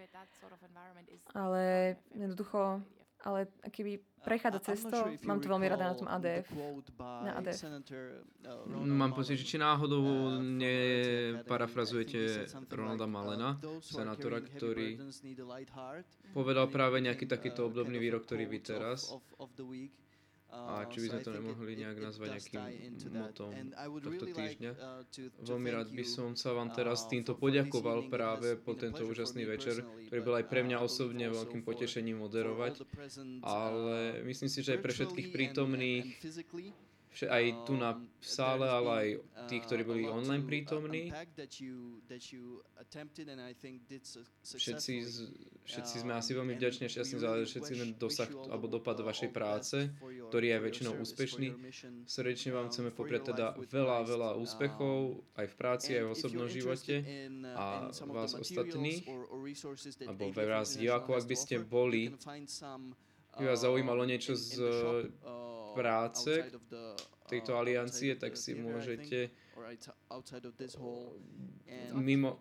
Ale 1.37 1.95
jednoducho... 2.17 2.81
Ale 3.25 3.49
keby 3.73 4.05
prechádza 4.21 4.61
cestou, 4.73 5.05
mám 5.25 5.41
to 5.41 5.49
veľmi 5.49 5.69
rada 5.69 5.93
na 5.93 5.95
tom 5.97 6.09
ADF. 6.09 6.49
Na 7.01 7.41
ADF. 7.41 7.57
Senator, 7.57 8.25
uh, 8.45 8.85
Mám 8.85 9.17
pocit, 9.17 9.41
že 9.41 9.45
či 9.45 9.57
náhodou 9.57 10.05
uh, 10.05 10.41
neparafrazujete 10.41 12.49
Ronalda 12.69 13.05
uh, 13.05 13.13
Malena, 13.13 13.57
"Those 13.61 13.93
who 13.93 13.97
are 13.97 14.05
senátora, 14.05 14.45
ktorý 14.45 15.01
burdens 15.01 15.25
need 15.25 15.41
a 15.41 15.47
light 15.49 15.73
heart." 15.73 16.05
povedal 16.37 16.69
práve 16.69 17.01
nejaký 17.01 17.25
takýto 17.25 17.65
obdobný 17.69 17.97
výrok, 17.97 18.29
ktorý 18.29 18.45
vy 18.45 18.61
teraz. 18.61 19.09
A 20.55 20.87
či 20.87 21.03
by 21.03 21.07
sme 21.11 21.21
to 21.27 21.31
nemohli 21.35 21.73
nejak 21.75 21.99
nazvať 21.99 22.29
nejakým 22.39 22.95
motom 23.11 23.51
tohto 24.01 24.27
týždňa. 24.31 24.71
uh, 24.71 25.45
Veľmi 25.45 25.69
rád 25.75 25.89
by 25.91 26.05
som 26.07 26.39
sa 26.39 26.55
vám 26.55 26.71
teraz 26.71 27.05
uh, 27.05 27.11
týmto 27.11 27.35
for 27.35 27.51
this 27.51 27.67
poďakoval 27.67 27.99
práve 28.07 28.49
po 28.57 28.79
tento 28.79 29.03
úžasný 29.05 29.45
večer, 29.45 29.83
ktorý 30.09 30.21
bol 30.23 30.35
aj 30.39 30.47
pre 30.47 30.63
mňa 30.63 30.79
osobne 30.81 31.27
veľkým 31.29 31.67
potešením 31.67 32.23
moderovať, 32.23 32.87
ale 33.43 34.23
uh, 34.23 34.25
myslím 34.25 34.49
si, 34.49 34.63
že 34.63 34.79
aj 34.79 34.81
pre 34.81 34.93
všetkých 34.95 35.29
prítomných, 35.35 36.07
aj 37.23 37.45
tu 37.63 37.79
na 37.79 37.95
Um, 37.95 38.11
sále, 38.25 38.67
ale 38.67 38.91
aj 38.91 39.09
tí, 39.53 39.61
ktorí 39.61 39.85
uh, 39.85 39.89
boli 39.89 40.03
online 40.09 40.43
to, 40.43 40.49
prítomní, 40.49 41.13
všetci, 44.43 44.93
všetci 45.69 45.95
sme 46.01 46.17
asi 46.17 46.33
Um, 46.33 46.41
veľmi 46.41 46.57
and 46.57 46.61
vďační 46.65 46.83
a 46.89 46.91
šťastní 46.91 47.17
za 47.21 47.31
všetci 47.45 47.73
ten 47.77 47.91
dosah 48.01 48.31
alebo 48.49 48.67
dopad 48.67 48.97
vašej 49.05 49.31
práce, 49.31 49.93
ktorý 50.33 50.57
je 50.57 50.59
väčšinou 50.65 50.93
úspešný. 51.05 51.49
Srdečne 52.09 52.51
vám 52.57 52.67
um, 52.67 52.71
chceme 52.73 52.91
for 52.91 53.05
popriať 53.05 53.37
teda 53.37 53.47
veľa, 53.61 53.99
veľa 54.09 54.31
Um, 54.35 54.43
úspechov 54.43 54.97
aj 55.37 55.47
v 55.47 55.55
práci, 55.61 55.89
aj 55.95 56.05
v 56.09 56.11
osobnom 56.17 56.49
živote. 56.49 56.95
uh, 57.45 57.53
a 57.55 57.65
vás 58.09 58.33
ostatných, 58.33 59.05
that 59.05 60.09
alebo 60.09 60.33
pre 60.33 60.49
vás 60.49 60.81
divákov, 60.81 61.21
ak 61.21 61.29
by 61.29 61.37
ste 61.37 61.61
boli, 61.61 62.09
by 63.39 63.45
vás 63.51 63.61
uh, 63.61 63.65
zaujímalo 63.71 64.03
niečo 64.05 64.33
in- 64.33 64.41
z 64.41 64.49
shop, 64.59 65.07
uh, 65.25 65.75
práce 65.75 66.31
tejto 67.27 67.53
uh, 67.55 67.59
aliancie, 67.61 68.15
tak 68.15 68.39
si 68.39 68.55
môžete 68.55 69.35
mimo, 71.99 72.39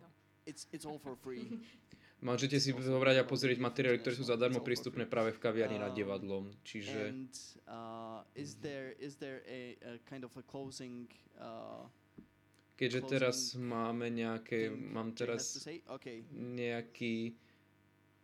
môžete 2.27 2.57
si 2.59 2.71
zobrať 2.71 3.23
a 3.23 3.27
pozrieť 3.27 3.59
materiály, 3.59 3.99
ktoré 3.99 4.15
sú 4.15 4.25
zadarmo 4.27 4.63
prístupné 4.63 5.03
práve 5.03 5.35
v 5.35 5.39
kaviarni 5.43 5.77
nad 5.79 5.91
divadlom. 5.91 6.51
Čiže 6.63 7.11
uh, 7.67 8.23
uh, 11.39 11.83
keďže 12.79 13.01
teraz 13.05 13.37
máme 13.59 14.07
nejaké, 14.09 14.71
mám 14.71 15.11
teraz 15.13 15.63
nejaký 16.31 17.35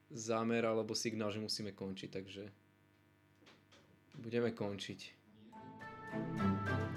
zámer 0.10 0.65
alebo 0.65 0.98
signál, 0.98 1.30
že 1.30 1.41
musíme 1.41 1.72
končiť, 1.72 2.10
takže 2.10 2.44
budeme 4.19 4.52
končiť. 4.52 4.99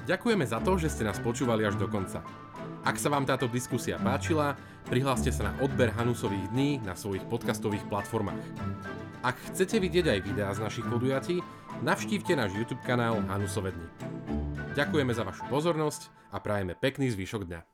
Ďakujeme 0.02 0.42
za 0.48 0.58
to, 0.64 0.80
že 0.80 0.90
ste 0.90 1.06
nás 1.06 1.20
počúvali 1.20 1.62
až 1.62 1.78
do 1.78 1.86
konca. 1.86 2.24
Ak 2.82 2.98
sa 2.98 3.12
vám 3.12 3.22
táto 3.22 3.46
diskusia 3.46 4.00
páčila, 4.00 4.58
prihláste 4.90 5.30
sa 5.30 5.52
na 5.52 5.52
odber 5.62 5.94
Hanusových 5.94 6.50
dní 6.50 6.82
na 6.82 6.98
svojich 6.98 7.22
podcastových 7.30 7.86
platformách. 7.86 8.42
Ak 9.22 9.38
chcete 9.52 9.78
vidieť 9.78 10.18
aj 10.18 10.24
videá 10.26 10.50
z 10.50 10.66
našich 10.66 10.86
podujatí, 10.90 11.38
navštívte 11.86 12.34
náš 12.34 12.58
YouTube 12.58 12.82
kanál 12.82 13.22
Hanusové 13.30 13.70
dni. 13.70 13.88
Ďakujeme 14.74 15.12
za 15.14 15.22
vašu 15.22 15.46
pozornosť 15.46 16.10
a 16.34 16.42
prajeme 16.42 16.74
pekný 16.74 17.12
zvyšok 17.14 17.46
dňa. 17.46 17.71